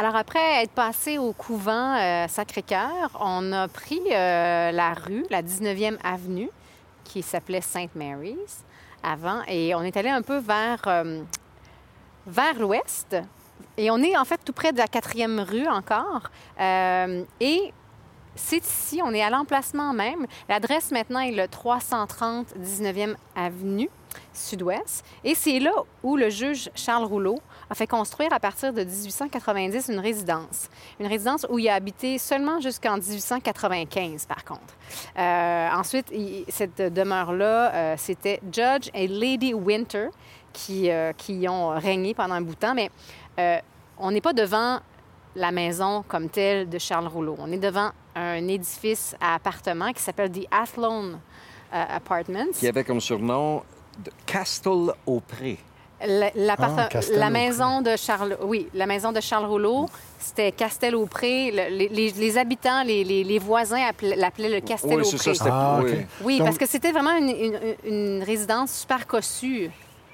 Alors 0.02 0.16
après 0.16 0.64
être 0.64 0.72
passé 0.72 1.20
au 1.20 1.32
couvent 1.32 1.96
euh, 1.96 2.28
Sacré-Cœur, 2.28 3.16
on 3.20 3.54
a 3.54 3.68
pris 3.68 4.02
euh, 4.10 4.72
la 4.72 4.96
rue, 4.96 5.28
la 5.30 5.44
19e 5.44 5.96
avenue, 6.04 6.50
qui 7.04 7.22
s'appelait 7.22 7.62
Sainte 7.62 7.94
Mary's 7.94 8.64
avant, 9.04 9.44
et 9.48 9.76
on 9.76 9.84
est 9.84 9.96
allé 9.96 10.10
un 10.10 10.24
peu 10.24 10.40
vers, 10.40 10.82
euh, 10.88 11.22
vers 12.26 12.58
l'ouest. 12.58 13.16
Et 13.78 13.92
on 13.92 14.00
est 14.00 14.18
en 14.18 14.26
fait 14.26 14.42
tout 14.44 14.54
près 14.54 14.74
de 14.74 14.80
la 14.80 14.88
quatrième 14.88 15.40
rue 15.40 15.68
encore. 15.68 16.32
Et 16.60 17.72
c'est 18.34 18.66
ici, 18.66 19.02
on 19.04 19.14
est 19.14 19.22
à 19.22 19.30
l'emplacement 19.30 19.94
même. 19.94 20.26
L'adresse 20.50 20.90
maintenant 20.90 21.20
est 21.20 21.32
le 21.32 21.48
330 21.48 22.56
19e 22.58 23.14
avenue 23.36 23.90
sud-ouest. 24.34 25.06
Et 25.24 25.36
c'est 25.36 25.60
là 25.60 25.74
où 26.02 26.18
le 26.18 26.32
juge 26.32 26.72
Charles 26.74 27.06
Rouleau 27.06 27.40
a 27.72 27.74
fait 27.74 27.88
construire 27.88 28.34
à 28.34 28.40
partir 28.40 28.74
de 28.74 28.84
1890 28.84 29.88
une 29.94 30.00
résidence. 30.00 30.70
Une 31.00 31.08
résidence 31.08 31.48
où 31.50 31.58
il 31.58 31.70
a 31.70 31.76
habité 31.76 32.18
seulement 32.18 32.60
jusqu'en 32.60 32.98
1895, 32.98 34.26
par 34.26 34.44
contre. 34.44 34.76
Euh, 35.18 35.70
ensuite, 35.72 36.12
cette 36.50 36.82
demeure-là, 36.82 37.74
euh, 37.74 37.96
c'était 37.98 38.42
Judge 38.52 38.90
et 38.94 39.08
Lady 39.08 39.54
Winter 39.54 40.10
qui, 40.52 40.92
euh, 40.92 41.14
qui 41.14 41.48
ont 41.48 41.70
régné 41.70 42.14
pendant 42.14 42.36
un 42.36 42.42
bout 42.42 42.56
de 42.56 42.60
temps. 42.60 42.76
Mais 42.76 42.92
euh, 43.40 43.58
on 43.98 44.12
n'est 44.12 44.20
pas 44.20 44.34
devant 44.34 44.80
la 45.38 45.52
maison 45.54 46.04
comme 46.06 46.28
telle 46.28 46.68
de 46.68 46.78
Charles 46.78 47.08
Rouleau. 47.08 47.38
On 47.40 47.54
est 47.54 47.58
devant 47.58 47.92
un 48.16 48.50
édifice 48.50 49.16
à 49.22 49.36
appartements 49.36 49.94
qui 49.94 50.02
s'appelle 50.02 50.30
The 50.30 50.46
Athlone 50.52 51.20
Apartments. 51.72 52.52
Qui 52.54 52.68
avait 52.68 52.84
comme 52.84 53.00
surnom 53.00 53.64
Castle 54.26 54.94
au 55.06 55.22
Pré. 55.22 55.58
La, 56.08 56.56
Ah, 56.58 56.88
la 57.14 57.30
maison 57.30 57.82
de 57.82 57.96
Charles, 57.96 58.38
oui, 58.44 58.68
la 58.74 58.86
maison 58.86 59.12
de 59.12 59.20
Charles 59.22 59.46
Rouleau, 59.46 59.88
c'était 60.20 60.52
Castel 60.52 60.96
au 60.96 61.06
Pré. 61.06 61.52
Le- 61.52 61.88
les, 61.94 62.38
habitants, 62.38 62.84
les, 62.84 63.04
les- 63.04 63.24
les 63.24 63.40
voisins 63.40 63.82
appelaient- 63.88 64.16
l'appelaient 64.16 64.50
le 64.50 64.62
Castel 64.62 64.96
Oui, 64.96 65.02
au 65.02 65.04
c'est 65.04 65.18
Pré. 65.18 65.34
ça, 65.36 65.44
c'était 65.44 65.50
Ah, 65.54 65.80
oui. 65.84 65.92
Oui, 66.24 66.38
Donc- 66.38 66.48
parce 66.48 66.58
que 66.58 66.68
c'était 66.68 66.92
vraiment 66.92 67.16
une, 67.18 67.30
une- 67.30 67.60
une 67.86 68.24
résidence 68.24 68.72
super 68.82 69.06
cossue. 69.08 69.70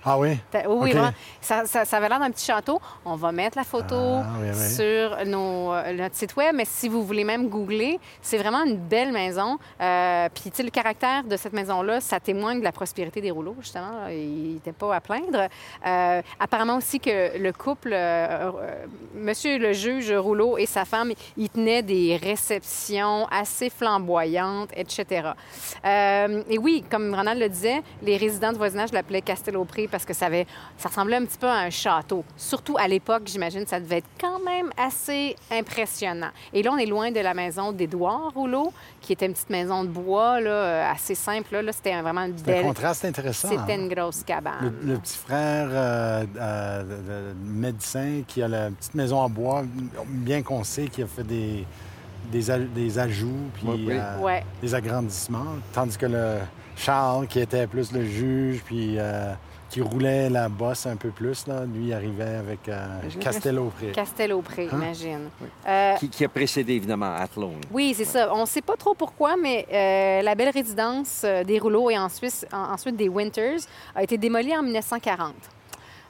Ah 0.08 0.18
oui? 0.18 0.38
Oui, 0.54 0.60
oui, 0.68 0.90
OK. 0.90 0.92
vraiment. 0.94 1.12
Ça, 1.42 1.66
ça- 1.66 1.86
ça 1.86 1.98
avait 1.98 2.10
l'air 2.10 2.20
d'un 2.20 2.32
petit 2.32 2.46
château. 2.46 2.80
On 3.06 3.16
va 3.16 3.32
mettre 3.32 3.58
la 3.58 3.64
photo 3.64 3.96
Ah, 3.96 4.26
oui, 4.42 4.48
oui. 4.54 4.70
sur 4.70 5.26
nos, 5.26 5.74
euh, 5.74 5.94
notre 5.94 6.16
site 6.16 6.36
web, 6.36 6.56
mais 6.56 6.66
si 6.66 6.88
vous 6.90 7.04
voulez 7.04 7.24
même 7.24 7.50
googler, 7.50 8.00
c'est 8.22 8.38
vraiment 8.38 8.64
une 8.64 8.78
belle 8.78 9.12
maison. 9.12 9.58
Euh, 9.82 10.30
Puis, 10.34 10.50
tu 10.52 10.58
sais, 10.58 10.64
le 10.64 10.70
caractère 10.70 11.24
de 11.24 11.36
cette 11.38 11.54
maison-là, 11.54 12.00
ça 12.02 12.20
témoigne 12.20 12.60
de 12.60 12.64
la 12.64 12.72
prospérité 12.72 13.22
des 13.22 13.32
rouleaux, 13.32 13.56
justement. 13.60 14.08
Il 14.10 14.54
n'était 14.56 14.72
pas 14.72 14.96
à 14.96 15.02
plaindre. 15.02 15.48
Euh, 15.86 16.22
apparemment 16.40 16.78
aussi 16.78 17.00
que 17.00 17.38
le 17.38 17.52
couple, 17.54 17.92
euh, 17.94 18.52
euh, 18.56 18.86
monsieur 19.16 19.58
le 19.58 19.74
juge 19.74 20.12
Rouleau 20.12 20.58
et 20.58 20.66
sa 20.66 20.86
femme, 20.86 21.12
ils 21.38 21.50
tenaient 21.50 21.82
des 21.84 22.18
réceptions 22.22 23.28
assez 23.32 23.70
flamboyantes, 23.70 24.70
etc. 24.76 25.30
Et 25.86 26.58
oui, 26.58 26.84
comme 26.90 27.14
Ronald 27.14 27.40
le 27.40 27.50
disait, 27.50 27.82
les 28.02 28.18
résidents 28.18 28.52
de 28.52 28.58
voisinage 28.58 28.92
l'appelaient 28.92 29.22
Castel-au-Pré 29.22 29.88
parce 29.98 30.06
que 30.06 30.14
ça, 30.14 30.28
avait, 30.28 30.46
ça 30.78 30.90
ressemblait 30.90 31.18
un 31.18 31.26
petit 31.26 31.38
peu 31.38 31.48
à 31.48 31.60
un 31.60 31.70
château. 31.70 32.24
Surtout 32.38 32.78
à 32.78 32.88
l'époque, 32.88 33.24
j'imagine, 33.26 33.66
ça 33.66 33.80
devait 33.80 33.98
être 33.98 34.10
quand 34.20 34.40
même 34.44 34.70
assez 34.78 35.36
impressionnant. 35.52 36.30
Et 36.54 36.64
là, 36.64 36.72
on 36.74 36.78
est 36.78 36.86
loin 36.86 37.12
de 37.12 37.20
la 37.20 37.34
maison 37.34 37.72
d'Édouard 37.72 38.32
Rouleau, 38.36 38.72
qui 39.02 39.14
était 39.14 39.26
une 39.26 39.34
petite 39.34 39.50
maison 39.50 39.84
de 39.84 39.90
bois, 39.90 40.40
là, 40.40 40.50
euh, 40.50 40.92
assez 40.92 41.16
simple. 41.16 41.54
Là, 41.54 41.62
Là, 41.62 41.72
c'était 41.72 42.00
vraiment 42.02 42.22
une 42.22 42.34
un 42.34 42.44
belle... 42.44 42.64
contraste 42.64 43.04
intéressant. 43.06 43.50
C'était 43.50 43.74
hein? 43.74 43.80
une 43.82 43.90
grosse 43.94 44.24
cabane. 44.24 44.74
Le, 44.84 44.94
le 44.94 44.98
petit 45.00 45.18
frère 45.18 45.68
euh, 45.72 46.26
euh, 46.40 46.84
de- 46.84 46.88
de- 47.34 47.36
médecin 47.44 48.22
qui 48.28 48.42
a 48.42 48.48
la 48.48 48.70
petite 48.70 48.94
maison 48.96 49.20
en 49.20 49.30
bois, 49.30 49.64
bien 50.08 50.42
qu'on 50.44 50.64
sait, 50.64 50.88
qui 50.88 51.02
a 51.04 51.08
fait 51.08 51.24
des, 51.24 51.66
des, 52.32 52.58
des 52.74 53.00
ajouts 53.00 53.50
puis 53.56 53.64
Oui, 53.68 53.86
oui. 53.88 53.94
euh, 53.98 54.20
Ouais. 54.20 54.44
des 54.62 54.74
agrandissements. 54.76 55.56
Tandis 55.74 55.98
que 55.98 56.06
le 56.06 56.38
Charles, 56.76 57.28
qui 57.28 57.40
était 57.40 57.66
plus 57.68 57.92
le 57.92 58.06
juge, 58.06 58.62
puis 58.64 58.96
euh, 58.98 59.34
qui 59.70 59.82
roulait 59.82 60.30
la 60.30 60.48
bosse 60.50 60.86
un 60.86 60.96
peu 60.96 61.10
plus, 61.10 61.46
là, 61.48 61.66
lui 61.66 61.94
arrivait 61.94 62.36
avec 62.36 62.70
euh, 62.70 63.00
Castello-Pré. 63.20 63.88
Castel-au-Pré, 63.92 64.70
Hein? 64.72 64.76
imagine. 64.78 65.30
Euh, 65.68 65.96
Qui, 65.96 66.10
qui 66.10 66.24
a 66.26 66.30
précédé 66.30 66.74
évidemment 66.74 67.14
Athlone. 67.16 67.60
Oui, 67.72 67.94
c'est 67.96 68.06
ça. 68.06 68.34
On 68.34 68.42
ne 68.42 68.46
sait 68.46 68.62
pas 68.62 68.76
trop 68.78 68.94
pourquoi, 68.94 69.36
mais 69.36 69.66
euh, 69.72 70.22
la 70.22 70.36
belle 70.36 70.50
résidence 70.50 71.22
euh, 71.26 71.44
des 71.44 71.60
Rouleaux 71.60 71.90
et 71.90 71.98
ensuite, 71.98 72.48
en- 72.54 72.74
ensuite 72.74 72.96
des 72.96 73.10
Winters 73.10 73.60
a 73.96 74.04
été 74.04 74.18
démolie 74.18 74.56
en 74.56 74.64
1940. 74.64 75.34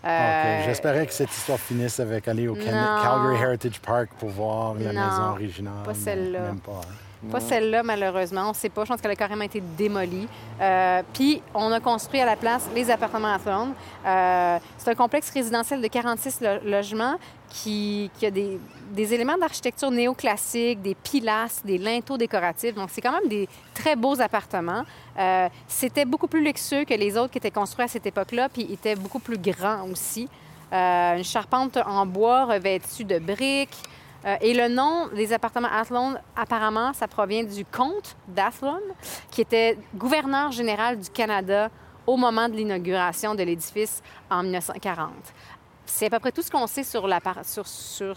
Ah, 0.04 0.08
Euh, 0.10 0.60
OK. 0.60 0.66
J'espérais 0.68 1.08
que 1.08 1.14
cette 1.14 1.32
histoire 1.32 1.60
finisse 1.60 2.00
avec 2.00 2.28
aller 2.28 2.48
au. 2.48 2.54
Calgary 2.54 3.42
Heritage 3.42 3.80
Park 3.82 4.10
pour 4.20 4.30
voir 4.30 4.76
la 4.76 4.94
Non, 4.94 5.02
maison 5.10 5.24
originale. 5.32 5.84
pas 5.84 5.94
celle-là. 5.96 6.42
Même 6.42 6.60
pas. 6.60 6.82
hein. 6.84 6.94
Pas 7.32 7.40
celle-là, 7.40 7.82
malheureusement. 7.84 8.44
On 8.46 8.50
ne 8.50 8.54
sait 8.54 8.70
pas. 8.70 8.84
Je 8.86 8.90
pense 8.90 9.02
qu'elle 9.02 9.12
a 9.12 9.16
carrément 9.16 9.44
été 9.44 9.60
démolie. 9.62 10.28
Euh, 10.62 11.02
Puis, 11.14 11.42
on 11.54 11.72
a 11.72 11.80
construit 11.80 12.20
à 12.20 12.26
la 12.26 12.36
place 12.36 12.68
les 12.76 12.92
appartements 12.92 13.34
Athlone. 13.34 13.74
Euh, 14.06 14.60
c'est 14.78 14.92
un 14.92 14.96
complexe 14.96 15.30
résidentiel 15.32 15.82
de 15.82 15.88
46 15.88 16.42
lo- 16.42 16.70
logements 16.70 17.16
qui, 17.50 18.12
qui 18.20 18.26
a 18.28 18.32
des, 18.32 18.60
des 18.92 19.14
éléments 19.14 19.38
d'architecture 19.38 19.90
néoclassique, 19.90 20.82
des 20.82 20.94
pilastres, 20.96 21.66
des 21.66 21.78
linteaux 21.80 22.18
décoratifs. 22.18 22.76
Donc, 22.76 22.90
c'est 22.92 23.02
quand 23.02 23.14
même 23.14 23.28
des 23.30 23.50
très 23.74 23.96
beaux 23.96 24.22
appartements. 24.22 24.84
Euh, 25.18 25.48
C'était 25.68 26.06
beaucoup 26.06 26.28
plus 26.28 26.44
luxueux 26.44 26.84
que 26.86 26.94
les 26.94 27.18
autres 27.18 27.32
qui 27.32 27.40
étaient 27.40 27.50
construits 27.52 27.86
à 27.86 27.88
cette 27.88 28.06
époque-là, 28.06 28.48
puis 28.50 28.66
ils 28.70 28.74
étaient 28.76 28.96
beaucoup 28.96 29.20
plus 29.20 29.38
grands 29.40 29.88
aussi. 29.90 30.30
Une 30.72 31.24
charpente 31.24 31.78
en 31.78 32.06
bois 32.06 32.46
revêtue 32.46 33.06
de 33.06 33.20
briques. 33.20 33.78
Euh, 34.26 34.36
et 34.42 34.54
le 34.54 34.68
nom 34.68 35.08
des 35.08 35.34
appartements 35.34 35.70
Athlone, 35.72 36.20
apparemment, 36.36 36.94
ça 36.94 37.08
provient 37.08 37.44
du 37.44 37.66
comte 37.66 38.16
d'Athlone, 38.28 38.94
qui 39.32 39.42
était 39.42 39.78
gouverneur 39.96 40.52
général 40.52 41.00
du 41.00 41.10
Canada 41.10 41.70
au 42.06 42.16
moment 42.16 42.48
de 42.48 42.56
l'inauguration 42.56 43.36
de 43.36 43.44
l'édifice 43.44 44.02
en 44.30 44.44
1940. 44.44 45.12
C'est 45.90 46.08
à 46.08 46.10
peu 46.10 46.20
près 46.20 46.32
tout 46.34 46.42
ce 46.42 46.52
qu'on 46.52 46.68
sait 46.68 46.84
sur, 46.84 47.08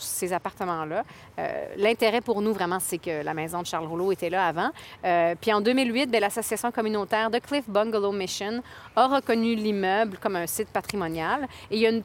ces 0.00 0.32
appartements-là. 0.32 1.04
Euh, 1.38 1.66
L'intérêt 1.76 2.20
pour 2.20 2.42
nous, 2.42 2.52
vraiment, 2.52 2.80
c'est 2.80 2.98
que 2.98 3.22
la 3.22 3.32
maison 3.32 3.62
de 3.62 3.66
Charles 3.66 3.86
Rouleau 3.86 4.10
était 4.10 4.28
là 4.28 4.46
avant. 4.46 4.70
Euh, 5.04 5.34
puis 5.40 5.52
en 5.52 5.60
2008, 5.60 6.10
bien, 6.10 6.20
l'association 6.20 6.72
communautaire 6.72 7.30
de 7.30 7.38
Cliff 7.38 7.68
Bungalow 7.68 8.10
Mission 8.10 8.60
a 8.96 9.06
reconnu 9.06 9.54
l'immeuble 9.54 10.18
comme 10.18 10.34
un 10.34 10.48
site 10.48 10.68
patrimonial. 10.70 11.46
Et 11.70 11.76
il 11.76 11.82
y 11.82 11.86
a 11.86 11.90
une 11.90 12.02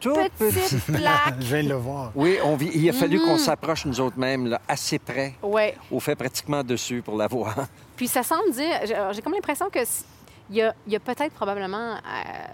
Tout 0.00 0.16
petite 0.38 0.84
plaque. 0.86 1.34
Je 1.40 1.54
viens 1.54 1.64
de 1.64 1.68
le 1.68 1.74
voir. 1.74 2.12
Oui, 2.14 2.38
on 2.44 2.56
vit- 2.56 2.70
il 2.74 2.88
a 2.88 2.92
fallu 2.92 3.20
qu'on 3.20 3.38
s'approche 3.38 3.84
nous 3.86 4.00
autres 4.00 4.18
mêmes, 4.18 4.46
là, 4.46 4.60
assez 4.68 4.98
près. 4.98 5.34
Ouais. 5.42 5.74
On 5.90 6.00
fait 6.00 6.14
pratiquement 6.16 6.62
dessus 6.64 7.02
pour 7.04 7.16
la 7.16 7.26
voir. 7.26 7.54
Puis 7.96 8.08
ça 8.08 8.22
semble 8.22 8.50
dire, 8.52 8.74
j'ai 9.12 9.20
comme 9.22 9.34
l'impression 9.34 9.68
que 9.70 9.80
il 10.50 10.56
y 10.88 10.96
a, 10.96 11.00
peut-être 11.00 11.32
probablement 11.32 11.92
euh, 11.94 11.98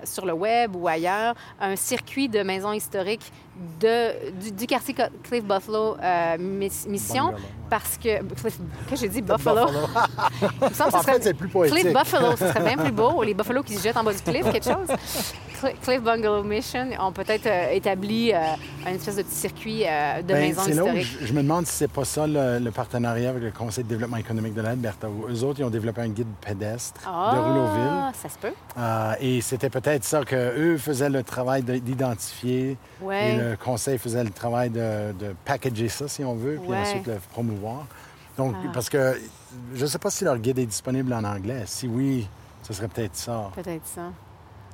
sur 0.04 0.26
le 0.26 0.32
web 0.34 0.76
ou 0.76 0.86
ailleurs 0.86 1.34
un 1.60 1.76
circuit 1.76 2.28
de 2.28 2.42
maisons 2.42 2.72
historiques 2.72 3.32
de, 3.80 4.30
du, 4.32 4.52
du 4.52 4.66
quartier 4.66 4.94
Cliff 5.22 5.42
Buffalo 5.42 5.96
euh, 6.02 6.36
Miss- 6.38 6.86
Mission. 6.86 7.24
Bungalow, 7.26 7.38
ouais. 7.38 7.48
parce 7.70 7.96
que. 7.96 8.22
Cliff, 8.34 8.58
que 8.90 8.96
j'ai 8.96 9.08
dit? 9.08 9.22
Buffalo? 9.22 9.66
Il 10.42 10.68
me 10.68 10.74
semble 10.74 10.90
que 10.90 10.96
En 10.96 10.98
ce 10.98 11.04
serait- 11.06 11.12
fait, 11.14 11.22
c'est 11.22 11.34
plus 11.34 11.48
poétique. 11.48 11.80
Cliff 11.80 11.92
Buffalo, 11.94 12.32
ce 12.36 12.46
serait 12.48 12.60
bien 12.74 12.76
plus 12.76 12.92
beau. 12.92 13.22
Les 13.22 13.32
Buffalo 13.32 13.62
qui 13.62 13.74
se 13.74 13.82
jettent 13.82 13.96
en 13.96 14.04
bas 14.04 14.12
du 14.12 14.20
cliff, 14.20 14.44
quelque 14.52 14.64
chose. 14.64 14.88
Cl- 15.62 15.74
Cliff 15.82 16.02
Bungalow 16.02 16.42
Mission 16.42 16.88
ont 17.00 17.12
peut-être 17.12 17.46
euh, 17.46 17.70
établi 17.72 18.30
euh, 18.30 18.36
un 18.86 18.90
espèce 18.92 19.16
de 19.16 19.22
petit 19.22 19.34
circuit 19.34 19.78
de 19.84 20.22
Ben, 20.28 20.36
maisons 20.48 20.60
c'est 20.66 20.74
là 20.74 20.82
où 20.84 20.88
historiques. 20.88 21.18
je, 21.22 21.26
je 21.28 21.32
me 21.32 21.42
demande 21.42 21.66
si 21.66 21.72
c'est 21.72 21.90
pas 21.90 22.04
ça 22.04 22.26
le, 22.26 22.58
le 22.58 22.70
partenariat 22.70 23.30
avec 23.30 23.42
le 23.42 23.50
Conseil 23.52 23.84
de 23.84 23.88
développement 23.88 24.18
économique 24.18 24.52
de 24.52 24.60
l'Alberta. 24.60 25.08
où 25.08 25.26
Eux 25.28 25.44
autres, 25.44 25.60
ils 25.60 25.64
ont 25.64 25.70
développé 25.70 26.02
un 26.02 26.08
guide 26.08 26.28
pédestre 26.46 27.00
de 27.00 27.38
Rouleauville. 27.38 27.85
Ah, 27.90 28.12
ça 28.14 28.28
se 28.28 28.38
peut. 28.38 28.52
Euh, 28.78 29.14
et 29.20 29.40
c'était 29.40 29.70
peut-être 29.70 30.04
ça 30.04 30.24
qu'eux 30.24 30.76
faisaient 30.78 31.08
le 31.10 31.22
travail 31.22 31.62
de- 31.62 31.76
d'identifier 31.78 32.76
Ouais. 33.00 33.32
et 33.34 33.36
le 33.38 33.56
conseil 33.56 33.98
faisait 33.98 34.24
le 34.24 34.30
travail 34.30 34.70
de, 34.70 35.12
de 35.12 35.34
packager 35.44 35.88
ça, 35.88 36.08
si 36.08 36.24
on 36.24 36.34
veut, 36.34 36.58
puis 36.60 36.70
Ouais. 36.70 36.78
ensuite 36.78 37.06
le 37.06 37.18
promouvoir. 37.32 37.86
Donc, 38.36 38.54
Ah. 38.64 38.68
parce 38.74 38.88
que 38.90 39.18
je 39.74 39.82
ne 39.82 39.86
sais 39.86 39.98
pas 39.98 40.10
si 40.10 40.24
leur 40.24 40.36
guide 40.38 40.58
est 40.58 40.66
disponible 40.66 41.12
en 41.12 41.24
anglais. 41.24 41.62
Si 41.66 41.86
oui, 41.88 42.28
ce 42.62 42.72
serait 42.72 42.88
peut-être 42.88 43.16
ça. 43.16 43.50
Peut-être 43.54 43.86
ça. 43.86 44.10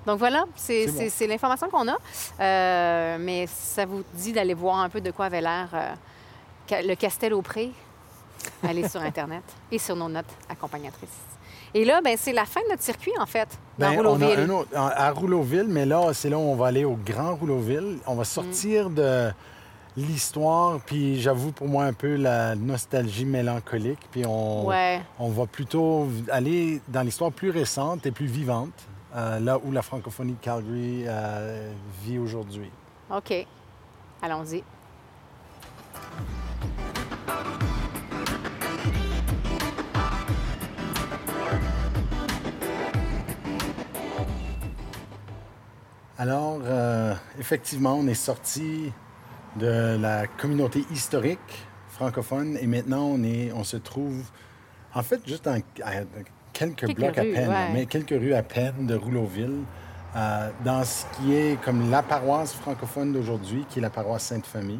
Donc 0.04 0.18
voilà, 0.18 0.44
c'est 0.56 0.86
bon. 0.86 1.26
l'information 1.28 1.68
qu'on 1.70 1.86
a. 1.88 1.96
Euh, 2.40 3.18
mais 3.20 3.46
ça 3.46 3.86
vous 3.86 4.02
dit 4.14 4.32
d'aller 4.32 4.54
voir 4.54 4.78
un 4.80 4.88
peu 4.88 5.00
de 5.00 5.12
quoi 5.12 5.26
avait 5.26 5.40
l'air 5.40 5.68
euh, 5.74 6.82
le 6.82 6.94
Castel 6.96 7.32
au 7.34 7.40
Pré. 7.42 7.70
Allez 8.64 8.88
sur 8.88 9.00
Internet 9.12 9.44
et 9.70 9.78
sur 9.78 9.94
nos 9.94 10.08
notes 10.08 10.26
accompagnatrices. 10.48 11.08
Et 11.74 11.84
là, 11.84 12.00
ben, 12.02 12.16
c'est 12.18 12.32
la 12.32 12.44
fin 12.44 12.60
de 12.62 12.68
notre 12.70 12.82
circuit, 12.82 13.12
en 13.18 13.26
fait, 13.26 13.48
dans 13.78 13.88
Ben, 13.90 13.98
on 14.00 14.04
a 14.04 14.08
Rouleauville. 14.10 14.38
un 14.40 14.48
autre, 14.50 14.68
à 14.76 15.10
Rouleauville, 15.10 15.66
mais 15.68 15.86
là, 15.86 16.12
c'est 16.12 16.28
là 16.28 16.36
où 16.38 16.42
on 16.42 16.54
va 16.54 16.66
aller 16.66 16.84
au 16.84 16.96
Grand 16.96 17.34
Rouleauville. 17.34 17.98
On 18.06 18.14
va 18.14 18.24
sortir 18.24 18.90
de 18.90 19.30
l'histoire, 19.96 20.80
puis 20.84 21.20
j'avoue 21.20 21.52
pour 21.52 21.68
moi 21.68 21.84
un 21.84 21.92
peu 21.92 22.16
la 22.16 22.54
nostalgie 22.54 23.24
mélancolique, 23.24 24.00
puis 24.10 24.24
on, 24.26 24.66
Ouais. 24.66 25.00
on 25.18 25.28
va 25.30 25.46
plutôt 25.46 26.08
aller 26.30 26.80
dans 26.88 27.02
l'histoire 27.02 27.30
plus 27.32 27.50
récente 27.50 28.04
et 28.06 28.10
plus 28.10 28.26
vivante, 28.26 28.72
euh, 29.16 29.38
là 29.40 29.58
où 29.62 29.70
la 29.72 29.82
francophonie 29.82 30.32
de 30.32 30.40
Calgary 30.42 31.04
euh, 31.06 31.70
vit 32.04 32.18
aujourd'hui. 32.18 32.70
OK. 33.10 33.46
Allons-y. 34.22 34.62
Alors, 46.22 46.60
euh, 46.64 47.14
effectivement, 47.40 47.94
on 47.96 48.06
est 48.06 48.14
sorti 48.14 48.92
de 49.56 49.96
la 50.00 50.28
communauté 50.28 50.84
historique 50.92 51.66
francophone 51.88 52.56
et 52.60 52.68
maintenant 52.68 53.06
on, 53.06 53.24
est, 53.24 53.50
on 53.52 53.64
se 53.64 53.76
trouve, 53.76 54.22
en 54.94 55.02
fait, 55.02 55.20
juste 55.26 55.48
en- 55.48 55.56
à 55.82 55.90
quelques, 56.52 56.76
Quelques 56.86 56.94
blocs 56.94 57.16
rues, 57.16 57.32
à 57.32 57.34
peine, 57.40 57.48
ouais. 57.48 57.72
mais 57.74 57.86
quelques 57.86 58.10
rues 58.10 58.34
à 58.34 58.44
peine 58.44 58.86
de 58.86 58.94
Rouleauville, 58.94 59.64
euh, 60.14 60.50
dans 60.64 60.84
ce 60.84 61.06
qui 61.16 61.34
est 61.34 61.60
comme 61.60 61.90
la 61.90 62.04
paroisse 62.04 62.52
francophone 62.54 63.12
d'aujourd'hui, 63.12 63.66
qui 63.68 63.80
est 63.80 63.82
la 63.82 63.90
paroisse 63.90 64.22
Sainte-Famille, 64.22 64.78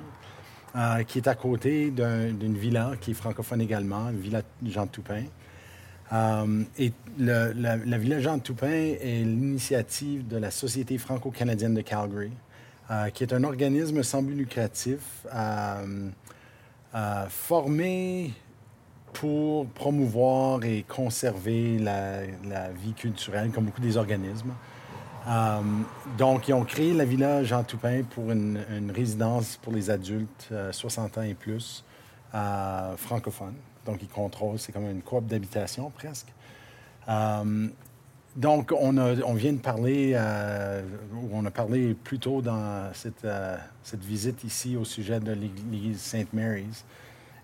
euh, 0.77 1.03
qui 1.03 1.19
est 1.19 1.27
à 1.27 1.35
côté 1.35 1.91
d'un- 1.91 2.31
d'une 2.31 2.57
villa 2.57 2.93
qui 3.01 3.11
est 3.11 3.15
francophone 3.15 3.61
également, 3.61 4.11
Villa 4.13 4.43
Jean 4.65 4.87
Toupin. 4.87 5.25
Euh, 6.13 6.63
et 6.79 6.93
la, 7.19 7.53
la 7.55 7.99
Villa 7.99 8.21
Jean 8.21 8.39
Toupin 8.39 8.69
est 8.69 9.25
l'initiative 9.25 10.27
de 10.29 10.37
la 10.37 10.51
Société 10.51 10.99
franco-canadienne 10.99 11.75
de 11.75 11.81
Calgary, 11.81 12.33
euh, 12.91 13.09
qui 13.11 13.23
est 13.23 13.33
un 13.33 13.45
organisme 13.45 14.03
sans 14.03 14.23
but 14.23 14.35
lucratif 14.35 15.27
euh, 15.35 16.11
formé 17.29 18.33
pour 19.15 19.67
promouvoir 19.69 20.65
et 20.65 20.85
conserver 20.87 21.79
la, 21.79 22.23
vie 22.71 22.93
culturelle, 22.93 23.51
comme 23.51 23.67
beaucoup 23.67 23.81
des 23.81 23.97
organismes. 23.97 24.53
Donc, 26.19 26.49
ils 26.49 26.53
ont 26.53 26.65
créé 26.65 26.93
la 26.93 27.05
Villa 27.05 27.45
Jean 27.45 27.63
Toupin 27.63 28.03
pour 28.03 28.31
une, 28.31 28.61
une 28.77 28.91
résidence 28.91 29.59
pour 29.63 29.73
les 29.73 29.89
adultes 29.89 30.49
euh, 30.51 30.73
60 30.73 31.19
ans 31.19 31.23
et 31.23 31.35
plus, 31.35 31.85
francophones. 32.97 33.55
Donc, 33.87 33.99
ils 34.03 34.09
contrôlent, 34.09 34.59
c'est 34.59 34.73
comme 34.73 34.89
une 34.91 35.03
coop 35.03 35.27
d'habitation 35.27 35.91
presque. 35.91 36.29
Euh, 37.09 37.69
donc, 38.37 38.73
on, 38.79 38.97
a- 38.97 39.21
on 39.27 39.35
vient 39.35 39.53
de 39.53 39.59
parler, 39.59 40.13
euh, 40.15 40.83
ou 41.15 41.31
on 41.33 41.45
a 41.45 41.51
parlé 41.51 41.95
plus 41.95 42.19
tôt 42.19 42.41
dans 42.41 42.91
cette, 42.95 43.25
euh, 43.25 43.57
cette 43.83 44.05
visite 44.05 44.45
ici 44.45 44.77
au 44.77 44.85
sujet 44.85 45.21
de 45.21 45.33
l'église 45.33 46.01
St. 46.01 46.33
Mary's. 46.33 46.85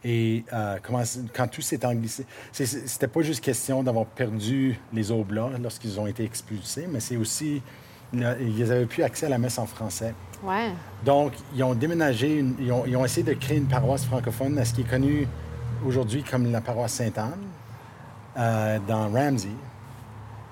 Et 0.05 0.45
euh, 0.53 0.79
comment, 0.83 1.03
quand 1.35 1.49
tout 1.49 1.61
s'est 1.61 1.85
englissé, 1.85 2.25
c'était 2.53 3.09
pas 3.09 3.21
juste 3.23 3.43
question 3.45 3.83
d'avoir 3.83 4.07
perdu 4.07 4.79
les 4.93 5.11
oblats 5.11 5.51
lorsqu'ils 5.61 5.99
ont 5.99 6.07
été 6.07 6.23
expulsés, 6.25 6.87
mais 6.89 7.01
c'est 7.01 7.17
aussi, 7.17 7.61
là, 8.13 8.37
ils 8.41 8.63
avaient 8.71 8.87
plus 8.87 9.03
accès 9.03 9.27
à 9.27 9.29
la 9.29 9.39
messe 9.39 9.59
en 9.59 9.67
français. 9.67 10.15
Ouais. 10.45 10.71
Donc, 11.05 11.33
ils 11.53 11.65
ont 11.65 11.75
déménagé, 11.75 12.39
une- 12.39 12.55
ils, 12.61 12.71
ont, 12.71 12.85
ils 12.87 12.97
ont 12.97 13.05
essayé 13.05 13.25
de 13.25 13.33
créer 13.35 13.59
une 13.59 13.67
paroisse 13.67 14.05
francophone 14.05 14.57
à 14.61 14.65
ce 14.65 14.73
qui 14.73 14.83
est 14.83 14.89
connu 14.89 15.27
aujourd'hui 15.87 16.23
comme 16.23 16.51
la 16.51 16.61
paroisse 16.61 16.95
Sainte-Anne, 16.95 17.47
euh, 18.37 18.79
dans 18.87 19.09
Ramsey. 19.11 19.49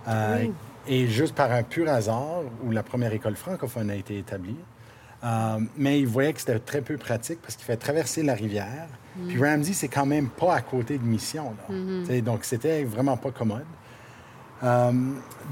Euh, 0.08 0.38
Oui. 0.40 0.52
Et 0.88 1.08
juste 1.08 1.34
par 1.34 1.50
un 1.50 1.64
pur 1.64 1.88
hasard, 1.88 2.42
où 2.64 2.70
la 2.70 2.84
première 2.84 3.12
école 3.12 3.34
francophone 3.34 3.90
a 3.90 3.96
été 3.96 4.18
établie. 4.18 4.56
Euh, 5.24 5.58
mais 5.76 5.98
ils 5.98 6.06
voyaient 6.06 6.32
que 6.32 6.38
c'était 6.38 6.60
très 6.60 6.80
peu 6.80 6.96
pratique 6.96 7.40
parce 7.42 7.56
qu'il 7.56 7.64
fallait 7.64 7.76
traverser 7.78 8.22
la 8.22 8.34
rivière. 8.34 8.86
Puis 9.26 9.42
Ramsey, 9.42 9.72
c'est 9.72 9.88
quand 9.88 10.06
même 10.06 10.28
pas 10.28 10.54
à 10.54 10.60
côté 10.60 10.98
de 10.98 11.02
Mission. 11.02 11.54
là. 11.68 11.74
Sais, 12.06 12.20
Donc, 12.20 12.44
c'était 12.44 12.84
vraiment 12.84 13.16
pas 13.16 13.32
commode. 13.32 13.64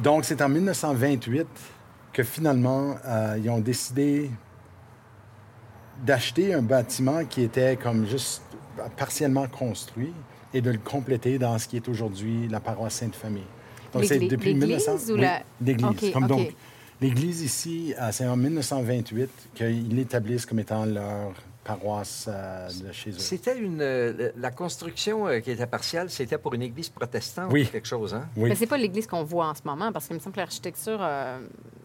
Donc, 0.03 0.25
c'est 0.25 0.41
en 0.41 0.49
1928 0.49 1.47
que 2.13 2.23
finalement, 2.23 2.95
ils 3.37 3.51
ont 3.51 3.59
décidé 3.59 4.31
d'acheter 6.05 6.55
un 6.55 6.63
bâtiment 6.63 7.25
qui 7.25 7.43
était 7.43 7.77
comme 7.77 8.07
juste 8.07 8.43
partiellement 8.97 9.47
construit 9.49 10.13
et 10.53 10.61
de 10.61 10.71
le 10.71 10.79
compléter 10.79 11.39
dans 11.39 11.59
ce 11.59 11.67
qui 11.69 11.77
est 11.77 11.89
aujourd'hui 11.89 12.49
la 12.49 12.61
paroisse 12.61 12.95
Sainte-Famille. 12.95 13.43
Donc, 13.93 14.05
c'est 14.05 14.19
depuis 14.19 14.55
l'église 14.55 14.87
1900 14.89 15.13
ou 15.13 15.17
la- 15.17 15.43
Comme 16.13 16.27
donc, 16.27 16.55
l'église 17.01 17.43
ici, 17.43 17.95
c'est 18.11 18.27
en 18.27 18.37
1928 18.37 19.31
qu'ils 19.55 19.95
l'établissent 19.95 20.47
comme 20.47 20.59
étant 20.61 20.85
leur 20.85 21.33
paroisse 21.65 22.27
euh, 22.29 22.69
de 22.69 22.93
chez 22.93 23.11
eux. 23.11 23.19
C'était 23.19 23.57
une. 23.59 23.81
euh, 23.81 24.31
la 24.37 24.51
construction 24.51 25.27
euh, 25.27 25.41
qui 25.41 25.51
était 25.51 25.67
partielle, 25.67 26.11
c'était 26.11 26.37
pour 26.37 26.53
une 26.53 26.61
église 26.63 26.91
protestante 26.91 27.51
Oui. 27.53 27.65
ou 27.67 27.73
quelque 27.73 27.89
chose, 27.89 28.13
hein? 28.13 28.27
Oui. 28.37 28.51
Mais 28.51 28.55
c'est 28.55 28.67
pas 28.67 28.77
l'église 28.77 29.07
qu'on 29.07 29.25
voit 29.25 29.47
en 29.49 29.55
ce 29.55 29.63
moment, 29.65 29.91
parce 29.91 30.07
qu'il 30.07 30.15
me 30.15 30.21
semble 30.21 30.35
que 30.35 30.41
l'architecture 30.41 30.99
euh, 31.01 31.39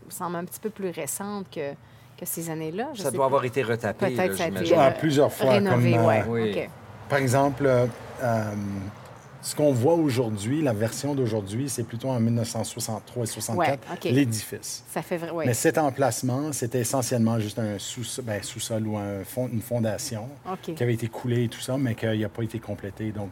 semble 0.10 0.36
un 0.36 0.44
petit 0.44 0.60
peu 0.60 0.70
plus 0.70 0.90
récente 0.90 1.46
que, 1.50 1.72
que 2.18 2.26
ces 2.26 2.50
années-là. 2.50 2.90
Ça 2.96 3.06
sais 3.06 3.12
doit 3.12 3.20
pas. 3.20 3.26
avoir 3.28 3.46
été 3.46 3.64
retapé, 3.64 4.08
Peut-être 4.08 4.32
là, 4.32 4.36
ça 4.38 4.44
a 4.44 4.48
été. 4.50 4.76
Ah, 4.76 4.88
euh, 4.88 5.00
plusieurs 5.00 5.32
fois. 5.32 5.52
rénové, 5.52 5.92
comme, 5.94 6.02
euh, 6.02 6.08
ouais. 6.08 6.24
oui. 6.28 6.68
Par 7.10 7.18
exemple, 7.20 7.66
euh, 7.66 7.88
euh, 8.24 8.44
ce 9.42 9.56
qu'on 9.56 9.72
voit 9.74 9.94
aujourd'hui, 9.96 10.62
la 10.62 10.74
version 10.74 11.16
d'aujourd'hui, 11.16 11.70
c'est 11.70 11.84
plutôt 11.84 12.10
en 12.10 12.20
1963 12.20 13.24
et 13.24 13.26
64, 13.26 13.58
Ouais, 13.58 13.80
OK. 13.94 14.04
l'édifice. 14.14 14.84
Ça 14.92 15.02
fait 15.02 15.18
vrai. 15.18 15.32
ouais. 15.32 15.46
Mais 15.46 15.54
cet 15.54 15.78
emplacement, 15.78 16.52
c'était 16.52 16.80
essentiellement 16.80 17.40
juste 17.40 17.58
un 17.58 17.80
sous- 17.80 18.22
ben, 18.22 18.44
sous-sol 18.44 18.86
ou 18.86 18.98
un 18.98 19.24
fond- 19.24 19.50
une 19.52 19.62
fondation 19.62 20.28
qui 20.62 20.84
avait 20.84 20.94
été 20.94 21.08
coulée 21.08 21.46
et 21.46 21.48
tout 21.50 21.62
ça, 21.62 21.78
mais 21.78 21.96
qui 21.96 22.06
n'a 22.06 22.30
pas 22.30 22.44
été 22.44 22.60
complété. 22.60 23.12
Donc, 23.12 23.30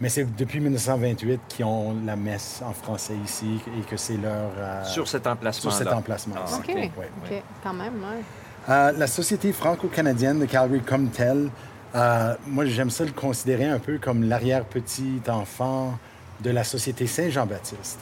mais 0.00 0.08
c'est 0.08 0.24
depuis 0.36 0.60
1928 0.60 1.40
qu'ils 1.48 1.64
ont 1.66 1.94
la 2.06 2.16
messe 2.16 2.62
en 2.64 2.72
français 2.72 3.12
ici 3.22 3.60
et 3.78 3.82
que 3.82 3.98
c'est 3.98 4.16
leur... 4.16 4.50
euh, 4.56 4.84
Sur 4.84 5.06
cet 5.08 5.26
emplacement. 5.26 5.70
sur 5.70 5.78
cet 5.78 5.88
emplacement. 5.92 6.36
Ah, 6.38 6.56
OK. 6.56 6.68
Ouais, 6.74 6.90
OK. 6.96 7.30
ouais. 7.30 7.42
Quand 7.62 7.74
même, 7.74 7.94
ouais. 7.96 8.22
Euh, 8.68 8.92
la 8.92 9.06
Société 9.06 9.52
franco-canadienne 9.52 10.38
de 10.38 10.46
Calgary 10.46 10.80
comme 10.80 11.08
telle, 11.08 11.50
euh, 11.94 12.34
moi 12.46 12.64
j'aime 12.66 12.90
ça 12.90 13.04
le 13.04 13.12
considérer 13.12 13.66
un 13.66 13.78
peu 13.78 13.98
comme 13.98 14.24
l'arrière-petit 14.28 15.20
enfant 15.28 15.98
de 16.42 16.50
la 16.50 16.64
Société 16.64 17.06
Saint-Jean-Baptiste. 17.06 17.98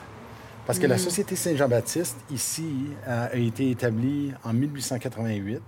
Parce 0.66 0.78
que 0.78 0.86
la 0.86 0.98
Société 0.98 1.34
Saint-Jean-Baptiste, 1.34 2.16
ici, 2.30 2.68
euh, 3.06 3.26
a 3.32 3.36
été 3.36 3.70
établie 3.70 4.32
en 4.44 4.52
1888. 4.52 5.60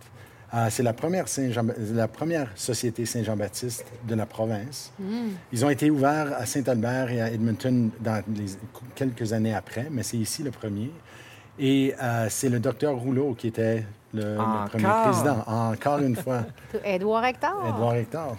Euh, 0.52 0.66
c'est 0.68 0.82
la 0.82 0.92
première, 0.92 1.26
Saint-Jean- 1.28 1.72
la 1.94 2.06
première 2.08 2.50
société 2.56 3.06
Saint-Jean-Baptiste 3.06 3.84
de 4.06 4.14
la 4.14 4.26
province. 4.26 4.92
Ils 5.52 5.64
ont 5.64 5.70
été 5.70 5.90
ouverts 5.90 6.34
à 6.36 6.44
Saint-Albert 6.44 7.10
et 7.12 7.22
à 7.22 7.30
Edmonton 7.30 7.90
dans 8.00 8.22
les, 8.36 8.46
quelques 8.94 9.32
années 9.32 9.54
après, 9.54 9.86
mais 9.90 10.02
c'est 10.02 10.16
ici 10.18 10.42
le 10.42 10.50
premier. 10.50 10.90
Et 11.58 11.94
euh, 12.02 12.26
c'est 12.28 12.48
le 12.48 12.58
docteur 12.60 12.96
Rouleau 12.96 13.34
qui 13.34 13.46
était 13.46 13.84
le, 14.12 14.22
le 14.36 14.68
premier 14.68 14.84
président, 15.04 15.44
encore 15.46 15.98
une 15.98 16.16
fois, 16.16 16.42
Édouard 16.84 17.24
Hector. 17.24 17.64
Edouard 17.68 17.94
Hector. 17.94 18.36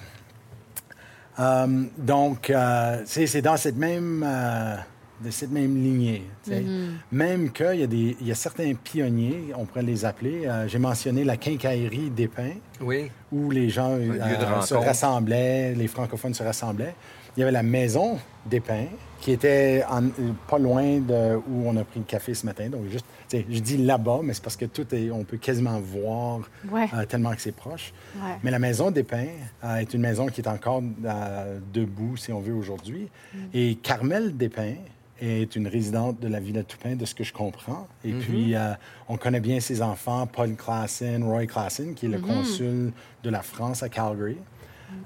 Euh, 1.40 1.84
donc, 1.98 2.50
euh, 2.50 3.02
c'est 3.06 3.26
c'est 3.28 3.42
dans 3.42 3.58
cette 3.58 3.78
même, 3.78 4.24
euh, 4.28 4.76
de 5.24 5.32
cette 5.32 5.52
même 5.52 5.76
lignée. 5.76 6.28
sais. 6.44 6.64
Même 7.12 7.52
qu'il 7.52 7.76
y, 7.80 7.84
a 7.84 7.88
des- 7.88 8.18
il 8.20 8.28
y 8.28 8.32
a 8.32 8.36
certains 8.36 8.74
pionniers, 8.74 9.54
on 9.58 9.66
pourrait 9.66 9.84
les 9.84 10.04
appeler. 10.04 10.46
euh, 10.46 10.68
J'ai 10.68 10.80
mentionné 10.80 11.24
la 11.24 11.38
quincaillerie 11.38 12.10
des 12.10 12.28
pins, 12.28 12.56
Oui. 12.82 13.10
où 13.32 13.50
les 13.50 13.70
gens 13.70 13.92
euh, 13.92 14.62
se 14.62 14.74
rassemblaient, 14.76 15.74
les 15.74 15.88
francophones 15.88 16.34
se 16.34 16.44
rassemblaient. 16.44 16.96
Il 17.36 17.40
y 17.40 17.44
avait 17.44 17.52
la 17.52 17.64
maison 17.64 18.20
des 18.46 18.60
pins, 18.60 18.86
qui 19.22 19.32
était 19.32 19.84
en- 19.90 20.10
pas 20.50 20.58
loin 20.58 21.00
de 21.00 21.36
où 21.48 21.64
on 21.68 21.78
a 21.78 21.84
pris 21.84 22.00
le 22.00 22.06
café 22.06 22.34
ce 22.34 22.46
matin. 22.46 22.70
Donc, 22.70 22.88
juste, 22.90 23.06
je 23.32 23.60
dis 23.60 23.78
là-bas, 23.78 24.20
mais 24.24 24.34
c'est 24.34 24.44
parce 24.44 24.58
que 24.58 24.66
tout 24.66 24.94
est, 24.96 25.12
on 25.12 25.24
peut 25.24 25.38
quasiment 25.38 25.80
voir 25.80 26.42
Ouais. 26.72 26.90
euh, 26.94 27.06
tellement 27.06 27.32
que 27.34 27.42
c'est 27.42 27.56
proche. 27.56 27.94
Ouais. 28.16 28.34
Mais 28.44 28.50
la 28.52 28.58
maison 28.60 28.90
des 28.92 29.04
Pins 29.04 29.26
euh, 29.64 29.76
est 29.76 29.94
une 29.94 30.02
maison 30.02 30.26
qui 30.28 30.42
est 30.42 30.48
encore 30.48 30.82
euh, 31.06 31.60
debout, 31.72 32.18
si 32.18 32.34
on 32.34 32.40
veut, 32.40 32.54
aujourd'hui. 32.54 33.10
Et 33.54 33.76
Carmel 33.76 34.36
Despins 34.36 34.74
est 35.22 35.56
une 35.56 35.68
résidente 35.68 36.20
de 36.20 36.28
la 36.28 36.40
Villa 36.40 36.64
Toupin, 36.64 36.96
de 36.96 37.06
ce 37.06 37.14
que 37.14 37.24
je 37.24 37.32
comprends. 37.32 37.88
Et 38.04 38.12
puis, 38.14 38.56
euh, 38.56 38.74
on 39.08 39.18
connaît 39.18 39.40
bien 39.40 39.60
ses 39.60 39.84
enfants, 39.84 40.26
Paul 40.26 40.56
Klassen, 40.56 41.24
Roy 41.24 41.46
Klassen, 41.46 41.94
qui 41.94 42.08
est 42.08 42.10
le 42.10 42.20
consul 42.20 42.92
de 43.24 43.30
la 43.30 43.44
France 43.44 43.84
à 43.84 43.90
Calgary. 43.90 44.38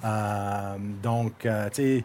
Euh, 0.04 0.76
donc, 1.02 1.46
euh, 1.46 1.70
tu 1.70 1.82
sais, 1.82 2.04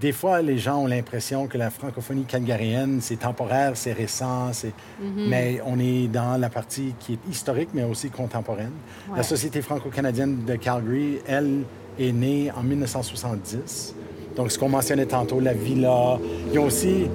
des 0.00 0.12
fois, 0.12 0.42
les 0.42 0.58
gens 0.58 0.78
ont 0.78 0.86
l'impression 0.86 1.46
que 1.46 1.58
la 1.58 1.70
francophonie 1.70 2.24
calgarienne, 2.24 3.00
c'est 3.00 3.16
temporaire, 3.16 3.72
c'est 3.74 3.92
récent, 3.92 4.52
c'est... 4.52 4.72
mais 5.00 5.60
on 5.66 5.78
est 5.78 6.06
dans 6.08 6.40
la 6.40 6.48
partie 6.50 6.94
qui 7.00 7.14
est 7.14 7.28
historique, 7.28 7.70
mais 7.74 7.82
aussi 7.82 8.10
contemporaine. 8.10 8.72
La. 9.14 9.22
Société 9.22 9.60
franco-canadienne 9.60 10.44
de 10.44 10.56
Calgary, 10.56 11.18
elle, 11.26 11.64
est 11.98 12.12
née 12.12 12.50
en 12.56 12.62
1970. 12.62 13.94
Donc, 14.36 14.50
ce 14.50 14.58
qu'on 14.58 14.68
mentionnait 14.68 15.06
tantôt, 15.06 15.40
la 15.40 15.52
villa. 15.52 16.18
Ils 16.52 16.58
ont 16.58 16.66
aussi, 16.66 17.06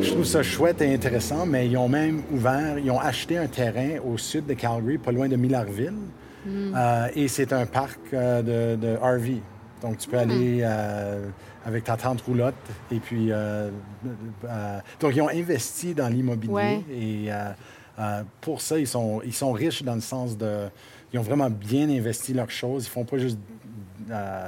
je 0.00 0.10
trouve 0.10 0.24
ça 0.24 0.42
chouette 0.42 0.80
et 0.80 0.94
intéressant, 0.94 1.44
mais 1.44 1.66
ils 1.66 1.76
ont 1.76 1.88
même 1.88 2.22
ouvert, 2.32 2.78
ils 2.78 2.90
ont 2.90 3.00
acheté 3.00 3.36
un 3.36 3.48
terrain 3.48 3.98
au 4.04 4.16
sud 4.16 4.46
de 4.46 4.54
Calgary, 4.54 4.96
pas 4.96 5.12
loin 5.12 5.28
de 5.28 5.36
Millarville. 5.36 5.92
Euh, 6.46 7.08
et 7.14 7.28
c'est 7.28 7.52
un 7.52 7.66
parc 7.66 7.98
euh, 8.12 8.76
de, 8.76 8.80
de 8.80 8.96
RV. 8.96 9.40
Donc, 9.82 9.98
tu 9.98 10.08
peux 10.08 10.18
aller 10.18 10.60
euh, 10.62 11.26
avec 11.64 11.84
ta 11.84 11.96
tante 11.96 12.20
roulotte. 12.22 12.54
Et 12.90 13.00
puis, 13.00 13.30
donc, 15.00 15.14
ils 15.16 15.20
ont 15.22 15.28
investi 15.28 15.94
dans 15.94 16.08
l'immobilier. 16.08 16.52
Ouais. 16.52 16.82
Et 16.90 17.28
pour 18.40 18.60
ça, 18.60 18.78
ils 18.78 18.86
sont, 18.86 19.20
ils 19.24 19.34
sont 19.34 19.52
riches 19.52 19.82
dans 19.82 19.94
le 19.94 20.00
sens 20.00 20.36
de. 20.36 20.68
Ils 21.12 21.18
ont 21.18 21.22
vraiment 21.22 21.50
bien 21.50 21.88
investi 21.90 22.32
leurs 22.32 22.50
choses. 22.50 22.86
Ils 22.86 22.90
font 22.90 23.04
pas 23.04 23.18
juste 23.18 23.38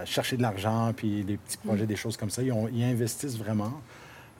chercher 0.04 0.36
de 0.36 0.42
l'argent 0.42 0.92
puis 0.96 1.24
des 1.24 1.36
petits 1.36 1.58
projets, 1.58 1.86
des 1.86 1.96
choses 1.96 2.16
comme 2.16 2.30
ça. 2.30 2.42
Ils, 2.42 2.52
ont- 2.52 2.68
ils 2.72 2.84
investissent 2.84 3.38
vraiment. 3.38 3.72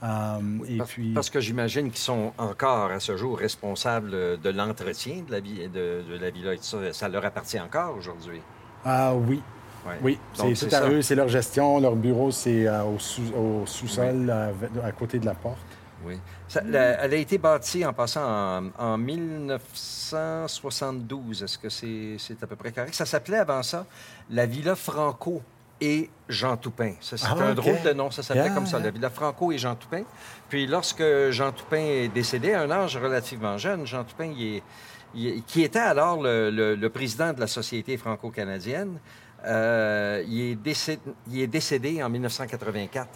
Euh, 0.05 0.39
et 0.69 0.77
Parce, 0.79 0.91
puis. 0.91 1.13
parce 1.15 1.31
que 1.31 1.41
j'imagine 1.41 1.89
qu'ils 1.91 1.97
sont 1.99 2.33
encore 2.37 2.91
à 2.91 3.01
ce 3.01 3.17
jour 3.17 3.39
responsables 3.39 4.11
de 4.39 4.51
l'entretien 4.51 5.23
de 5.27 5.33
la, 5.33 5.41
de, 5.41 6.03
de 6.09 6.19
la 6.21 6.29
villa. 6.31 6.53
et 6.53 6.59
tout 6.59 6.65
Ça, 6.65 6.93
ça 6.93 7.09
leur 7.09 7.25
appartient 7.25 7.59
encore 7.61 7.97
aujourd'hui? 7.97 8.43
Ah 8.85 9.15
oui. 9.15 9.41
Ouais. 9.87 9.99
Oui, 10.03 10.19
c'est 10.35 10.53
tout 10.69 10.75
à 10.75 10.81
ça. 10.81 10.89
eux, 10.91 11.01
c'est 11.03 11.15
leur 11.15 11.29
gestion. 11.29 11.79
Leur 11.81 11.97
bureau, 11.97 12.31
c'est 12.31 12.67
euh, 12.67 12.83
au, 12.85 12.99
sous- 12.99 13.33
au 13.35 13.65
sous-sol, 13.67 14.29
euh, 14.31 14.53
à 14.83 14.93
côté 14.93 15.19
de 15.19 15.25
la 15.27 15.35
porte. 15.35 15.59
Oui. 16.05 16.19
Ça- 16.49 16.61
la- 16.63 17.01
elle 17.03 17.13
a 17.15 17.17
été 17.17 17.39
bâtie 17.39 17.85
en 17.87 17.93
passant 17.95 18.23
en, 18.25 18.71
en 18.79 18.97
1972. 18.99 21.43
Est-ce 21.43 21.59
que 21.59 21.69
c'est 21.69 22.17
c'est 22.19 22.43
à 22.43 22.47
peu 22.47 22.57
près 22.57 22.73
correct? 22.73 22.95
Ça 22.95 23.05
s'appelait 23.07 23.39
avant 23.39 23.63
ça 23.63 23.87
la 24.31 24.47
Villa 24.47 24.75
Franco 24.75 25.43
et 25.81 26.09
Jean 26.29 26.57
Toupin. 26.57 26.93
Ça, 27.01 27.17
c'est 27.17 27.27
Ah, 27.29 27.35
un 27.43 27.55
drôle 27.55 27.83
de 27.83 27.93
nom. 27.93 28.11
Ça 28.11 28.23
s'appelait 28.23 28.45
Yeah, 28.45 28.55
comme 28.55 28.67
ça, 28.67 28.77
yeah. 28.79 28.87
la 28.87 28.91
Villa 28.93 29.11
Franco 29.11 29.53
et 29.53 29.59
Jean 29.59 29.75
Toupin. 29.75 30.03
Puis 30.49 30.67
lorsque 30.67 31.03
Jean 31.31 31.53
Toupin 31.53 31.79
est 31.79 32.09
décédé, 32.09 32.53
à 32.55 32.63
un 32.63 32.71
âge 32.71 32.97
relativement 32.97 33.59
jeune, 33.59 33.87
Jean 33.87 34.05
Toupin, 34.05 34.33
il 34.37 34.57
est- 34.57 34.63
il 35.15 35.27
est- 35.29 35.41
qui 35.47 35.63
était 35.63 35.79
alors 35.79 36.23
le, 36.23 36.51
le- 36.51 36.75
le 36.75 36.91
président 36.91 37.33
de 37.33 37.41
la 37.41 37.47
Société 37.47 37.97
franco-canadienne, 37.97 38.99
euh, 39.47 40.23
il, 40.27 40.41
est 40.41 40.55
décédé, 40.55 41.03
il 41.31 41.41
est 41.43 41.47
décédé 41.47 42.03
en 42.03 42.09
1984. 42.09 43.09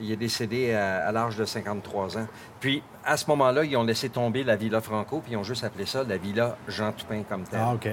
Il 0.00 0.10
est 0.12 0.16
décédé 0.16 0.72
à, 0.72 1.06
à 1.08 1.12
l'âge 1.12 1.36
de 1.36 1.44
53 1.44 2.18
ans. 2.18 2.26
Puis, 2.60 2.82
à 3.04 3.16
ce 3.16 3.26
moment-là, 3.28 3.64
ils 3.64 3.76
ont 3.76 3.84
laissé 3.84 4.08
tomber 4.08 4.44
la 4.44 4.56
Villa 4.56 4.80
Franco, 4.80 5.20
puis 5.20 5.32
ils 5.32 5.36
ont 5.36 5.42
juste 5.44 5.64
appelé 5.64 5.86
ça 5.86 6.04
la 6.04 6.16
Villa 6.16 6.56
Jean 6.68 6.92
Toupin 6.92 7.22
comme 7.28 7.44
tel. 7.44 7.60
Ah, 7.62 7.74
OK. 7.74 7.88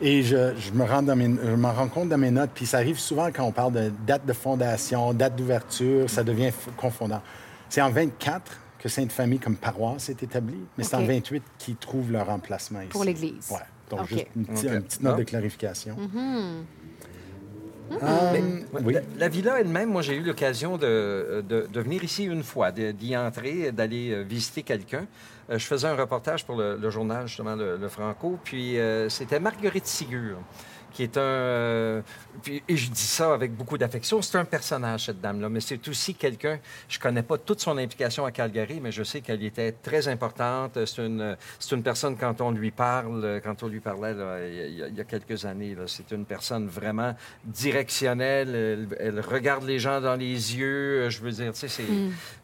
Et 0.00 0.22
je, 0.22 0.54
je 0.56 0.72
me 0.72 0.84
rends 0.84 1.02
dans 1.02 1.16
mes, 1.16 1.24
je 1.42 1.54
m'en 1.56 1.72
rends 1.72 1.88
compte 1.88 2.08
dans 2.08 2.18
mes 2.18 2.30
notes, 2.30 2.50
puis 2.54 2.66
ça 2.66 2.78
arrive 2.78 2.98
souvent 2.98 3.28
quand 3.32 3.44
on 3.44 3.52
parle 3.52 3.72
de 3.72 3.92
date 4.06 4.26
de 4.26 4.32
fondation, 4.32 5.12
date 5.14 5.36
d'ouverture, 5.36 6.10
ça 6.10 6.22
devient 6.24 6.48
f- 6.48 6.74
confondant. 6.76 7.22
C'est 7.68 7.80
en 7.80 7.90
24 7.90 8.58
que 8.78 8.88
Sainte-Famille 8.88 9.38
comme 9.38 9.56
paroisse 9.56 10.08
est 10.10 10.22
établie, 10.22 10.60
mais 10.76 10.84
c'est 10.84 10.96
en 10.96 11.02
OK. 11.02 11.08
28 11.08 11.42
qu'ils 11.58 11.76
trouvent 11.76 12.12
leur 12.12 12.28
emplacement 12.28 12.80
ici. 12.80 12.90
Pour 12.90 13.04
l'Église. 13.04 13.48
Oui. 13.50 13.58
Donc, 13.90 14.06
juste 14.08 14.26
une, 14.36 14.44
petite- 14.46 14.66
OK. 14.68 14.72
une 14.74 14.82
petite 14.82 15.02
note 15.02 15.18
de 15.18 15.22
clarification. 15.24 15.96
Mais, 17.90 17.96
Euh, 18.02 18.60
oui. 18.82 18.94
la, 18.94 19.00
la 19.18 19.28
villa 19.28 19.60
elle-même, 19.60 19.90
moi, 19.90 20.02
j'ai 20.02 20.16
eu 20.16 20.22
l'occasion 20.22 20.76
de, 20.78 21.44
de- 21.48 21.66
de 21.72 21.80
venir 21.80 22.02
ici 22.02 22.24
une 22.24 22.42
fois, 22.42 22.72
d'y 22.72 23.16
entrer, 23.16 23.72
d'aller 23.72 24.10
euh, 24.12 24.22
visiter 24.22 24.62
quelqu'un. 24.62 25.06
Euh, 25.50 25.58
je 25.58 25.66
faisais 25.66 25.86
un 25.86 25.94
reportage 25.94 26.44
pour 26.44 26.56
le, 26.56 26.76
le 26.76 26.90
journal, 26.90 27.26
justement, 27.28 27.54
le, 27.54 27.76
le 27.76 27.88
Franco, 27.88 28.38
puis 28.42 28.78
euh, 28.78 29.08
c'était 29.08 29.38
Marguerite 29.40 29.86
Sigur, 29.86 30.38
qui 30.94 31.02
est 31.02 31.18
un... 31.18 31.20
euh, 31.20 32.02
et 32.48 32.76
je 32.76 32.90
dis 32.90 33.00
ça 33.00 33.34
avec 33.34 33.54
beaucoup 33.54 33.76
d'affection, 33.76 34.22
c'est 34.22 34.38
un 34.38 34.44
personnage, 34.44 35.06
cette 35.06 35.20
dame-là, 35.20 35.48
mais 35.48 35.60
c'est 35.60 35.86
aussi 35.88 36.14
quelqu'un... 36.14 36.58
Je 36.88 36.98
connais 36.98 37.22
pas 37.22 37.36
toute 37.36 37.60
son 37.60 37.76
implication 37.76 38.24
à 38.24 38.30
Calgary, 38.30 38.80
mais 38.80 38.92
je 38.92 39.02
sais 39.02 39.20
qu'elle 39.20 39.42
était 39.44 39.72
très 39.72 40.08
importante. 40.08 40.78
C'est 40.86 41.04
une, 41.04 41.36
c'est 41.58 41.74
une 41.74 41.82
personne, 41.82 42.16
quand 42.16 42.40
on 42.40 42.50
lui 42.50 42.70
parle, 42.70 43.40
quand 43.44 43.62
on 43.62 43.68
lui 43.68 43.80
parlait 43.80 44.14
là, 44.14 44.38
il, 44.46 44.54
y 44.54 44.82
a, 44.82 44.88
il 44.88 44.96
y 44.96 45.00
a 45.00 45.04
quelques 45.04 45.44
années, 45.44 45.74
là, 45.74 45.84
c'est 45.86 46.10
une 46.12 46.24
personne 46.24 46.66
vraiment 46.68 47.14
directionnelle. 47.44 48.54
Elle, 48.54 48.88
elle 49.00 49.20
regarde 49.20 49.64
les 49.64 49.78
gens 49.78 50.00
dans 50.00 50.14
les 50.14 50.56
yeux. 50.56 51.10
Je 51.10 51.20
veux 51.20 51.32
dire, 51.32 51.52
tu 51.52 51.60
sais, 51.60 51.68
c'est... 51.68 51.84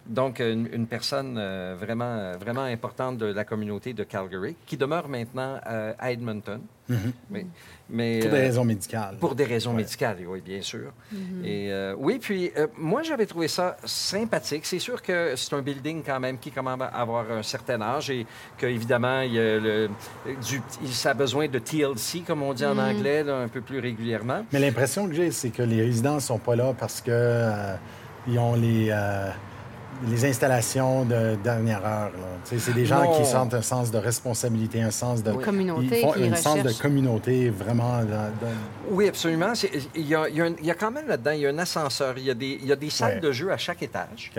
Donc, 0.07 0.41
une, 0.41 0.69
une 0.73 0.87
personne 0.87 1.37
euh, 1.39 1.77
vraiment, 1.79 2.33
vraiment 2.33 2.65
importante 2.65 3.19
de 3.19 3.27
la 3.27 3.45
communauté 3.45 3.93
de 3.93 4.03
Calgary, 4.03 4.57
qui 4.67 4.77
demeure 4.77 5.09
maintenant 5.09 5.61
euh, 5.69 5.93
à 5.99 6.11
Edmonton. 6.11 6.61
Mais, 7.31 7.47
mais, 7.91 8.21
Pour 8.21 8.31
des 8.31 8.37
euh, 8.37 8.41
raisons 8.41 8.65
médicales. 8.65 9.17
pour 9.21 9.35
des 9.35 9.45
raisons 9.45 9.71
Ouais. 9.71 9.79
médicales, 9.79 10.17
oui, 10.27 10.41
bien 10.45 10.63
sûr. 10.63 10.93
Et 11.45 11.73
euh, 11.73 11.95
oui, 11.99 12.19
puis 12.21 12.51
euh, 12.57 12.67
moi, 12.79 13.03
j'avais 13.03 13.27
trouvé 13.27 13.49
ça 13.49 13.77
sympathique. 13.85 14.67
C'est 14.67 14.79
sûr 14.79 15.03
que 15.03 15.35
c'est 15.37 15.55
un 15.55 15.63
building 15.63 16.03
quand 16.05 16.21
même 16.21 16.39
qui 16.39 16.51
commence 16.51 16.81
à 16.81 16.87
avoir 16.87 17.31
un 17.31 17.43
certain 17.43 17.81
âge 17.83 18.11
et 18.11 18.27
qu'évidemment, 18.59 19.21
il, 19.23 19.33
y 19.35 19.39
a 19.39 19.59
le, 19.59 19.89
du, 20.49 20.61
il- 20.83 20.89
ça 20.93 21.11
a 21.11 21.15
besoin 21.15 21.49
de 21.49 21.59
TLC, 21.59 22.21
comme 22.27 22.43
on 22.43 22.53
dit 22.53 22.65
en 22.65 22.79
anglais, 22.79 23.25
là, 23.25 23.37
un 23.39 23.49
peu 23.49 23.61
plus 23.61 23.79
régulièrement. 23.81 24.45
Mais 24.53 24.59
l'impression 24.59 25.09
que 25.09 25.15
j'ai, 25.15 25.31
c'est 25.31 25.51
que 25.51 25.63
les 25.63 25.83
résidents 25.83 26.15
ne 26.17 26.21
sont 26.21 26.39
pas 26.39 26.57
là 26.57 26.73
parce 26.79 27.01
que 27.01 27.11
euh, 27.11 27.75
ils 28.29 28.39
ont 28.39 28.55
les, 28.55 28.89
euh, 28.91 29.31
les 30.09 30.25
installations 30.25 31.05
de 31.05 31.37
dernière 31.43 31.85
heure. 31.85 32.11
C'est 32.45 32.73
des 32.75 32.87
gens 32.87 33.13
qui 33.17 33.25
sentent 33.27 33.55
un 33.55 33.63
sens 33.63 33.91
de 33.91 33.99
responsabilité, 33.99 34.81
un 34.83 34.91
sens 34.91 35.23
de... 35.23 35.33
Communauté 35.33 36.01
Ils 36.01 36.01
font 36.01 36.13
qui 36.13 36.25
un 36.25 36.35
sens 36.37 36.63
de 36.63 36.73
communauté 36.73 37.51
vraiment... 37.51 37.99
dans- 38.01 38.31
dans- 38.41 38.55
Oui, 38.91 39.09
absolument. 39.09 39.53
Il 39.95 40.07
y, 40.07 40.15
a, 40.15 40.29
il 40.29 40.37
y 40.37 40.41
a 40.41 40.45
un- 40.47 40.55
il 40.59 40.67
y 40.67 40.71
a 40.71 40.75
quand 40.75 40.91
même 40.91 41.07
là-dedans, 41.07 41.33
il 41.33 41.41
y 41.41 41.47
a 41.47 41.51
un 41.51 41.59
ascenseur, 41.59 42.15
il 42.17 42.25
y 42.25 42.31
a 42.31 42.35
des, 42.35 42.59
il 42.63 42.67
y 42.67 42.73
a 42.73 42.77
des 42.77 42.91
salles 42.91 43.15
Ouais. 43.17 43.21
de 43.21 43.33
jeu 43.33 43.51
à 43.53 43.57
chaque 43.57 43.83
étage. 43.83 44.31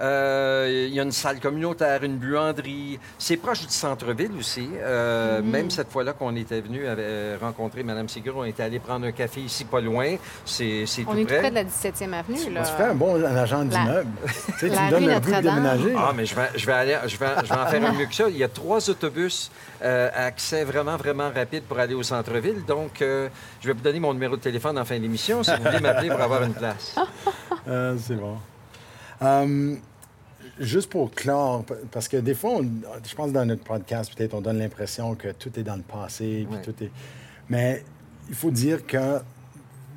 Euh, 0.00 0.86
il 0.88 0.94
y 0.94 1.00
a 1.00 1.02
une 1.02 1.12
salle 1.12 1.40
communautaire, 1.40 2.02
une 2.02 2.16
buanderie. 2.16 2.98
C'est 3.18 3.36
proche 3.36 3.66
du 3.66 3.72
centre-ville 3.72 4.32
aussi. 4.38 4.68
Euh, 4.82 5.42
Même 5.42 5.70
cette 5.70 5.90
fois-là 5.90 6.12
qu'on 6.12 6.34
était 6.36 6.60
venu 6.60 6.80
euh, 6.84 7.36
rencontrer 7.40 7.82
Mme 7.82 8.08
Sigur, 8.08 8.34
on 8.36 8.44
était 8.44 8.62
allé 8.62 8.78
prendre 8.78 9.06
un 9.06 9.12
café 9.12 9.40
ici 9.42 9.64
pas 9.64 9.80
loin. 9.80 10.16
C'est 10.44 10.84
On 11.06 11.12
tout 11.12 11.18
est 11.18 11.20
tout 11.22 11.26
près. 11.28 11.38
près 11.38 11.50
de 11.50 11.54
la 11.56 11.64
17e 11.64 12.12
avenue. 12.12 12.52
Là. 12.52 12.62
Tu 12.62 12.72
ferais 12.72 12.90
un 12.90 12.94
bon 12.94 13.22
agent 13.24 13.64
d'immeuble. 13.64 14.10
Tu 14.24 14.68
sais, 14.68 14.68
tu 14.68 14.74
la 14.74 14.82
me 14.86 14.90
donnes 14.90 15.03
Notre-Dame. 15.06 15.94
Ah, 15.96 16.12
mais 16.16 16.26
je 16.26 16.34
vais, 16.34 16.48
je 16.56 16.66
vais 16.66 16.72
aller, 16.72 16.96
je 17.06 17.16
vais, 17.16 17.26
je 17.44 17.48
vais 17.48 17.58
en 17.60 17.66
faire 17.66 17.84
un 17.84 17.92
mieux 17.92 18.06
que 18.06 18.14
ça. 18.14 18.28
Il 18.28 18.36
y 18.36 18.44
a 18.44 18.48
trois 18.48 18.88
autobus 18.90 19.50
euh, 19.82 20.10
à 20.14 20.24
accès 20.26 20.64
vraiment, 20.64 20.96
vraiment 20.96 21.30
rapide 21.30 21.62
pour 21.64 21.78
aller 21.78 21.94
au 21.94 22.02
centre-ville. 22.02 22.64
Donc, 22.66 23.00
euh, 23.02 23.28
je 23.60 23.68
vais 23.68 23.72
vous 23.74 23.80
donner 23.82 24.00
mon 24.00 24.12
numéro 24.14 24.36
de 24.36 24.40
téléphone 24.42 24.78
en 24.78 24.84
fin 24.84 24.98
d'émission 24.98 25.42
si 25.42 25.50
vous 25.56 25.62
voulez 25.62 25.80
m'appeler 25.80 26.08
pour 26.10 26.20
avoir 26.20 26.42
une 26.42 26.54
place. 26.54 26.94
Euh, 27.66 27.96
c'est 27.98 28.16
bon. 28.16 28.36
Juste 30.60 30.88
pour 30.90 31.10
clore, 31.12 31.64
parce 31.90 32.06
que 32.06 32.18
des 32.18 32.34
fois, 32.34 32.50
on- 32.60 32.70
je 33.04 33.14
pense 33.14 33.32
dans 33.32 33.44
notre 33.44 33.64
podcast, 33.64 34.12
peut-être 34.14 34.34
on 34.34 34.40
donne 34.40 34.58
l'impression 34.58 35.14
que 35.16 35.28
tout 35.32 35.50
est 35.58 35.64
dans 35.64 35.74
le 35.74 35.82
passé, 35.82 36.46
puis 36.48 36.56
Ouais. 36.58 36.62
tout 36.62 36.74
est... 36.84 36.90
Mais 37.48 37.82
il 38.28 38.34
faut 38.36 38.52
dire 38.52 38.86
que, 38.86 39.18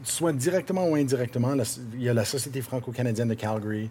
soit 0.04 0.34
directement 0.34 0.88
ou 0.88 0.96
indirectement, 0.96 1.54
la- 1.54 1.64
il 1.94 2.02
y 2.02 2.10
a 2.10 2.14
la 2.14 2.26
Société 2.26 2.62
franco-canadienne 2.62 3.28
de 3.28 3.34
Calgary, 3.36 3.90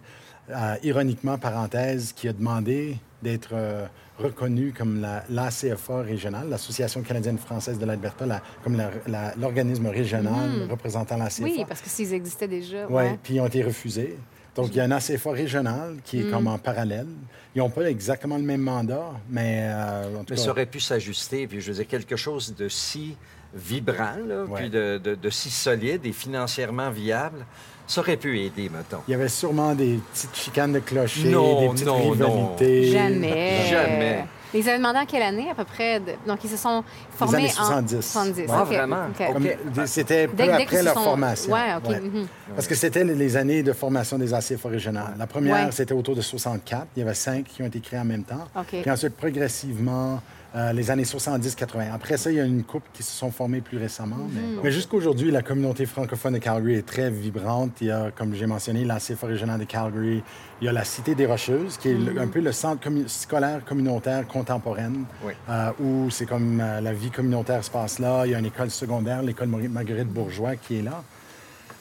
euh, 0.49 0.75
ironiquement, 0.83 1.37
parenthèse, 1.37 2.13
qui 2.13 2.27
a 2.27 2.33
demandé 2.33 2.97
d'être 3.21 3.49
euh, 3.53 3.85
reconnue 4.19 4.73
comme 4.77 5.01
la- 5.01 5.23
l'ACFA 5.29 6.01
régionale, 6.01 6.49
l'Association 6.49 7.01
canadienne-française 7.01 7.77
de 7.79 7.85
l'Alberta, 7.85 8.25
la- 8.25 8.41
comme 8.63 8.77
la- 8.77 8.91
la- 9.07 9.33
l'organisme 9.35 9.87
régional 9.87 10.67
représentant 10.69 11.17
l'ACFA. 11.17 11.43
Oui, 11.43 11.65
parce 11.67 11.81
que 11.81 11.89
s'ils 11.89 12.13
existaient 12.13 12.47
déjà. 12.47 12.85
Oui, 12.87 12.93
ouais. 12.95 13.19
puis 13.21 13.35
ils 13.35 13.39
ont 13.41 13.47
été 13.47 13.63
refusés. 13.63 14.17
Donc, 14.55 14.69
il 14.71 14.77
y 14.77 14.79
a 14.79 14.85
un 14.85 14.91
ACFA 14.91 15.31
régional 15.31 15.97
qui 16.03 16.19
est 16.21 16.23
Mm. 16.23 16.31
comme 16.31 16.47
en 16.47 16.57
parallèle. 16.57 17.05
Ils 17.53 17.59
n'ont 17.59 17.69
pas 17.69 17.87
exactement 17.89 18.37
le 18.37 18.43
même 18.43 18.61
mandat, 18.61 19.11
mais 19.29 19.67
euh, 19.69 20.15
en 20.15 20.23
tout 20.23 20.31
Mais 20.31 20.35
cas, 20.37 20.41
ça 20.43 20.49
aurait 20.49 20.65
pu 20.65 20.79
s'ajuster, 20.79 21.45
puis 21.47 21.61
je 21.61 21.67
veux 21.71 21.75
dire, 21.77 21.87
quelque 21.87 22.15
chose 22.15 22.55
de 22.55 22.67
si 22.67 23.15
vibrant, 23.53 24.15
là, 24.27 24.43
Ouais. 24.45 24.61
puis 24.61 24.69
de, 24.69 24.99
de- 25.03 25.15
de 25.15 25.29
si 25.29 25.49
solide 25.51 26.05
et 26.05 26.11
financièrement 26.11 26.89
viable, 26.89 27.45
ça 27.87 28.01
aurait 28.01 28.17
pu 28.17 28.39
aider, 28.39 28.69
mettons. 28.69 29.01
il 29.07 29.11
y 29.11 29.15
avait 29.15 29.29
sûrement 29.29 29.73
des 29.73 29.99
petites 30.13 30.35
chicanes 30.35 30.73
de 30.73 30.79
clochers, 30.79 31.29
Non, 31.29 31.61
des 31.61 31.69
petites 31.69 31.87
non, 31.87 31.97
non. 31.97 32.11
rivalités. 32.11 32.91
Jamais. 32.91 33.65
Jamais. 33.69 34.25
Ils 34.53 34.67
avaient 34.69 34.77
demandé 34.77 34.99
en 34.99 35.05
quelle 35.05 35.23
année, 35.23 35.49
à 35.51 35.55
peu 35.55 35.65
près? 35.65 35.99
de- 35.99 36.13
Donc, 36.25 36.39
ils 36.43 36.49
se 36.49 36.55
sont 36.55 36.81
formés 37.11 37.37
années 37.37 37.51
en... 37.59 37.65
70. 37.65 38.01
70. 38.01 38.45
Ah, 38.49 38.63
vraiment? 38.63 39.07
OK. 39.09 39.57
C'était 39.87 40.27
peu 40.27 40.37
Dès- 40.37 40.49
après 40.51 40.83
leur 40.83 40.93
sont- 40.93 41.01
formation. 41.03 41.51
Ouais, 41.53 41.75
OK. 41.77 41.89
Ouais. 41.89 41.99
mhm. 41.99 42.27
Parce 42.55 42.65
que 42.65 42.73
c'était 42.75 43.03
les- 43.03 43.13
les 43.13 43.35
années 43.35 43.61
de 43.61 43.73
formation 43.73 44.17
des 44.17 44.33
ACFA 44.33 44.69
régionales. 44.69 45.15
La 45.19 45.27
première, 45.27 45.65
Ouais. 45.65 45.71
c'était 45.73 45.93
autour 45.93 46.15
de 46.15 46.21
64. 46.21 46.87
Il 46.95 47.01
y 47.01 47.03
avait 47.03 47.13
cinq 47.13 47.43
qui 47.43 47.61
ont 47.61 47.65
été 47.65 47.81
créés 47.81 47.99
en 47.99 48.05
même 48.05 48.23
temps. 48.23 48.47
OK. 48.55 48.67
Puis 48.81 48.89
ensuite, 48.89 49.15
progressivement, 49.17 50.21
euh, 50.55 50.71
les 50.73 50.89
années 50.91 51.03
70-80. 51.03 51.91
Après 51.93 52.17
ça, 52.17 52.31
il 52.31 52.37
y 52.37 52.39
a 52.39 52.45
une 52.45 52.63
couple 52.63 52.87
qui 52.93 53.03
se 53.03 53.11
sont 53.11 53.31
formées 53.31 53.61
plus 53.61 53.77
récemment. 53.77 54.15
Mais, 54.31 54.41
Mhm. 54.41 54.59
mais 54.63 54.71
jusqu'aujourd'hui, 54.71 55.29
la 55.29 55.41
communauté 55.41 55.85
francophone 55.85 56.33
de 56.33 56.37
Calgary 56.39 56.75
est 56.75 56.85
très 56.85 57.09
vibrante. 57.11 57.71
Il 57.81 57.87
y 57.87 57.91
a, 57.91 58.11
comme 58.11 58.33
j'ai 58.33 58.45
mentionné, 58.45 58.85
l'ACFA 58.85 59.27
régional 59.27 59.59
de 59.59 59.65
Calgary. 59.65 60.23
Il 60.61 60.65
y 60.65 60.67
a 60.67 60.71
la 60.71 60.83
Cité 60.83 61.15
des 61.15 61.25
Rocheuses, 61.25 61.77
qui 61.77 61.89
est 61.89 61.93
le- 61.93 62.19
un 62.19 62.27
peu 62.27 62.39
le 62.39 62.51
centre 62.51 62.87
scolaire 63.07 63.63
communautaire 63.65 64.25
contemporaine, 64.27 65.03
Oui. 65.25 65.33
euh, 65.49 65.71
où 65.79 66.09
c'est 66.09 66.25
comme 66.25 66.59
euh, 66.61 66.81
la 66.81 66.93
vie 66.93 67.11
communautaire 67.11 67.63
se 67.63 67.69
passe 67.69 67.99
là. 67.99 68.25
Il 68.25 68.31
y 68.31 68.35
a 68.35 68.39
une 68.39 68.45
école 68.45 68.71
secondaire, 68.71 69.21
l'école 69.21 69.47
Mar- 69.49 69.59
Marguerite 69.69 70.07
Bourgeois, 70.07 70.55
qui 70.55 70.79
est 70.79 70.81
là. 70.81 71.03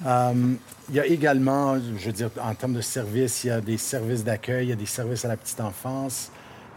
Il 0.05 0.95
y 0.95 1.01
a 1.01 1.07
également, 1.07 1.77
je 1.99 2.07
veux 2.07 2.12
dire, 2.12 2.31
en 2.41 2.55
termes 2.55 2.75
de 2.75 2.81
services, 2.81 3.43
il 3.45 3.49
y 3.49 3.51
a 3.51 3.61
des 3.61 3.77
services 3.79 4.23
d'accueil, 4.23 4.67
il 4.67 4.71
y 4.71 4.73
a 4.73 4.77
des 4.77 4.87
services 4.87 5.25
à 5.25 5.29
la 5.29 5.37
petite 5.37 5.61
enfance, 5.61 6.31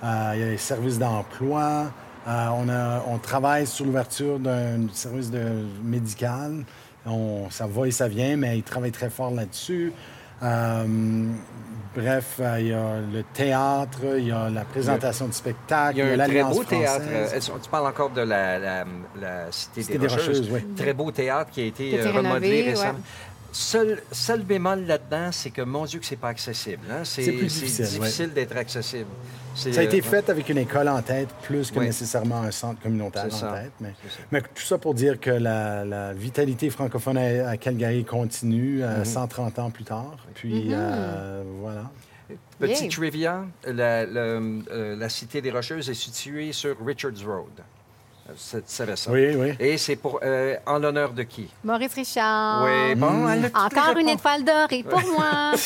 il 0.03 0.39
y 0.39 0.43
a 0.43 0.49
des 0.49 0.57
services 0.57 0.99
d'emploi. 0.99 1.85
Euh, 2.27 2.47
on, 2.53 2.69
a- 2.69 3.03
on 3.07 3.17
travaille 3.17 3.65
sur 3.65 3.85
l'ouverture 3.85 4.39
d'un 4.39 4.87
service 4.93 5.31
de, 5.31 5.41
médical. 5.83 6.63
On- 7.05 7.49
ça 7.49 7.65
va 7.67 7.87
et 7.87 7.91
ça 7.91 8.07
vient, 8.07 8.35
mais 8.37 8.57
ils 8.57 8.63
travaillent 8.63 8.91
très 8.91 9.09
fort 9.09 9.31
là-dessus. 9.31 9.91
Euh, 10.41 10.85
bref, 11.95 12.37
euh, 12.39 12.57
il 12.59 12.67
y 12.67 12.73
a 12.73 12.99
le 13.13 13.23
théâtre, 13.33 13.99
il 14.17 14.27
y 14.27 14.31
a 14.31 14.49
la 14.49 14.63
présentation 14.63 15.27
de 15.27 15.33
spectacles, 15.33 15.97
Il 15.97 15.99
y 15.99 16.01
a 16.01 16.05
un 16.05 16.07
très 16.09 16.17
l'Alliance 16.17 16.55
beau 16.57 16.63
théâtre. 16.63 17.03
française. 17.05 17.49
euh, 17.53 17.59
Tu 17.61 17.69
parles 17.69 17.87
encore 17.87 18.09
de 18.11 18.21
la, 18.21 18.59
la- 18.59 18.85
la 19.19 19.51
Cité, 19.51 19.81
Cité 19.81 19.93
des 19.97 19.99
des 19.99 20.07
Rocheuses. 20.07 20.39
Rocheuses, 20.39 20.49
oui. 20.53 20.75
Très 20.75 20.93
beau 20.93 21.11
théâtre 21.11 21.51
qui 21.51 21.61
a 21.61 21.65
été, 21.65 21.99
euh, 21.99 22.11
remodelé 22.11 22.49
rénové, 22.49 22.69
récemment. 22.69 22.93
ouais. 22.93 22.99
Seul, 23.51 24.01
seul 24.11 24.43
bémol 24.43 24.85
là-dedans, 24.85 25.31
c'est 25.31 25.49
que, 25.49 25.61
mon 25.63 25.85
Dieu, 25.85 25.99
que 25.99 26.05
c'est 26.05 26.15
pas 26.15 26.29
accessible. 26.29 26.83
hein. 26.91 27.01
C'est 27.03 27.23
C'est 27.23 27.31
plus 27.31 27.49
c'est 27.49 27.65
difficile, 27.65 27.99
difficile 27.99 28.33
d'être 28.33 28.55
accessible. 28.55 29.09
Ça 29.55 29.79
a 29.79 29.83
été 29.83 29.99
euh, 29.99 30.03
fait 30.03 30.29
avec 30.29 30.47
une 30.49 30.59
école 30.59 30.87
en 30.87 31.01
tête, 31.01 31.29
plus 31.41 31.71
que 31.71 31.79
Oui. 31.79 31.87
nécessairement 31.87 32.41
un 32.43 32.51
centre 32.51 32.79
communautaire 32.81 33.25
en 33.25 33.29
ça. 33.31 33.53
tête. 33.63 33.71
Mais, 34.31 34.41
tout 34.41 34.61
ça 34.63 34.77
pour 34.77 34.93
dire 34.93 35.19
que 35.19 35.31
la, 35.31 35.83
la 35.83 36.13
vitalité 36.13 36.69
francophone 36.69 37.17
à, 37.17 37.49
à 37.49 37.57
Calgary 37.57 38.05
continue 38.05 38.79
Mm-hmm. 38.81 38.83
euh, 38.83 39.03
130 39.03 39.59
ans 39.59 39.71
plus 39.71 39.83
tard. 39.83 40.15
Puis 40.35 40.67
euh, 40.71 41.43
voilà. 41.61 41.89
Petit 42.59 42.83
Yeah. 42.83 42.89
trivia, 42.91 43.45
la 43.65 45.09
Cité 45.09 45.41
des 45.41 45.51
Rocheuses 45.51 45.89
est 45.89 45.93
située 45.95 46.51
sur 46.51 46.75
Richards 46.85 47.25
Road. 47.25 47.63
Euh, 48.29 48.59
Tu 48.59 48.61
savais 48.67 48.95
ça? 48.95 49.11
Oui, 49.11 49.35
oui. 49.35 49.53
Et 49.59 49.77
c'est 49.77 49.95
pour 49.95 50.19
euh, 50.23 50.55
en 50.65 50.77
l'honneur 50.79 51.11
de 51.11 51.23
qui? 51.23 51.47
Maurice 51.63 51.93
Richard. 51.93 52.63
Oui, 52.63 52.95
bon, 52.95 53.27
elle 53.29 53.45
a 53.45 53.49
toutes 53.49 53.73
les 53.73 53.79
Encore 53.79 53.97
une 53.97 54.09
étoile 54.09 54.43
dorée 54.43 54.83
pour 54.83 55.01
moi. 55.13 55.51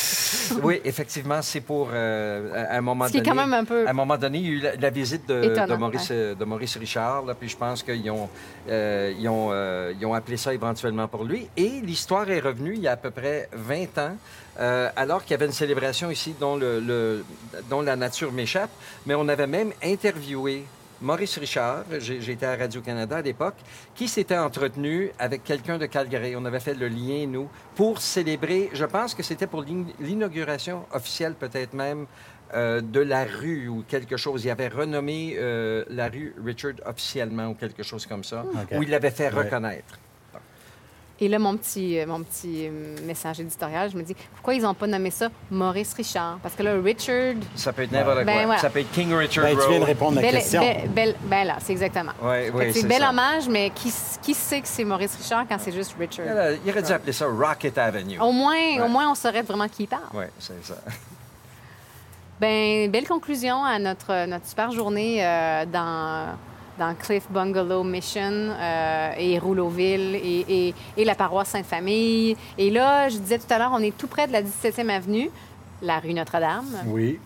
Oui, 0.62 0.82
effectivement, 0.84 1.42
c'est 1.42 1.62
pour 1.62 1.90
euh, 1.94 2.68
à 2.70 2.78
un 2.78 2.82
moment 2.82 3.08
Ce 3.08 3.12
qui 3.12 3.18
est 3.18 3.22
donné. 3.22 3.30
quand 3.38 3.42
même 3.48 3.54
un 3.54 3.64
peu- 3.64 3.88
À 3.88 3.92
un 3.92 3.94
moment 3.94 4.18
donné, 4.18 4.38
il 4.40 4.46
y 4.46 4.50
a 4.50 4.52
eu 4.52 4.60
la, 4.60 4.76
la 4.76 4.90
visite 4.90 5.28
de, 5.28 5.42
Étonnant, 5.44 5.68
de 5.68 5.76
Maurice, 5.76 6.12
de 6.12 6.46
Maurice 6.46 6.78
Richard, 6.78 7.26
là, 7.26 7.34
puis 7.34 7.48
je 7.50 7.56
pense 7.58 7.82
qu'ils 7.82 8.12
ont, 8.12 8.30
euh, 8.70 9.14
ils 9.18 9.28
ont, 9.30 9.50
euh, 9.52 9.94
ils 10.00 10.06
ont 10.06 10.14
appelé 10.14 10.36
ça 10.38 10.54
éventuellement 10.54 11.08
pour 11.08 11.24
lui. 11.24 11.48
Et 11.58 11.80
l'histoire 11.82 12.30
est 12.30 12.42
revenue 12.42 12.74
il 12.76 12.82
y 12.82 12.88
a 12.88 12.92
à 12.92 12.98
peu 12.98 13.10
près 13.10 13.50
20 13.54 13.98
ans, 14.00 14.16
euh, 14.60 14.90
alors 14.96 15.24
qu'il 15.24 15.32
y 15.32 15.34
avait 15.36 15.46
une 15.48 15.54
célébration 15.54 16.12
ici 16.12 16.36
dont, 16.40 16.58
le, 16.58 16.80
le- 16.80 17.26
dont 17.70 17.82
la 17.82 17.96
nature 17.96 18.32
m'échappe, 18.32 18.70
mais 19.06 19.16
on 19.16 19.28
avait 19.30 19.48
même 19.48 19.72
interviewé 19.84 20.66
Maurice 21.02 21.38
Richard, 21.38 21.84
j'étais 22.00 22.46
à 22.46 22.56
Radio-Canada 22.56 23.18
à 23.18 23.22
l'époque, 23.22 23.56
qui 23.96 24.08
s'était 24.08 24.38
entretenu 24.38 25.12
avec 25.20 25.44
quelqu'un 25.44 25.78
de 25.78 25.86
Calgary. 25.86 26.36
On 26.38 26.46
avait 26.46 26.60
fait 26.62 26.76
le 26.76 26.88
lien, 26.88 27.26
nous, 27.28 27.50
pour 27.76 28.00
célébrer, 28.00 28.70
je 28.74 28.86
pense 28.86 29.14
que 29.14 29.22
c'était 29.24 29.48
pour 29.48 29.64
l'in- 29.64 29.86
l'inauguration 30.00 30.86
officielle 30.94 31.34
peut-être 31.34 31.74
même 31.74 32.06
euh, 32.54 32.82
de 32.82 33.00
la 33.00 33.26
rue 33.26 33.68
ou 33.68 33.84
quelque 33.88 34.16
chose. 34.16 34.46
Il 34.46 34.50
avait 34.52 34.68
renommé 34.68 35.36
euh, 35.38 35.84
la 35.90 36.08
rue 36.08 36.36
Richard 36.46 36.74
officiellement 36.86 37.48
ou 37.48 37.54
quelque 37.56 37.84
chose 37.84 38.06
comme 38.06 38.24
ça, 38.24 38.46
où 38.72 38.84
il 38.84 38.90
l'avait 38.90 39.12
fait 39.12 39.34
Ouais. 39.34 39.44
reconnaître. 39.44 39.98
Et 41.20 41.28
là, 41.30 41.38
mon 41.40 41.56
petit, 41.56 42.00
euh, 42.00 42.06
mon 42.08 42.22
petit 42.24 42.68
euh, 42.68 42.98
message 43.06 43.40
éditorial, 43.40 43.90
je 43.92 43.96
me 43.96 44.02
dis, 44.04 44.16
pourquoi 44.34 44.56
ils 44.56 44.64
n'ont 44.64 44.74
pas 44.74 44.88
nommé 44.88 45.12
ça 45.12 45.30
Maurice 45.52 45.94
Richard? 45.94 46.40
Parce 46.42 46.56
que 46.56 46.64
là, 46.64 46.74
Richard... 46.84 47.36
Ça 47.56 47.72
peut 47.72 47.84
être 47.84 47.92
n'importe 47.92 48.26
Ben 48.26 48.34
quoi. 48.34 48.46
voilà. 48.46 48.60
Ça 48.62 48.70
peut 48.72 48.80
être 48.80 48.92
King 48.92 49.14
Richard 49.14 49.46
Ben, 49.46 49.58
tu 49.58 49.70
viens 49.70 49.80
de 49.80 49.86
répondre 49.86 50.18
à 50.18 50.22
la 50.22 50.32
question. 50.32 50.60
bel- 50.62 50.90
bel- 50.90 51.16
ben 51.22 51.44
là, 51.46 51.58
c'est 51.60 51.72
exactement. 51.72 52.12
Ouais, 52.22 52.52
oui, 52.54 52.74
c'est 52.74 52.88
bel 52.88 53.02
ça. 53.02 53.10
hommage, 53.12 53.48
mais 53.48 53.72
qui, 53.74 53.90
sait 53.92 54.60
que 54.62 54.68
c'est 54.68 54.84
Maurice 54.84 55.16
Richard 55.16 55.46
quand 55.48 55.58
c'est 55.60 55.72
juste 55.72 55.96
Richard? 56.00 56.26
Il 56.26 56.32
aurait- 56.32 56.60
il 56.66 56.72
aurait 56.72 56.82
dû 56.84 56.92
appeler 56.92 57.14
ça 57.14 57.28
Rocket 57.28 57.78
Avenue. 57.78 58.20
Au 58.20 58.32
moins, 58.32 58.54
Ouais. 58.56 58.82
au 58.82 58.88
moins, 58.88 59.10
on 59.12 59.16
saurait 59.16 59.44
vraiment 59.44 59.68
qui 59.70 59.86
parle. 59.88 60.02
Oui, 60.16 60.26
c'est 60.40 60.66
ça. 60.66 60.76
Ben, 62.40 62.90
belle 62.92 63.08
conclusion 63.08 63.64
à 63.64 63.80
notre, 63.80 64.26
notre 64.26 64.46
super 64.48 64.72
journée 64.72 65.24
euh, 65.26 65.66
dans, 65.72 66.36
dans 66.80 66.96
Cliff 66.96 67.24
Bungalow 67.30 67.84
Mission 67.84 68.32
euh, 68.32 69.12
et 69.18 69.38
Rouleauville 69.40 70.16
et, 70.16 70.46
et- 70.70 70.76
et 70.98 71.06
la 71.06 71.16
paroisse 71.16 71.50
Sainte-Famille. 71.50 72.36
Et 72.58 72.70
là, 72.72 73.10
je 73.10 73.18
disais 73.18 73.38
tout 73.40 73.52
à 73.52 73.58
l'heure, 73.60 73.72
on 73.74 73.80
est 73.80 73.96
tout 73.98 74.08
près 74.08 74.28
de 74.28 74.32
la 74.34 74.42
17e 74.42 74.90
avenue, 74.90 75.30
la 75.82 76.00
rue 76.00 76.14
Notre-Dame. 76.14 76.66
Oui. 76.88 77.20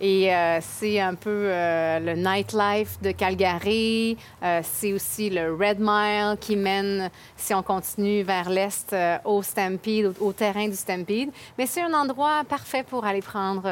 Et 0.00 0.34
euh, 0.34 0.58
c'est 0.60 0.98
un 1.00 1.14
peu 1.14 1.30
euh, 1.30 1.98
le 2.00 2.14
nightlife 2.14 3.00
de 3.00 3.12
Calgary. 3.12 4.16
Euh, 4.42 4.60
c'est 4.62 4.92
aussi 4.92 5.30
le 5.30 5.52
Red 5.54 5.78
Mile 5.80 6.36
qui 6.40 6.56
mène, 6.56 7.10
si 7.36 7.54
on 7.54 7.62
continue 7.62 8.22
vers 8.22 8.48
l'est, 8.50 8.94
au 9.24 9.42
Stampede, 9.42 10.14
au, 10.20 10.26
au 10.28 10.32
terrain 10.32 10.66
du 10.68 10.76
Stampede. 10.76 11.30
Mais 11.58 11.66
c'est 11.66 11.82
un 11.82 11.92
endroit 11.94 12.42
parfait 12.48 12.82
pour 12.82 13.04
aller 13.04 13.22
prendre 13.22 13.66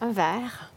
un 0.00 0.10
verre. 0.12 0.70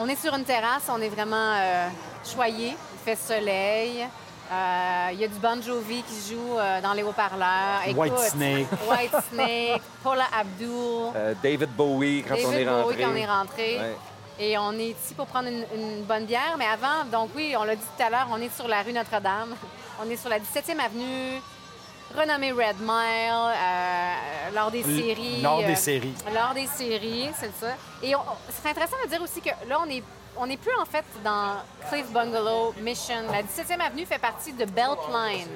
On 0.00 0.08
est 0.08 0.16
sur 0.16 0.34
une 0.34 0.44
terrasse, 0.44 0.84
on 0.88 1.00
est 1.00 1.08
vraiment 1.08 1.54
euh, 1.56 1.88
choyé. 2.24 2.68
Il 2.68 2.98
fait 3.04 3.16
soleil. 3.16 4.06
Euh, 4.50 5.08
Il 5.12 5.18
y 5.20 5.24
a 5.24 5.28
du 5.28 5.38
Bon 5.38 5.60
Jovi 5.60 6.02
qui 6.02 6.32
joue 6.34 6.56
euh, 6.56 6.80
dans 6.80 6.92
les 6.92 7.02
haut-parleurs. 7.02 7.82
White 7.96 8.16
Snake. 8.18 8.66
White 8.88 9.16
Snake, 9.32 9.82
Paula 10.02 10.24
Abdul, 10.38 11.12
Euh, 11.16 11.34
David 11.42 11.70
Bowie, 11.76 12.24
quand 12.26 12.34
on 12.34 12.52
est 12.52 12.64
David 12.64 12.68
Bowie 12.68 12.82
rentré. 12.82 13.02
quand 13.02 13.10
on 13.10 13.16
est 13.16 13.26
rentré. 13.26 13.78
Ouais. 13.78 13.96
Et 14.40 14.56
on 14.56 14.72
est 14.74 14.90
ici 14.90 15.14
pour 15.16 15.26
prendre 15.26 15.48
une, 15.48 15.64
une 15.74 16.04
bonne 16.04 16.24
bière. 16.24 16.54
Mais 16.58 16.66
avant, 16.66 17.04
donc 17.10 17.30
oui, 17.34 17.54
on 17.58 17.64
l'a 17.64 17.74
dit 17.74 17.82
tout 17.96 18.02
à 18.02 18.08
l'heure, 18.08 18.28
on 18.30 18.40
est 18.40 18.54
sur 18.54 18.68
la 18.68 18.82
rue 18.82 18.92
Notre-Dame. 18.92 19.54
On 20.00 20.08
est 20.08 20.16
sur 20.16 20.30
la 20.30 20.38
17e 20.38 20.78
avenue, 20.78 21.40
renommée 22.16 22.52
Red 22.52 22.80
Mile, 22.80 23.52
euh, 23.54 24.14
lors 24.54 24.70
des 24.70 24.82
séries. 24.82 25.42
Lors 25.42 25.58
des 25.58 25.72
euh, 25.72 25.76
séries. 25.76 26.14
lors 26.34 26.54
des 26.54 26.66
séries, 26.66 27.30
c'est 27.38 27.52
ça. 27.58 27.74
Et 28.02 28.14
on- 28.14 28.20
ce 28.50 28.56
serait 28.58 28.70
intéressant 28.70 28.96
de 29.04 29.08
dire 29.10 29.22
aussi 29.22 29.40
que 29.40 29.50
là, 29.68 29.78
on 29.84 29.90
est, 29.90 30.02
on 30.36 30.46
n'est 30.46 30.56
plus 30.56 30.74
en 30.80 30.84
fait 30.84 31.04
dans 31.24 31.56
Cliff 31.90 32.10
Bungalow 32.10 32.74
Mission. 32.80 33.22
La 33.30 33.42
17e 33.42 33.80
avenue 33.80 34.06
fait 34.06 34.18
partie 34.18 34.52
de 34.52 34.64
Beltline. 34.64 35.48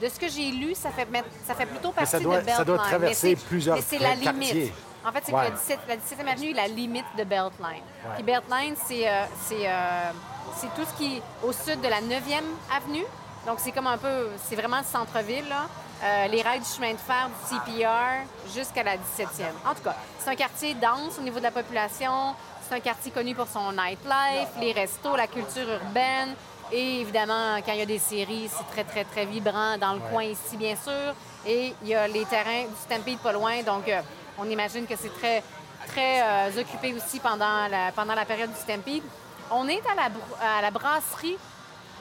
De 0.00 0.08
ce 0.08 0.18
que 0.18 0.28
j'ai 0.28 0.50
lu, 0.50 0.74
ça 0.74 0.90
fait, 0.90 1.06
ça 1.46 1.54
fait 1.54 1.66
plutôt 1.66 1.92
partie 1.92 2.18
doit- 2.20 2.36
de 2.36 2.40
Beltline. 2.40 2.56
ça 2.56 2.64
doit 2.64 2.78
traverser 2.78 3.36
c'est- 3.36 3.46
plusieurs 3.46 3.76
Mais 3.76 3.82
c'est 3.86 3.98
la 3.98 4.16
quartiers. 4.16 4.32
limite. 4.32 4.72
En 5.06 5.12
fait, 5.12 5.22
c'est 5.26 5.32
Ouais. 5.32 5.46
que 5.46 5.50
la, 5.50 5.56
17, 5.56 5.78
la 5.88 5.96
17e 5.96 6.28
avenue 6.28 6.50
est 6.50 6.54
la 6.54 6.68
limite 6.68 7.04
de 7.18 7.24
Beltline. 7.24 7.82
Puis 8.16 8.22
Beltline, 8.22 8.74
c'est, 8.86 9.08
euh, 9.08 9.24
c'est, 9.46 9.66
euh, 9.66 10.10
c'est 10.56 10.66
tout 10.74 10.86
ce 10.90 10.96
qui 10.98 11.16
est 11.16 11.22
au 11.42 11.52
sud 11.52 11.80
de 11.80 11.88
la 11.88 12.00
9e 12.02 12.44
avenue. 12.74 13.04
Donc, 13.46 13.58
c'est 13.58 13.72
comme 13.72 13.86
un 13.86 13.98
peu, 13.98 14.28
c'est 14.44 14.56
vraiment 14.56 14.78
le 14.78 14.84
centre-ville, 14.84 15.48
là. 15.48 15.66
Euh, 16.02 16.28
les 16.28 16.40
rails 16.40 16.60
du 16.60 16.66
chemin 16.66 16.92
de 16.92 16.98
fer 16.98 17.28
du 17.28 17.56
CPR 17.56 18.24
jusqu'à 18.54 18.82
la 18.82 18.96
17e. 18.96 19.52
En 19.66 19.74
tout 19.74 19.82
cas, 19.82 19.94
c'est 20.18 20.30
un 20.30 20.34
quartier 20.34 20.74
dense 20.74 21.18
au 21.18 21.22
niveau 21.22 21.38
de 21.38 21.44
la 21.44 21.50
population. 21.50 22.34
C'est 22.66 22.74
un 22.74 22.80
quartier 22.80 23.10
connu 23.10 23.34
pour 23.34 23.46
son 23.46 23.72
nightlife, 23.72 24.48
les 24.58 24.72
restos, 24.72 25.14
la 25.16 25.26
culture 25.26 25.68
urbaine. 25.68 26.34
Et 26.72 27.00
évidemment, 27.00 27.56
quand 27.66 27.72
il 27.72 27.80
y 27.80 27.82
a 27.82 27.86
des 27.86 27.98
séries, 27.98 28.48
c'est 28.48 28.66
très, 28.70 28.84
très, 28.84 29.04
très 29.04 29.26
vibrant 29.26 29.76
dans 29.76 29.94
le 29.94 30.00
coin 30.10 30.22
ici, 30.22 30.56
bien 30.56 30.76
sûr. 30.76 31.14
Et 31.44 31.74
il 31.82 31.88
y 31.88 31.94
a 31.94 32.06
les 32.08 32.24
terrains 32.24 32.64
du 32.64 32.76
Stampede 32.82 33.18
pas 33.18 33.32
loin. 33.32 33.62
Donc, 33.62 33.88
euh, 33.88 34.00
on 34.38 34.48
imagine 34.48 34.86
que 34.86 34.94
c'est 34.96 35.14
très, 35.18 35.42
très 35.86 36.22
euh, 36.22 36.60
occupé 36.60 36.94
aussi 36.94 37.20
pendant 37.20 37.66
la, 37.68 37.92
pendant 37.94 38.14
la 38.14 38.24
période 38.24 38.50
du 38.50 38.58
Stampede. 38.58 39.02
on 39.50 39.68
est 39.68 39.82
à 39.86 39.94
la, 39.96 40.58
à 40.58 40.62
la 40.62 40.70
brasserie 40.70 41.36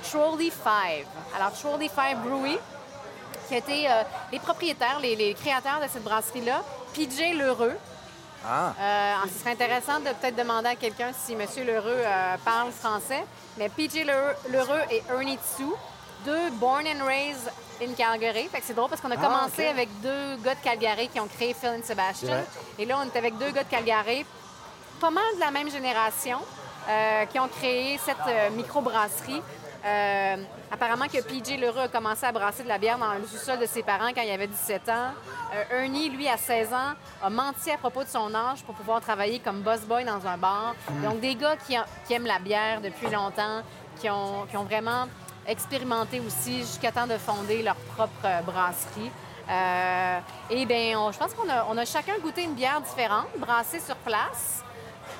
Trolley 0.03 0.49
5. 0.51 1.05
Alors, 1.35 1.51
Trolley 1.53 1.89
5 1.93 2.17
Brewery, 2.23 2.57
qui 3.47 3.55
a 3.55 3.57
été 3.57 3.89
euh, 3.89 4.03
les 4.31 4.39
propriétaires, 4.39 4.99
les, 5.01 5.15
les 5.15 5.33
créateurs 5.33 5.79
de 5.81 5.87
cette 5.91 6.03
brasserie-là, 6.03 6.61
PJ 6.93 7.33
Lheureux. 7.37 7.75
Ah, 8.47 8.73
Euh, 8.79 9.13
ce 9.33 9.39
serait 9.39 9.51
intéressant 9.51 9.99
de 9.99 10.05
peut-être 10.13 10.35
demander 10.35 10.69
à 10.69 10.75
quelqu'un 10.75 11.11
si 11.25 11.33
M. 11.33 11.41
Lheureux 11.65 11.91
euh, 12.05 12.35
parle 12.45 12.71
français. 12.71 13.25
Mais 13.57 13.67
PJ 13.69 14.05
Lheureux, 14.05 14.81
et 14.91 15.03
Ernie 15.09 15.37
Tsou, 15.37 15.75
deux 16.25 16.49
born 16.51 16.85
and 16.87 17.03
raised 17.05 17.51
in 17.81 17.93
Calgary. 17.97 18.47
Fait 18.47 18.59
que 18.61 18.65
c'est 18.65 18.73
drôle 18.73 18.89
parce 18.89 19.01
qu'on 19.01 19.11
a 19.11 19.15
Ah, 19.17 19.25
commencé 19.25 19.65
avec 19.67 19.89
deux 20.01 20.37
gars 20.37 20.55
de 20.55 20.61
Calgary 20.63 21.09
qui 21.09 21.19
ont 21.19 21.27
créé 21.27 21.53
Phil 21.53 21.69
and 21.69 21.83
Sebastian. 21.83 22.43
Et 22.77 22.85
là, 22.85 22.97
on 23.01 23.07
est 23.13 23.17
avec 23.17 23.37
deux 23.37 23.51
gars 23.51 23.63
de 23.63 23.69
Calgary, 23.69 24.25
pas 25.01 25.09
mal 25.09 25.23
de 25.35 25.39
la 25.41 25.51
même 25.51 25.69
génération, 25.69 26.39
euh, 26.87 27.25
qui 27.25 27.39
ont 27.39 27.49
créé 27.49 27.99
cette 28.05 28.53
microbrasserie. 28.53 29.41
Euh, 29.85 30.35
apparemment 30.71 31.05
que 31.07 31.21
PJ 31.21 31.57
Lheureux 31.59 31.83
a 31.83 31.87
commencé 31.87 32.25
à 32.25 32.31
brasser 32.33 32.63
de 32.63 32.67
la 32.67 32.77
bière 32.77 32.97
dans 32.97 33.13
le 33.13 33.25
sous-sol 33.25 33.59
de 33.59 33.65
ses 33.65 33.81
parents 33.81 34.09
quand 34.13 34.21
il 34.21 34.29
avait 34.31 34.47
17 34.47 34.89
ans. 34.89 35.11
Euh, 35.53 35.81
Ernie, 35.83 36.09
lui, 36.09 36.27
à 36.27 36.35
16 36.37 36.73
ans, 36.73 36.93
a 37.23 37.29
menti 37.29 37.71
à 37.71 37.77
propos 37.77 38.03
de 38.03 38.09
son 38.09 38.33
âge 38.35 38.61
pour 38.63 38.75
pouvoir 38.75 38.99
travailler 38.99 39.39
comme 39.39 39.61
boss 39.61 39.79
boy 39.81 40.03
dans 40.03 40.25
un 40.27 40.37
bar. 40.37 40.75
Donc, 41.03 41.21
des 41.21 41.35
gars 41.35 41.55
qui, 41.55 41.77
qui 42.05 42.13
aiment 42.13 42.25
la 42.27 42.39
bière 42.39 42.81
depuis 42.81 43.07
longtemps, 43.09 43.61
qui 43.99 44.09
ont, 44.09 44.45
qui 44.49 44.57
ont 44.57 44.63
vraiment 44.65 45.07
expérimenté 45.47 46.19
aussi 46.19 46.59
jusqu'à 46.59 46.91
temps 46.91 47.07
de 47.07 47.17
fonder 47.17 47.63
leur 47.63 47.75
propre 47.75 48.11
euh, 48.25 48.41
brasserie. 48.41 49.09
Euh, 49.49 50.19
et 50.51 50.65
bien, 50.65 50.99
on- 50.99 51.11
je 51.11 51.17
pense 51.17 51.33
qu'on 51.33 51.49
a, 51.49 51.65
on 51.69 51.77
a 51.77 51.85
chacun 51.85 52.13
goûté 52.21 52.43
une 52.43 52.53
bière 52.53 52.81
différente, 52.81 53.27
brassée 53.37 53.79
sur 53.79 53.95
place, 53.95 54.63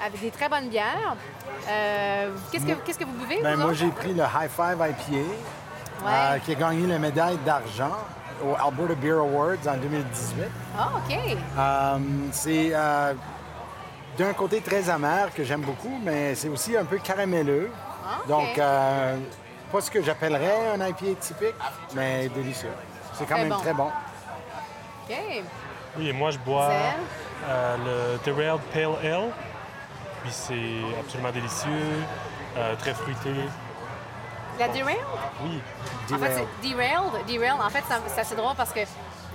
avec 0.06 0.20
des 0.22 0.32
très 0.32 0.50
bonnes 0.50 0.70
bières. 0.70 1.16
Euh, 1.68 2.32
qu'est-ce, 2.52 2.66
que, 2.66 2.74
qu'est-ce 2.86 3.00
que 3.00 3.06
vous 3.06 3.14
buvez, 3.26 3.42
Ben, 3.42 3.56
vous 3.56 3.62
moi, 3.64 3.74
j'ai 3.74 3.90
pris 3.90 4.14
le 4.14 4.24
High 4.24 4.50
Five 4.50 4.78
IPA, 4.80 5.18
euh, 6.08 6.38
qui 6.40 6.52
a 6.52 6.56
gagné 6.56 6.88
la 6.88 6.98
médaille 7.00 7.38
d'argent 7.46 7.92
au 8.44 8.54
Alberta 8.56 8.96
Beer 8.96 9.18
Awards 9.20 9.68
en 9.68 9.78
2018. 9.78 10.44
Ah, 10.78 10.90
OK. 10.96 11.18
Euh, 11.58 11.98
c'est 12.32 12.70
euh, 12.74 13.14
d'un 14.18 14.34
côté 14.34 14.62
très 14.62 14.90
amer 14.90 15.34
que 15.34 15.44
j'aime 15.44 15.62
beaucoup, 15.62 16.00
mais 16.04 16.36
c'est 16.36 16.50
aussi 16.50 16.78
un 16.78 16.86
peu 16.86 16.98
caramelleux. 16.98 17.70
Ah. 18.06 18.20
Donc, 18.28 18.58
euh, 18.58 19.18
pas 19.72 19.82
ce 19.82 19.92
que 19.92 20.02
j'appellerais 20.02 20.72
un 20.74 20.88
IPA 20.88 21.16
typique, 21.20 21.56
mais 21.94 22.30
délicieux. 22.30 22.72
C'est 23.14 23.26
quand 23.26 23.36
Très 23.36 23.44
même 23.44 23.50
bon. 23.50 23.60
très 23.60 23.74
bon. 23.74 23.88
OK. 25.10 25.16
Oui, 25.98 26.10
et 26.10 26.14
moi, 26.14 26.32
je 26.32 26.38
bois 26.40 26.70
euh, 27.48 27.76
le 27.78 28.18
Derailed 28.24 28.62
Pale 28.74 28.96
Ale. 29.04 29.30
Puis 30.30 30.38
c'est 30.48 31.00
absolument 31.00 31.32
délicieux, 31.32 32.06
euh, 32.58 32.76
très 32.76 32.94
fruité. 32.94 33.32
La 34.60 34.68
Derailed? 34.68 35.00
Oui, 35.44 35.60
En 36.14 36.18
fait, 36.20 36.32
c'est 36.62 36.70
Derailed. 36.70 37.26
Derailed, 37.28 37.60
en 37.60 37.70
fait, 37.72 37.84
ça- 37.90 38.00
c'est 38.06 38.22
assez 38.22 38.36
drôle 38.36 38.54
parce 38.56 38.72
que 38.72 38.82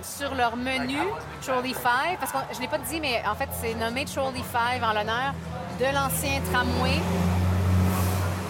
sur 0.04 0.32
leur 0.36 0.54
menu, 0.56 0.98
Trolley 1.44 1.72
5, 1.74 2.18
parce 2.20 2.30
que 2.30 2.38
je 2.52 2.56
ne 2.58 2.62
l'ai 2.62 2.68
pas 2.68 2.78
dit, 2.78 3.00
mais 3.00 3.20
en 3.28 3.34
fait, 3.34 3.48
c'est 3.60 3.74
nommé 3.74 4.04
Trolley 4.04 4.42
5 4.52 4.82
en 4.84 4.92
l'honneur 4.92 5.32
de 5.80 5.84
l'ancien 5.86 6.40
tramway. 6.52 7.00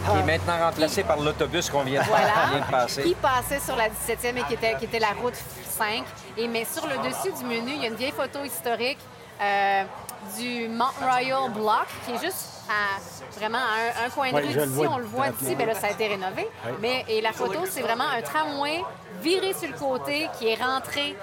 qui 0.07 0.18
est 0.18 0.22
maintenant 0.38 0.59
remplacé 0.66 1.03
par 1.03 1.18
l'autobus 1.18 1.70
qu'on 1.70 1.82
vient, 1.82 2.03
de- 2.03 2.07
Voilà. 2.07 2.26
vient 2.51 2.61
de 2.61 2.70
passer. 2.70 3.05
Qui 3.05 3.14
passait 3.14 3.59
sur 3.61 3.74
la 3.74 3.88
17e 3.88 4.36
et 4.36 4.42
qui 4.42 4.53
était, 4.53 4.76
qui 4.76 4.84
était 4.84 4.99
la 4.99 5.12
route 5.22 5.32
5. 5.70 6.05
Et, 6.36 6.47
mais 6.47 6.66
sur 6.66 6.86
le 6.86 6.99
dessus 7.09 7.32
du 7.38 7.45
menu, 7.47 7.72
il 7.74 7.80
y 7.82 7.86
a 7.86 7.88
une 7.88 7.95
vieille 7.95 8.12
photo 8.12 8.45
historique 8.45 8.99
euh, 9.40 9.84
du 10.39 10.68
Mount 10.68 10.93
Royal 11.01 11.51
Block 11.53 11.87
qui 12.07 12.12
est 12.12 12.20
juste 12.25 12.51
à 12.68 12.99
vraiment 13.39 13.59
à 13.59 14.03
un, 14.03 14.07
un 14.07 14.11
coin 14.11 14.31
de 14.31 14.35
Ouais, 14.37 14.43
rue 14.43 14.66
d'ici. 14.66 14.87
On 14.89 14.99
le 14.99 15.05
voit 15.05 15.29
d'ici, 15.31 15.55
ben 15.55 15.66
là, 15.66 15.75
ça 15.75 15.89
a 15.89 15.91
été 15.91 16.07
rénové. 16.09 16.49
Mais, 16.81 17.05
et 17.09 17.20
la 17.20 17.33
photo, 17.33 17.61
c'est 17.68 17.83
vraiment 17.83 18.09
un 18.09 18.22
tramway 18.22 18.83
viré 19.20 19.53
sur 19.53 19.68
le 19.68 19.75
côté 19.79 20.29
qui 20.39 20.49
est 20.49 20.62
rentré 20.62 21.16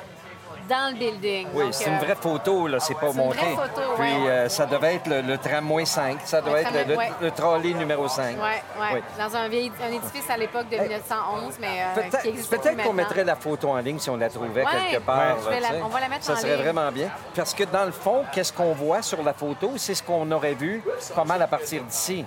dans 0.70 0.92
le 0.94 0.98
building. 1.00 1.48
Oui, 1.54 1.66
c'est 1.72 1.86
une 1.90 1.96
euh, 1.96 2.00
vraie 2.00 2.16
photo, 2.16 2.68
là, 2.68 2.80
c'est 2.80 2.94
pas 2.96 3.08
c'est 3.12 3.18
une 3.18 3.24
monté. 3.26 3.38
vraie 3.38 3.56
photo, 3.56 3.82
Puis 3.98 4.04
ouais. 4.04 4.30
euh, 4.30 4.50
ça 4.50 4.66
devait 4.66 4.96
être 4.96 5.08
le, 5.08 5.22
le 5.22 5.38
tramway 5.38 5.86
5, 5.86 6.20
ça 6.26 6.42
Le 6.42 6.48
être 6.56 6.58
le, 6.58 6.64
tramway, 6.64 6.86
le- 6.88 6.98
ouais. 6.98 7.10
le 7.22 7.32
trolley 7.32 7.74
numéro 7.74 8.08
5. 8.08 8.36
Ouais, 8.38 8.42
ouais. 8.42 8.62
Oui. 8.94 9.00
Dans 9.18 9.36
un, 9.36 9.48
vieil, 9.48 9.72
un 9.84 9.92
édifice 9.92 10.30
à 10.30 10.38
l'époque 10.38 10.70
de 10.70 10.78
1911, 10.78 11.54
mais 11.60 11.68
euh, 11.68 12.02
qui 12.02 12.10
Peut-être 12.10 12.26
existe 12.26 12.50
peut-être 12.50 12.84
qu'on 12.84 12.94
mettrait 12.94 13.24
la 13.24 13.36
photo 13.36 13.70
en 13.70 13.78
ligne 13.78 14.00
si 14.00 14.10
on 14.10 14.18
la 14.18 14.30
trouvait 14.30 14.66
quelque 14.66 15.02
part. 15.04 15.38
là, 15.50 15.60
la- 15.60 15.86
on 15.86 15.90
va 15.90 16.00
la 16.00 16.08
mettre 16.10 16.24
Ça 16.26 16.34
en 16.34 16.36
serait 16.38 16.56
ligne. 16.56 16.64
vraiment 16.64 16.92
bien. 16.92 17.10
Parce 17.36 17.54
que 17.54 17.64
dans 17.64 17.86
le 17.86 17.92
fond, 17.92 18.24
qu'est-ce 18.34 18.54
qu'on 18.54 18.74
voit 18.74 19.02
sur 19.02 19.22
la 19.24 19.34
photo, 19.34 19.74
c'est 19.78 19.96
ce 19.96 20.04
qu'on 20.04 20.30
aurait 20.32 20.54
vu 20.54 20.84
pas 21.16 21.24
mal 21.26 21.42
à 21.42 21.48
partir 21.48 21.84
d'ici. 21.84 22.26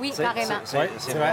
Oui, 0.00 0.12
C'est- 0.14 0.22
carrément. 0.22 0.54
c'est- 0.64 0.78
Oui, 0.78 0.86
c'est 0.98 1.12
c'est 1.12 1.18
vrai. 1.18 1.32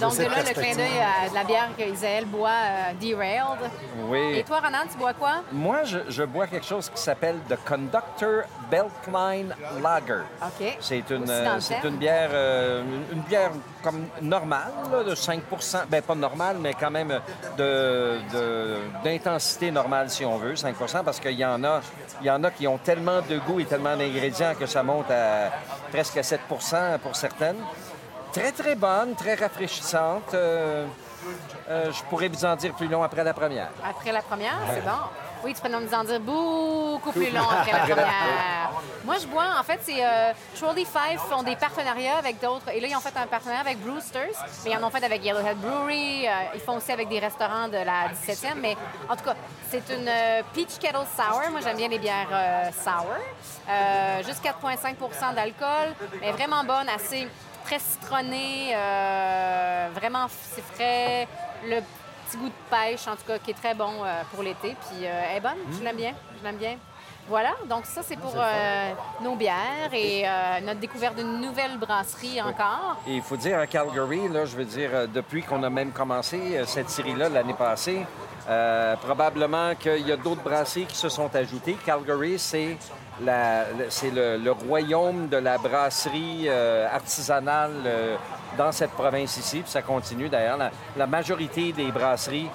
Donc, 0.00 0.16
de 0.16 0.22
là, 0.22 0.28
le 0.46 0.52
clin 0.54 0.74
d'œil 0.76 0.98
à 1.00 1.28
de 1.28 1.34
la 1.34 1.44
bière 1.44 1.68
que 1.76 1.82
Isaël 1.82 2.24
boit, 2.26 2.48
euh, 2.50 2.92
Derailed. 3.00 3.70
Oui. 4.08 4.38
Et 4.38 4.44
toi, 4.44 4.60
Ronan, 4.60 4.78
tu 4.90 4.96
bois 4.98 5.12
quoi? 5.14 5.42
Moi, 5.52 5.84
je, 5.84 5.98
je 6.08 6.22
bois 6.22 6.46
quelque 6.46 6.66
chose 6.66 6.90
qui 6.94 7.00
s'appelle 7.00 7.36
The 7.48 7.56
Conductor 7.66 8.42
Beltline 8.70 9.54
Lager. 9.82 10.22
OK. 10.42 10.76
C'est 10.80 11.10
une, 11.10 11.26
c'est 11.60 11.84
une 11.84 11.96
bière, 11.96 12.30
euh, 12.32 12.82
une- 12.82 13.16
une 13.18 13.22
bière 13.22 13.50
comme 13.82 14.06
normale, 14.22 14.72
là, 14.92 15.02
de 15.04 15.14
5% 15.14 15.86
ben 15.88 16.02
pas 16.02 16.14
normale, 16.14 16.56
mais 16.60 16.74
quand 16.74 16.90
même 16.90 17.20
de, 17.56 18.18
de- 18.32 18.78
d'intensité 19.04 19.70
normale, 19.70 20.10
si 20.10 20.24
on 20.24 20.36
veut, 20.36 20.54
5% 20.54 21.02
parce 21.04 21.20
qu'il 21.20 21.32
y 21.38 21.44
en 21.44 21.62
a, 21.64 21.80
il 22.20 22.26
y 22.26 22.30
en 22.30 22.42
a 22.44 22.50
qui 22.50 22.66
ont 22.66 22.78
tellement 22.78 23.20
de 23.22 23.38
goût 23.38 23.60
et 23.60 23.64
tellement 23.64 23.96
d'ingrédients 23.96 24.54
que 24.58 24.66
ça 24.66 24.82
monte 24.82 25.10
à 25.10 25.50
presque 25.90 26.16
à 26.16 26.22
7% 26.22 26.98
pour 26.98 27.16
certaines. 27.16 27.58
Très, 28.32 28.52
très 28.52 28.74
bonne, 28.76 29.14
très 29.16 29.34
rafraîchissante. 29.34 30.34
Euh, 30.34 30.86
euh, 31.68 31.90
je 31.92 32.02
pourrais 32.04 32.28
vous 32.28 32.44
en 32.44 32.54
dire 32.56 32.72
plus 32.74 32.86
long 32.88 33.02
après 33.02 33.24
la 33.24 33.34
première. 33.34 33.68
Après 33.88 34.12
la 34.12 34.22
première, 34.22 34.56
c'est 34.72 34.84
bon. 34.84 34.90
Oui, 35.44 35.54
tu 35.54 35.60
peux 35.62 35.68
nous 35.68 35.94
en 35.94 36.04
dire 36.04 36.20
beaucoup 36.20 37.12
plus 37.12 37.30
long 37.32 37.48
après 37.48 37.72
la 37.72 37.78
première. 37.80 38.70
Moi, 39.04 39.16
je 39.20 39.26
bois, 39.26 39.46
en 39.58 39.62
fait, 39.62 39.80
c'est 39.82 40.04
euh, 40.04 40.32
Trolley 40.54 40.84
Five 40.84 41.18
font 41.30 41.42
des 41.42 41.56
partenariats 41.56 42.18
avec 42.18 42.40
d'autres. 42.40 42.68
Et 42.72 42.80
là, 42.80 42.88
ils 42.90 42.96
ont 42.96 43.00
fait 43.00 43.16
un 43.16 43.26
partenariat 43.26 43.60
avec 43.62 43.78
Brewsters, 43.80 44.36
mais 44.64 44.72
ils 44.72 44.76
en 44.76 44.86
ont 44.86 44.90
fait 44.90 45.02
avec 45.02 45.24
Yellowhead 45.24 45.56
Brewery. 45.58 46.28
euh, 46.28 46.30
ils 46.54 46.60
font 46.60 46.76
aussi 46.76 46.92
avec 46.92 47.08
des 47.08 47.18
restaurants 47.18 47.68
de 47.68 47.78
la 47.78 48.08
17e. 48.10 48.56
Mais 48.56 48.76
en 49.08 49.16
tout 49.16 49.24
cas, 49.24 49.34
c'est 49.70 49.88
une 49.88 50.06
euh, 50.06 50.42
Peach 50.52 50.78
Kettle 50.78 51.06
Sour. 51.16 51.50
Moi, 51.50 51.60
j'aime 51.62 51.76
bien 51.78 51.88
les 51.88 51.98
bières 51.98 52.28
euh, 52.30 52.70
sour. 52.72 53.06
Juste 54.26 54.44
4,5% 54.44 55.34
d'alcool, 55.34 55.94
mais 56.20 56.32
vraiment 56.32 56.62
bonne, 56.64 56.88
assez 56.94 57.26
très 57.64 57.78
citronnée. 57.78 58.74
vraiment, 59.94 60.26
c'est 60.54 60.64
frais. 60.74 61.26
Le 61.64 61.80
petit 62.30 62.38
goût 62.38 62.48
de 62.48 62.52
pêche, 62.70 63.06
en 63.08 63.16
tout 63.16 63.24
cas, 63.26 63.38
qui 63.38 63.50
est 63.50 63.54
très 63.54 63.74
bon 63.74 64.04
euh, 64.04 64.22
pour 64.32 64.42
l'été. 64.42 64.76
Puis 64.88 65.04
euh, 65.04 65.22
elle 65.30 65.38
est 65.38 65.40
bonne, 65.40 65.58
je 65.76 65.82
l'aime 65.82 65.96
bien, 65.96 66.12
je 66.38 66.44
l'aime 66.44 66.56
bien. 66.56 66.76
Voilà, 67.28 67.50
donc 67.68 67.86
ça, 67.86 68.02
c'est 68.02 68.16
pour 68.16 68.32
euh, 68.36 68.92
nos 69.22 69.36
bières 69.36 69.92
et 69.92 70.24
euh, 70.26 70.60
notre 70.62 70.80
découverte 70.80 71.14
d'une 71.14 71.40
nouvelle 71.40 71.78
brasserie 71.78 72.40
encore. 72.42 72.96
Et 73.06 73.16
il 73.16 73.22
faut 73.22 73.36
dire 73.36 73.58
à 73.58 73.66
Calgary, 73.66 74.28
là, 74.28 74.44
je 74.46 74.56
veux 74.56 74.64
dire, 74.64 75.06
depuis 75.06 75.42
qu'on 75.42 75.62
a 75.62 75.70
même 75.70 75.92
commencé 75.92 76.60
cette 76.66 76.90
série-là 76.90 77.28
l'année 77.28 77.54
passée, 77.54 78.04
euh, 78.50 78.96
probablement 78.96 79.74
qu'il 79.76 80.06
y 80.06 80.12
a 80.12 80.16
d'autres 80.16 80.42
brasseries 80.42 80.86
qui 80.86 80.96
se 80.96 81.08
sont 81.08 81.34
ajoutées. 81.34 81.76
Calgary, 81.86 82.38
c'est 82.38 82.76
le- 83.22 84.50
royaume 84.68 85.28
de 85.28 85.36
la 85.36 85.56
brasserie 85.58 86.46
euh, 86.48 86.88
artisanale 86.92 87.72
euh, 87.86 88.16
dans 88.58 88.72
cette 88.72 88.90
province 88.90 89.36
ici. 89.36 89.60
Puis 89.60 89.70
ça 89.70 89.82
continue 89.82 90.28
d'ailleurs. 90.28 90.58
La 90.96 91.06
majorité 91.06 91.72
des 91.72 91.92
brasseries, 91.92 92.48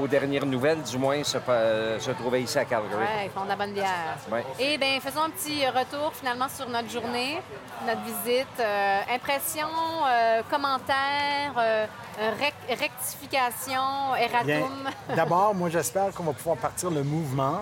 aux 0.00 0.06
dernières 0.06 0.46
nouvelles, 0.46 0.82
du 0.82 0.98
moins, 0.98 1.22
se, 1.24 1.38
pa- 1.38 1.98
se 1.98 2.10
trouvaient 2.12 2.42
ici 2.42 2.58
à 2.58 2.64
Calgary. 2.64 2.94
Ouais, 3.00 3.24
ils 3.26 3.30
font 3.30 3.44
de 3.44 3.48
la 3.48 3.56
bonne 3.56 3.72
bière. 3.72 4.16
Ouais. 4.30 4.44
Et 4.58 4.78
bien, 4.78 4.98
faisons 5.00 5.22
un 5.22 5.30
petit 5.30 5.66
retour 5.66 6.12
finalement 6.14 6.48
sur 6.48 6.68
notre 6.68 6.90
journée, 6.90 7.40
notre 7.86 8.02
visite. 8.02 8.46
Euh, 8.60 9.00
impressions, 9.14 9.66
euh, 10.08 10.42
commentaires, 10.50 11.52
euh, 11.58 11.86
rec- 12.40 12.78
rectification, 12.78 14.12
Bien, 14.14 14.56
erratum. 14.56 14.88
D'abord, 15.16 15.54
moi, 15.54 15.68
j'espère 15.70 16.12
qu'on 16.12 16.24
va 16.24 16.32
pouvoir 16.32 16.56
partir 16.56 16.90
le 16.90 17.02
mouvement 17.02 17.60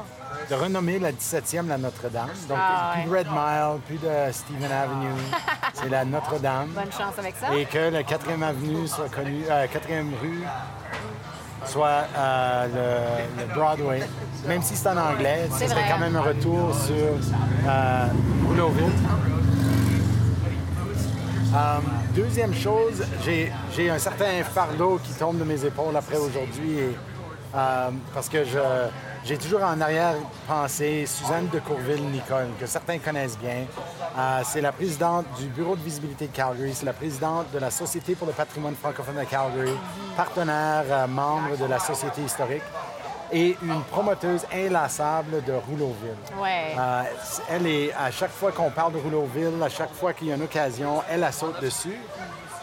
de 0.48 0.54
renommer 0.54 0.98
la 0.98 1.12
17e 1.12 1.66
la 1.68 1.78
Notre-Dame. 1.78 2.30
Donc, 2.48 2.58
Ah, 2.60 2.92
plus 2.94 3.10
de 3.10 3.16
Red 3.16 3.26
Mile, 3.30 3.80
plus 3.86 3.98
de 3.98 4.32
Stephen 4.32 4.70
Avenue. 4.70 5.12
C'est 5.74 5.88
la 5.88 6.04
Notre-Dame. 6.04 6.68
Bonne 6.68 6.92
chance 6.92 7.18
avec 7.18 7.34
ça. 7.36 7.54
Et 7.54 7.64
que 7.66 7.90
le 7.90 8.00
4e 8.00 8.42
Avenue 8.42 8.86
soit 8.86 9.08
connu, 9.08 9.44
euh, 9.50 9.66
4e 9.66 10.12
rue 10.20 10.42
soit 11.66 12.04
euh, 12.16 12.66
le, 13.38 13.42
le 13.42 13.54
Broadway. 13.54 14.00
Même 14.46 14.62
si 14.62 14.74
c'est 14.76 14.88
en 14.88 14.96
anglais, 14.96 15.46
vrai. 15.48 15.84
quand 15.90 15.98
même 15.98 16.16
un 16.16 16.20
retour 16.22 16.74
sur 16.74 16.94
euh, 17.68 18.06
Rouleauville. 18.46 18.92
Euh, 21.54 21.78
deuxième 22.14 22.54
chose, 22.54 23.02
j'ai 23.24 23.52
j'ai 23.74 23.90
un 23.90 23.98
certain 23.98 24.44
fardeau 24.44 25.00
qui 25.02 25.12
tombe 25.12 25.38
de 25.38 25.44
mes 25.44 25.64
épaules 25.64 25.96
après 25.96 26.16
aujourd'hui 26.16 26.78
et 26.78 26.96
Euh, 27.54 27.90
parce 28.14 28.28
que 28.28 28.44
j'ai 29.24 29.36
toujours 29.36 29.62
en 29.62 29.80
arrière 29.80 30.14
pensé 30.46 31.04
Suzanne 31.06 31.48
de 31.52 31.58
Courville-Nicole, 31.58 32.48
que 32.58 32.66
certains 32.66 32.98
connaissent 32.98 33.38
bien. 33.38 33.66
Euh, 34.18 34.40
c'est 34.44 34.60
la 34.60 34.72
présidente 34.72 35.26
du 35.38 35.46
Bureau 35.46 35.76
de 35.76 35.82
visibilité 35.82 36.26
de 36.26 36.32
Calgary, 36.32 36.72
c'est 36.74 36.86
la 36.86 36.92
présidente 36.92 37.50
de 37.52 37.58
la 37.58 37.70
Société 37.70 38.14
pour 38.14 38.26
le 38.26 38.32
patrimoine 38.32 38.74
francophone 38.74 39.16
de 39.16 39.24
Calgary, 39.24 39.76
partenaire, 40.16 40.84
euh, 40.88 41.06
membre 41.06 41.56
de 41.56 41.64
la 41.66 41.78
Société 41.78 42.22
historique 42.22 42.62
et 43.32 43.56
une 43.62 43.82
promoteuse 43.90 44.44
inlassable 44.52 45.44
de 45.44 45.52
Rouleauville. 45.52 46.16
Ouais. 46.40 46.74
Euh, 46.78 47.02
elle 47.48 47.66
est, 47.66 47.92
à 47.92 48.10
chaque 48.10 48.32
fois 48.32 48.52
qu'on 48.52 48.70
parle 48.70 48.92
de 48.92 48.98
Rouleauville, 48.98 49.62
à 49.62 49.68
chaque 49.68 49.92
fois 49.92 50.12
qu'il 50.12 50.28
y 50.28 50.32
a 50.32 50.34
une 50.34 50.42
occasion, 50.42 51.02
elle 51.08 51.20
la 51.20 51.32
saute 51.32 51.60
dessus. 51.60 51.96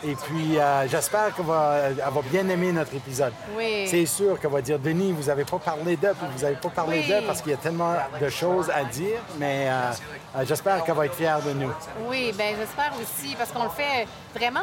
Et 0.04 0.14
puis, 0.16 0.60
euh, 0.60 0.88
j'espère 0.88 1.34
qu'elle 1.36 1.46
va, 1.46 1.90
bien 2.32 2.48
aimer 2.50 2.72
notre 2.72 2.94
épisode. 2.94 3.34
Oui. 3.58 3.88
C'est 3.88 4.06
sûr 4.06 4.40
qu'elle 4.40 4.52
va 4.52 4.62
dire, 4.62 4.78
Denis, 4.78 5.12
vous 5.12 5.24
n'avez 5.24 5.44
pas 5.44 5.58
parlé 5.58 5.96
d'eux, 5.96 6.14
puis 6.18 6.28
vous 6.36 6.44
n'avez 6.44 6.56
pas 6.56 6.70
parlé 6.70 7.00
Oui. 7.00 7.08
d'eux 7.08 7.26
parce 7.26 7.42
qu'il 7.42 7.52
y 7.52 7.56
a 7.56 7.58
tellement 7.58 7.96
de 8.22 8.30
choses 8.30 8.70
à 8.70 8.84
dire, 8.84 9.20
mais 9.40 9.68
euh, 9.70 9.92
euh, 10.38 10.46
j'espère 10.48 10.84
qu'elle 10.84 10.96
va 10.96 11.06
être 11.08 11.16
fière 11.16 11.42
de 11.42 11.52
nous. 11.54 11.72
Oui, 12.08 12.32
ben 12.38 12.56
j'espère 12.60 12.92
aussi, 13.02 13.36
parce 13.36 13.52
qu'on 13.52 13.64
le 13.64 13.70
fait 13.70 14.08
vraiment, 14.36 14.60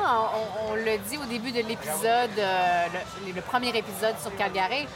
on, 0.68 0.72
on 0.72 0.74
le 0.76 0.98
dit 1.08 1.18
au 1.18 1.26
début 1.26 1.50
de 1.50 1.66
l'épisode, 1.66 2.30
euh, 2.38 2.84
le, 3.26 3.32
le 3.32 3.40
premier 3.40 3.70
épisode 3.70 4.14
sur 4.22 4.34
Calgary. 4.36 4.86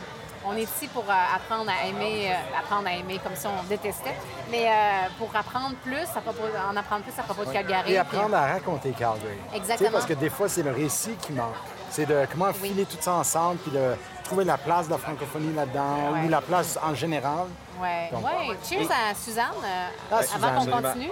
On 0.51 0.57
est 0.57 0.63
ici 0.63 0.89
pour 0.89 1.05
euh, 1.09 1.13
apprendre 1.37 1.71
à 1.71 1.87
aimer, 1.87 2.31
euh, 2.33 2.59
apprendre 2.59 2.89
à 2.89 2.93
aimer 2.93 3.21
comme 3.23 3.35
si 3.37 3.47
on 3.47 3.63
détestait, 3.69 4.15
mais 4.51 4.67
euh, 4.67 4.71
pour 5.19 5.29
apprendre 5.37 5.75
plus, 5.85 6.07
à 6.17 6.21
propos, 6.21 6.45
en 6.71 6.75
apprendre 6.77 7.03
plus 7.03 7.19
à 7.19 7.23
propos 7.23 7.45
de 7.45 7.53
Calgary. 7.53 7.81
Et 7.81 7.85
puis- 7.85 7.97
apprendre 7.99 8.35
à 8.37 8.47
raconter 8.53 8.91
Calgary. 8.93 9.37
Exactement. 9.55 9.77
Tu 9.77 9.85
sais, 9.85 9.91
parce 9.91 10.07
que 10.07 10.15
des 10.15 10.31
fois, 10.31 10.49
c'est 10.49 10.63
le 10.63 10.71
récit 10.73 11.15
qui 11.21 11.33
manque. 11.33 11.55
C'est 11.91 12.07
de 12.07 12.27
comment 12.33 12.47
Oui. 12.63 12.69
filer 12.71 12.87
tout 12.87 12.97
ça 13.01 13.13
ensemble, 13.15 13.59
puis 13.59 13.73
de 13.73 13.95
trouver 14.25 14.45
la 14.45 14.57
place 14.59 14.87
de 14.87 14.93
la 14.93 14.99
francophonie 14.99 15.55
là-dedans, 15.55 16.13
Ouais. 16.15 16.21
ou 16.25 16.29
la 16.29 16.41
place 16.41 16.79
en 16.83 16.95
général. 16.95 17.47
Ouais. 17.81 18.09
Donc- 18.11 18.25
ouais. 18.25 18.57
Cheers 18.69 18.89
à 18.91 19.15
Suzanne, 19.15 19.45
euh, 19.63 19.87
Ah, 20.11 20.15
avant 20.17 20.23
Suzanne, 20.23 20.41
qu'on 20.41 20.57
absolument. 20.57 20.83
continue. 20.83 21.11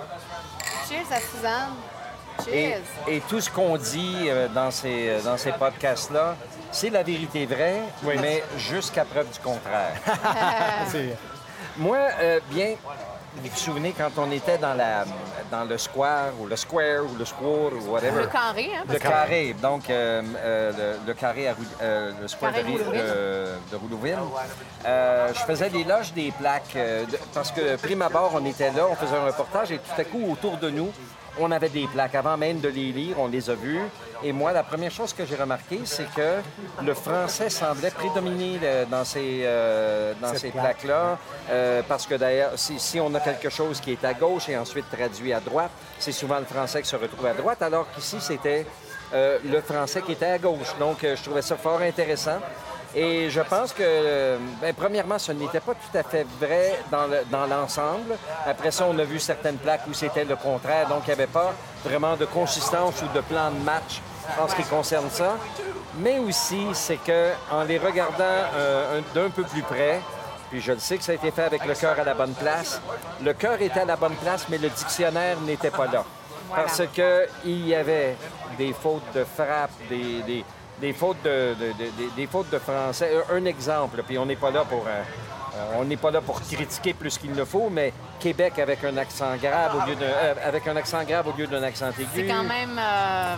Cheers 0.88 1.12
à 1.16 1.20
Suzanne. 1.20 1.74
Et, 2.52 2.70
Cheers. 2.72 2.82
et 3.08 3.20
tout 3.20 3.40
ce 3.40 3.50
qu'on 3.50 3.76
dit 3.78 4.26
euh, 4.28 4.48
dans 4.48 4.70
ces, 4.70 5.18
dans 5.24 5.38
ces 5.38 5.52
podcasts-là, 5.52 6.36
c'est 6.72 6.90
la 6.90 7.02
vérité 7.02 7.46
vraie, 7.46 7.82
mais 8.20 8.42
jusqu'à 8.58 9.04
preuve 9.04 9.30
du 9.30 9.38
contraire. 9.40 9.94
Moi, 11.78 11.98
euh, 12.20 12.40
bien, 12.50 12.74
vous 13.36 13.48
vous 13.50 13.56
souvenez 13.56 13.92
quand 13.92 14.10
on 14.16 14.30
était 14.30 14.56
dans, 14.56 14.72
la, 14.72 15.04
dans 15.50 15.64
le 15.64 15.76
square 15.76 16.30
ou 16.40 16.46
le 16.46 16.56
square 16.56 17.02
ou 17.04 17.14
le 17.18 17.24
square 17.26 17.72
ou 17.74 17.90
whatever? 17.92 18.22
Le 18.22 18.26
carré, 18.28 18.70
hein? 18.74 18.84
Le 18.88 18.94
que- 18.94 18.98
carré, 19.02 19.54
donc 19.60 19.90
euh, 19.90 20.22
euh, 20.38 20.72
le, 21.02 21.06
le 21.06 21.14
carré 21.14 21.48
à 21.48 21.54
euh, 21.82 22.12
le 22.20 22.28
square 22.28 22.52
Carré 22.52 22.72
de. 22.72 22.78
Euh, 24.86 25.28
je 25.34 25.40
faisais 25.40 25.68
l'éloge 25.68 26.12
des 26.14 26.32
plaques 26.32 26.76
euh, 26.76 27.04
de- 27.04 27.18
parce 27.34 27.50
que 27.52 27.76
prime 27.76 28.00
abord, 28.02 28.32
on 28.34 28.44
était 28.46 28.70
là, 28.70 28.86
on 28.90 28.94
faisait 28.94 29.16
un 29.16 29.26
reportage 29.26 29.72
et 29.72 29.78
tout 29.78 30.00
à 30.00 30.04
coup, 30.04 30.30
autour 30.32 30.56
de 30.56 30.70
nous, 30.70 30.90
on 31.38 31.50
avait 31.50 31.68
des 31.68 31.86
plaques. 31.86 32.14
Avant 32.14 32.36
même 32.36 32.60
de 32.60 32.68
les 32.68 32.92
lire, 32.92 33.16
on 33.18 33.28
les 33.28 33.50
a 33.50 33.54
vues. 33.54 33.80
Et 34.22 34.32
moi, 34.32 34.52
la 34.52 34.62
première 34.62 34.90
chose 34.90 35.12
que 35.12 35.26
j'ai 35.26 35.36
remarqué, 35.36 35.80
c'est 35.84 36.08
que 36.14 36.40
le 36.82 36.94
français 36.94 37.50
semblait 37.50 37.90
prédominer 37.90 38.58
euh, 38.62 38.84
dans 38.86 39.04
ces, 39.04 39.42
euh, 39.44 40.14
dans 40.20 40.34
ces 40.34 40.50
plaques-là. 40.50 41.18
Euh, 41.50 41.82
parce 41.86 42.06
que 42.06 42.14
d'ailleurs, 42.14 42.52
si, 42.56 42.78
si 42.78 42.98
on 43.00 43.14
a 43.14 43.20
quelque 43.20 43.50
chose 43.50 43.80
qui 43.80 43.92
est 43.92 44.04
à 44.04 44.14
gauche 44.14 44.48
et 44.48 44.56
ensuite 44.56 44.86
traduit 44.90 45.32
à 45.32 45.40
droite, 45.40 45.70
c'est 45.98 46.12
souvent 46.12 46.38
le 46.38 46.46
français 46.46 46.82
qui 46.82 46.88
se 46.88 46.96
retrouve 46.96 47.26
à 47.26 47.34
droite, 47.34 47.60
alors 47.62 47.86
qu'ici, 47.94 48.16
c'était 48.20 48.66
euh, 49.12 49.38
le 49.44 49.60
français 49.60 50.02
qui 50.02 50.12
était 50.12 50.26
à 50.26 50.38
gauche. 50.38 50.74
Donc, 50.78 50.98
je 51.02 51.22
trouvais 51.22 51.42
ça 51.42 51.56
fort 51.56 51.80
intéressant. 51.80 52.38
Et 52.98 53.28
je 53.28 53.42
pense 53.42 53.74
que, 53.74 54.38
ben, 54.60 54.72
premièrement, 54.74 55.18
ce 55.18 55.30
n'était 55.30 55.60
pas 55.60 55.74
tout 55.74 55.98
à 55.98 56.02
fait 56.02 56.26
vrai 56.40 56.78
dans 56.90 57.06
le- 57.06 57.24
dans 57.30 57.44
l'ensemble. 57.46 58.16
Après 58.46 58.70
ça, 58.70 58.86
on 58.88 58.98
a 58.98 59.04
vu 59.04 59.18
certaines 59.18 59.58
plaques 59.58 59.82
où 59.86 59.92
c'était 59.92 60.24
le 60.24 60.34
contraire. 60.34 60.88
Donc, 60.88 61.02
il 61.04 61.08
n'y 61.08 61.12
avait 61.12 61.26
pas 61.26 61.52
vraiment 61.84 62.16
de 62.16 62.24
consistance 62.24 63.02
ou 63.02 63.14
de 63.14 63.20
plan 63.20 63.50
de 63.50 63.58
match 63.62 64.00
en 64.40 64.48
ce 64.48 64.56
qui 64.56 64.62
concerne 64.64 65.10
ça. 65.10 65.36
Mais 65.98 66.18
aussi, 66.18 66.68
c'est 66.72 66.96
que 66.96 67.32
en 67.52 67.64
les 67.64 67.76
regardant 67.78 68.24
euh, 68.54 68.98
un- 69.00 69.14
d'un 69.14 69.28
peu 69.28 69.42
plus 69.42 69.62
près, 69.62 70.00
puis 70.50 70.62
je 70.62 70.72
le 70.72 70.78
sais 70.78 70.96
que 70.96 71.04
ça 71.04 71.12
a 71.12 71.16
été 71.16 71.30
fait 71.30 71.44
avec 71.44 71.66
le 71.66 71.74
cœur 71.74 72.00
à 72.00 72.04
la 72.04 72.14
bonne 72.14 72.32
place, 72.34 72.80
le 73.22 73.34
cœur 73.34 73.60
était 73.60 73.80
à 73.80 73.84
la 73.84 73.96
bonne 73.96 74.14
place, 74.16 74.46
mais 74.48 74.56
le 74.56 74.70
dictionnaire 74.70 75.38
n'était 75.40 75.70
pas 75.70 75.86
là. 75.86 76.02
Parce 76.54 76.80
qu'il 76.94 77.66
y 77.68 77.74
avait 77.74 78.16
des 78.56 78.72
fautes 78.72 79.02
de 79.14 79.24
frappe, 79.24 79.70
des, 79.90 80.22
des- 80.22 80.44
des 80.80 80.92
fautes 80.92 81.22
de, 81.24 81.54
de- 81.54 81.72
de- 81.72 81.90
des- 81.96 82.10
fautes 82.26 82.50
de 82.50 82.58
français. 82.58 83.10
Un, 83.32 83.44
exemple, 83.44 84.02
puis 84.06 84.18
on 84.18 84.26
n'est 84.26 84.36
pas 84.36 84.50
là 84.50 84.64
pour... 84.64 84.84
euh, 84.86 85.02
on 85.78 85.84
n'est 85.84 85.96
pas 85.96 86.10
là 86.10 86.20
pour 86.20 86.40
critiquer 86.40 86.94
plus 86.94 87.18
qu'il 87.18 87.32
ne 87.32 87.44
faut, 87.44 87.68
mais 87.70 87.92
Québec 88.20 88.58
avec 88.58 88.82
un 88.84 88.96
accent 88.96 89.36
grave 89.40 89.76
au 89.76 89.88
lieu 89.88 89.94
d'un 89.96 90.06
euh, 90.06 90.34
avec 90.44 90.66
un 90.66 90.76
accent 90.76 91.02
grave 91.04 91.28
au 91.28 91.36
lieu 91.38 91.46
d'un 91.46 91.62
accent 91.62 91.90
aigu. 91.90 92.08
C'est 92.14 92.26
quand 92.26 92.44
même, 92.44 92.78
euh, 92.78 93.34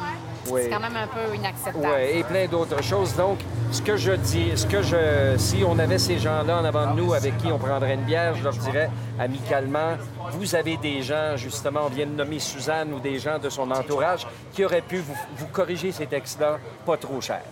Oui. 0.50 0.60
c'est 0.64 0.70
quand 0.70 0.80
même 0.80 0.96
un 0.96 1.06
peu 1.06 1.34
inacceptable. 1.34 1.86
Ouais, 1.86 2.16
et 2.18 2.24
plein 2.24 2.46
d'autres 2.46 2.82
choses. 2.82 3.14
Donc, 3.16 3.38
ce 3.70 3.82
que 3.82 3.96
je 3.96 4.12
dis, 4.12 4.52
ce 4.56 4.66
que 4.66 4.82
je, 4.82 5.36
si 5.36 5.62
on 5.66 5.78
avait 5.78 5.98
ces 5.98 6.18
gens-là 6.18 6.58
en 6.60 6.64
avant 6.64 6.94
de 6.94 7.00
nous 7.00 7.12
avec 7.14 7.36
qui 7.38 7.48
on 7.52 7.58
prendrait 7.58 7.94
une 7.94 8.04
bière, 8.04 8.34
je 8.34 8.44
leur 8.44 8.54
dirais 8.54 8.90
amicalement, 9.18 9.96
vous 10.32 10.54
avez 10.54 10.76
des 10.76 11.02
gens, 11.02 11.36
justement, 11.36 11.80
on 11.86 11.88
vient 11.88 12.06
de 12.06 12.12
nommer 12.12 12.38
Suzanne 12.38 12.92
ou 12.92 13.00
des 13.00 13.18
gens 13.18 13.38
de 13.38 13.48
son 13.50 13.70
entourage 13.70 14.26
qui 14.52 14.64
auraient 14.64 14.80
pu 14.80 14.98
vous, 14.98 15.16
vous 15.36 15.46
corriger 15.48 15.92
ces 15.92 16.06
textes-là 16.06 16.58
pas 16.86 16.96
trop 16.96 17.20
cher. 17.20 17.42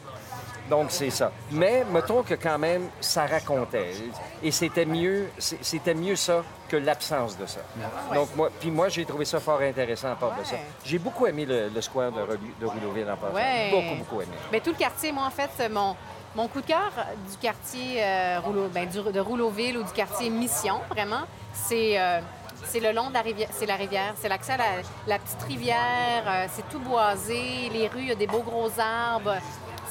Donc, 0.69 0.87
c'est 0.91 1.11
ça. 1.11 1.31
Mais 1.51 1.85
mettons 1.93 2.23
que 2.23 2.35
quand 2.35 2.59
même, 2.59 2.89
ça 3.01 3.27
racontait. 3.27 3.93
Et 4.43 4.51
c'était 4.51 4.85
mieux, 4.87 5.29
c'était 5.39 5.95
mieux 5.95 6.17
ça 6.17 6.43
que 6.69 6.77
l'absence 6.77 7.39
de 7.39 7.47
ça. 7.47 7.61
Donc, 8.13 8.35
moi, 8.35 8.51
puis 8.59 8.71
moi, 8.71 8.89
j'ai 8.89 9.05
trouvé 9.05 9.25
ça 9.25 9.39
fort 9.41 9.61
intéressant 9.61 10.13
à 10.13 10.17
part 10.17 10.35
de 10.39 10.45
ça. 10.45 10.57
J'ai 10.85 10.99
beaucoup 10.99 11.27
aimé 11.27 11.47
le, 11.47 11.69
le 11.69 11.81
square 11.81 12.11
de, 12.13 12.21
de 12.61 12.67
Rouleauville 12.67 13.09
en 13.11 13.17
passant. 13.17 13.35
Ouais. 13.35 13.71
Beaucoup, 13.71 13.95
beaucoup 13.97 14.21
aimé. 14.23 14.33
Ben, 14.51 14.61
tout 14.61 14.71
le 14.71 14.77
quartier, 14.77 15.13
moi, 15.13 15.25
en 15.27 15.31
fait, 15.31 15.69
mon, 15.71 15.95
mon 16.35 16.49
coup 16.49 16.61
de 16.61 16.67
cœur 16.67 16.91
du 17.31 17.37
quartier 17.39 18.03
euh, 18.03 18.41
Rouleau- 18.45 18.69
ben, 18.69 18.89
du- 18.89 19.13
de 19.13 19.21
Rouleauville 19.21 19.79
ou 19.79 19.85
du 19.85 19.93
quartier 19.93 20.29
Mission, 20.31 20.81
vraiment, 20.91 21.23
c'est 21.53 21.99
euh, 22.01 22.21
c'est 22.65 22.81
le 22.81 22.91
long 22.91 23.09
de 23.11 23.15
la 23.15 23.21
rivière. 23.23 23.49
C'est 23.53 23.67
la 23.67 23.77
rivière. 23.77 24.15
C'est 24.17 24.29
l'accès 24.29 24.53
à 24.53 24.57
la, 24.57 24.65
la 25.07 25.19
petite 25.21 25.43
rivière. 25.45 26.25
euh, 26.27 26.47
c'est 26.53 26.69
tout 26.69 26.81
boisé. 26.81 27.69
Les 27.73 27.87
rues, 27.87 28.01
il 28.01 28.09
y 28.09 28.13
a 28.13 28.17
des 28.17 28.27
beaux 28.27 28.41
gros 28.43 28.71
arbres. 28.81 29.37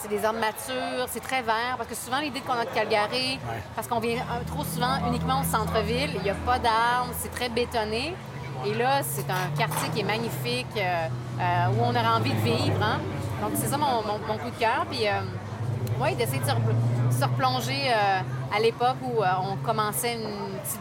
C'est 0.08 0.16
des 0.20 0.24
arbres 0.24 0.40
matures. 0.40 1.08
C'est 1.10 1.20
très 1.24 1.42
vert. 1.42 1.76
Parce 1.78 1.90
que 1.90 1.96
souvent, 1.96 2.20
l'idée 2.20 2.42
qu'on 2.42 2.54
a 2.54 2.66
de 2.66 2.70
Calgary, 2.70 3.40
parce 3.76 3.88
qu'on 3.88 4.00
vient 4.00 4.18
euh, 4.18 4.44
trop 4.46 4.64
souvent 4.64 4.98
uniquement 5.08 5.42
au 5.42 5.44
centre-ville, 5.44 6.12
il 6.16 6.22
n'y 6.22 6.30
a 6.30 6.36
pas 6.36 6.60
d'arbres. 6.60 7.10
C'est 7.20 7.32
très 7.34 7.50
bétonné. 7.50 8.16
Et 8.68 8.74
là, 8.76 9.02
c'est 9.04 9.28
un 9.32 9.58
quartier 9.58 9.90
qui 9.90 10.02
est 10.02 10.04
magnifique, 10.04 10.68
euh, 10.78 11.08
euh, 11.40 11.68
où 11.72 11.82
on 11.84 11.90
aurait 11.90 12.06
envie 12.20 12.34
de 12.34 12.40
vivre. 12.40 12.82
hein. 12.84 13.00
Donc, 13.42 13.52
c'est 13.56 13.68
ça 13.68 13.78
mon, 13.78 14.04
mon- 14.04 14.20
mon 14.28 14.38
coup 14.38 14.52
de 14.52 14.60
cœur. 14.60 14.86
Puis, 14.92 15.06
oui, 16.00 16.14
d'essayer 16.16 16.40
de 16.40 16.46
se, 16.46 16.52
repl- 16.52 17.20
se 17.20 17.24
replonger 17.26 17.92
à 18.56 18.60
l'époque 18.60 18.98
où 19.02 19.22
on 19.24 19.56
commençait 19.58 20.14
une 20.14 20.60
petite- 20.60 20.80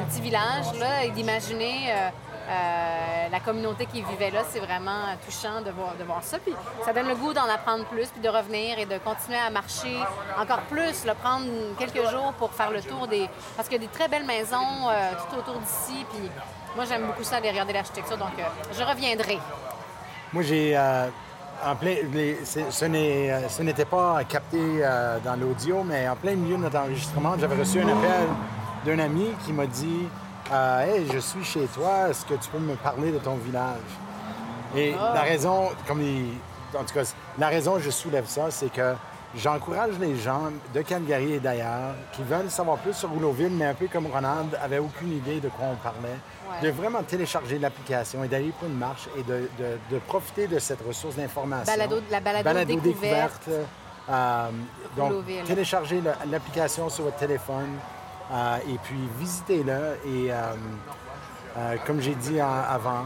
un 0.00 0.02
petit 0.04 0.20
village, 0.20 0.66
là, 0.80 1.04
et 1.04 1.10
d'imaginer 1.10 1.92
euh, 2.48 3.28
la 3.30 3.40
communauté 3.40 3.86
qui 3.86 4.02
vivait 4.02 4.30
là. 4.30 4.42
C'est 4.48 4.60
vraiment 4.60 5.16
touchant 5.24 5.62
de 5.62 5.70
voir, 5.70 6.22
ça. 6.22 6.38
Puis, 6.38 6.54
ça 6.84 6.92
donne 6.92 7.08
le 7.08 7.14
goût 7.14 7.32
d'en 7.32 7.48
apprendre 7.48 7.84
plus, 7.86 8.08
puis 8.08 8.20
de 8.20 8.28
revenir 8.28 8.78
et 8.78 8.86
de 8.86 8.98
continuer 8.98 9.38
à 9.38 9.50
marcher 9.50 9.96
encore 10.38 10.60
plus, 10.62 11.04
là, 11.04 11.14
prendre 11.14 11.46
quelques 11.78 12.08
jours 12.10 12.34
pour 12.38 12.52
faire 12.52 12.70
le 12.70 12.82
tour 12.82 13.06
des... 13.08 13.28
Parce 13.56 13.68
qu'il 13.68 13.80
y 13.80 13.84
a 13.84 13.86
des 13.86 13.92
très 13.92 14.08
belles 14.08 14.26
maisons 14.26 14.88
euh, 14.88 15.12
tout 15.30 15.38
autour 15.38 15.58
d'ici. 15.60 16.04
Puis, 16.10 16.30
moi, 16.76 16.84
j'aime 16.84 17.06
beaucoup 17.06 17.24
ça, 17.24 17.36
aller 17.36 17.50
regarder 17.50 17.72
l'architecture. 17.72 18.18
Donc, 18.18 18.38
euh, 18.38 18.42
je 18.76 18.82
reviendrai. 18.82 19.38
Moi, 20.32 20.42
j'ai. 20.42 20.76
en 20.76 21.76
plein, 21.76 21.94
ce 22.42 23.62
n'était 23.62 23.84
pas 23.84 24.22
capté 24.24 24.58
dans 25.24 25.36
l'audio, 25.36 25.84
mais 25.84 26.08
en 26.08 26.16
plein 26.16 26.34
milieu 26.34 26.56
de 26.56 26.62
notre 26.62 26.78
enregistrement, 26.78 27.36
j'avais 27.38 27.56
reçu 27.56 27.80
un 27.80 27.88
appel 27.88 28.26
d'un 28.84 28.98
ami 28.98 29.28
qui 29.46 29.52
m'a 29.52 29.66
dit 29.66 30.08
euh, 30.52 30.80
Hey, 30.86 31.06
je 31.12 31.18
suis 31.18 31.44
chez 31.44 31.66
toi, 31.66 32.08
est-ce 32.10 32.24
que 32.24 32.34
tu 32.34 32.48
peux 32.50 32.58
me 32.58 32.74
parler 32.76 33.10
de 33.12 33.18
ton 33.18 33.36
village? 33.36 33.78
Et 34.76 34.92
la 34.92 35.22
raison, 35.22 35.68
comme 35.86 36.02
il- 36.02 36.36
en 36.76 36.82
tout 36.84 36.94
cas, 36.94 37.02
la 37.38 37.48
raison 37.48 37.74
que 37.74 37.80
je 37.82 37.90
soulève 37.90 38.26
ça, 38.26 38.50
c'est 38.50 38.72
que 38.72 38.94
j'encourage 39.36 39.98
les 40.00 40.16
gens 40.16 40.50
de 40.74 40.82
Calgary 40.82 41.34
et 41.34 41.40
d'ailleurs 41.40 41.94
qui 42.12 42.22
veulent 42.24 42.50
savoir 42.50 42.78
plus 42.78 42.92
sur 42.94 43.08
Rouleauville, 43.10 43.50
mais 43.52 43.66
un 43.66 43.74
peu 43.74 43.86
comme 43.86 44.06
Ronald, 44.08 44.58
avait 44.62 44.78
aucune 44.78 45.12
idée 45.12 45.38
de 45.40 45.48
quoi 45.48 45.66
on 45.72 45.76
parlait, 45.76 46.18
Ouais. 46.60 46.68
de 46.68 46.72
vraiment 46.74 47.02
télécharger 47.04 47.58
l'application 47.60 48.24
et 48.24 48.28
d'aller 48.28 48.52
pour 48.58 48.68
une 48.68 48.76
marche 48.78 49.08
et 49.16 49.22
de, 49.22 49.48
de- 49.58 49.78
de 49.94 49.98
profiter 50.00 50.46
de 50.48 50.58
cette 50.58 50.84
ressource 50.86 51.14
d'information. 51.16 51.72
Balado- 51.72 52.02
la 52.10 52.20
balado 52.20 52.64
découverte. 52.64 53.48
Euh, 54.10 54.48
donc, 54.96 55.12
le- 55.26 56.30
l'application 56.30 56.88
sur 56.90 57.04
votre 57.04 57.16
téléphone 57.16 57.70
et 58.68 58.78
puis 58.82 58.98
visitez-le. 59.18 59.98
Et 60.06 60.32
euh, 60.32 60.36
euh, 61.56 61.76
comme 61.86 62.00
j'ai 62.00 62.14
dit 62.14 62.40
avant, 62.40 63.04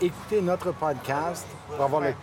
écoutez 0.00 0.40
notre 0.40 0.72
podcast 0.72 1.46
pour 1.68 1.84
avoir 1.84 2.02
le, 2.02 2.14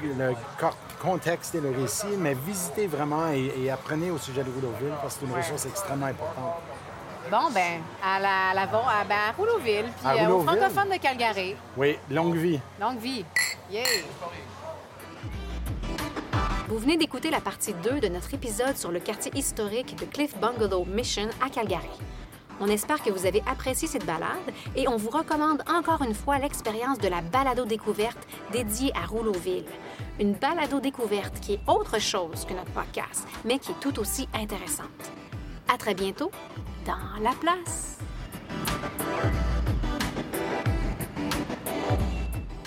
contexte 1.02 1.54
et 1.54 1.62
le 1.62 1.70
récit, 1.70 2.18
mais 2.18 2.34
visitez 2.34 2.88
vraiment 2.88 3.30
et, 3.32 3.52
et 3.62 3.70
apprenez 3.70 4.10
au 4.10 4.18
sujet 4.18 4.43
de 4.43 4.50
Rouleauville 4.50 4.93
parce 5.02 5.16
que 5.16 5.20
c'est 5.22 5.26
une 5.28 5.32
Ouais. 5.34 5.41
ressource 5.41 5.66
extrêmement 5.68 6.08
importante. 6.08 6.56
Bon, 7.30 7.52
ben, 7.54 7.82
à 8.02 8.20
la, 8.20 8.54
la, 8.56 8.62
à, 8.64 9.04
ben, 9.04 9.16
à 9.30 9.32
Rouleauville, 9.38 9.86
puis 10.02 10.20
euh, 10.26 10.30
aux 10.30 10.41
francophones 10.41 10.89
de 10.89 10.98
Calgary. 10.98 11.56
Oui, 11.76 12.00
longue 12.10 12.36
vie. 12.36 12.60
Longue 12.80 13.00
vie. 13.00 13.26
Yay! 13.70 13.84
Vous 16.70 16.78
venez 16.80 16.98
d'écouter 16.98 17.30
la 17.30 17.41
partie 17.41 17.74
2 17.74 18.00
de 18.00 18.08
notre 18.08 18.34
épisode 18.34 18.78
sur 18.78 18.91
le 18.91 19.00
quartier 19.00 19.32
historique 19.36 19.98
de 20.00 20.06
Cliff 20.06 20.38
Bungalow 20.38 20.86
Mission 20.86 21.30
à 21.45 21.50
Calgary. 21.50 21.89
On 22.60 22.68
espère 22.68 23.03
que 23.03 23.12
vous 23.12 23.26
avez 23.26 23.43
apprécié 23.45 23.88
cette 23.88 24.05
balade 24.05 24.53
et 24.76 24.88
on 24.88 24.97
vous 24.97 25.10
recommande 25.10 25.62
encore 25.68 26.01
une 26.01 26.16
fois 26.16 26.39
l'expérience 26.39 26.97
de 26.97 27.08
la 27.08 27.22
balado 27.22 27.66
découverte 27.66 28.18
dédiée 28.51 28.91
à 28.95 29.05
Rouleauville. 29.05 29.66
Une 30.20 30.34
balado 30.34 30.80
découverte 30.80 31.39
qui 31.39 31.53
est 31.53 31.60
autre 31.68 31.99
chose 31.99 32.45
que 32.45 32.53
notre 32.53 32.72
podcast, 32.72 33.28
mais 33.45 33.60
qui 33.60 33.72
est 33.72 33.80
tout 33.80 33.99
aussi 33.99 34.28
intéressante. 34.34 34.88
À 35.72 35.78
très 35.78 35.93
bientôt 35.93 36.32
dans 36.86 37.22
la 37.22 37.32
place. 37.32 37.99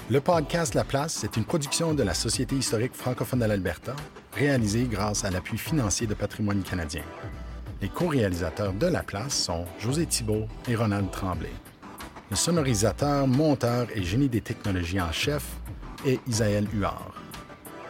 Le 0.08 0.20
podcast 0.20 0.74
La 0.74 0.82
Place 0.84 1.22
est 1.22 1.36
une 1.36 1.44
production 1.44 1.94
de 1.94 2.02
la 2.02 2.14
Société 2.14 2.56
historique 2.56 2.94
francophone 2.94 3.40
de 3.40 3.44
l'Alberta, 3.44 3.94
réalisée 4.32 4.88
grâce 4.90 5.24
à 5.24 5.30
l'appui 5.30 5.56
financier 5.56 6.08
de 6.08 6.14
Patrimoine 6.14 6.62
canadien. 6.62 7.04
Les 7.82 7.88
co-réalisateurs 7.88 8.74
de 8.74 8.86
La 8.86 9.02
Place 9.02 9.34
sont 9.34 9.64
José 9.78 10.04
Thibault 10.04 10.46
et 10.68 10.76
Ronald 10.76 11.10
Tremblay. 11.10 11.48
Le 12.30 12.36
sonorisateur, 12.36 13.26
monteur 13.26 13.86
et 13.94 14.02
génie 14.02 14.28
des 14.28 14.42
technologies 14.42 15.00
en 15.00 15.10
chef 15.12 15.56
est 16.04 16.20
Isaël 16.28 16.66
Huard. 16.74 17.14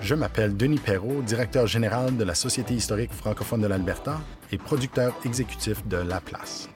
Je 0.01 0.15
m'appelle 0.15 0.57
Denis 0.57 0.79
Perrault, 0.79 1.23
directeur 1.23 1.67
général 1.67 2.17
de 2.17 2.23
la 2.23 2.37
Société 2.37 2.75
historique 2.75 3.13
francophone 3.13 3.63
de 3.63 3.67
l'Alberta 3.67 4.21
et 4.53 4.59
producteur 4.59 5.13
exécutif 5.25 5.85
de 5.89 5.97
La 5.97 6.21
Place. 6.21 6.69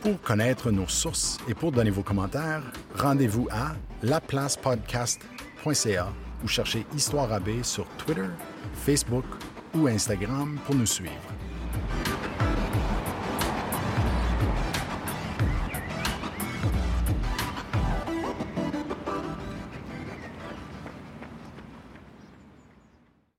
Pour 0.00 0.20
connaître 0.20 0.70
nos 0.70 0.86
sources 0.86 1.38
et 1.48 1.54
pour 1.54 1.72
donner 1.72 1.90
vos 1.90 2.04
commentaires, 2.04 2.62
rendez-vous 2.94 3.48
à 3.50 3.72
laplacepodcast.ca 4.02 6.12
ou 6.44 6.48
cherchez 6.48 6.86
Histoire 6.94 7.32
AB 7.32 7.62
sur 7.62 7.88
Twitter, 7.96 8.28
Facebook 8.74 9.24
ou 9.74 9.88
Instagram 9.88 10.56
pour 10.64 10.76
nous 10.76 10.86
suivre. 10.86 11.10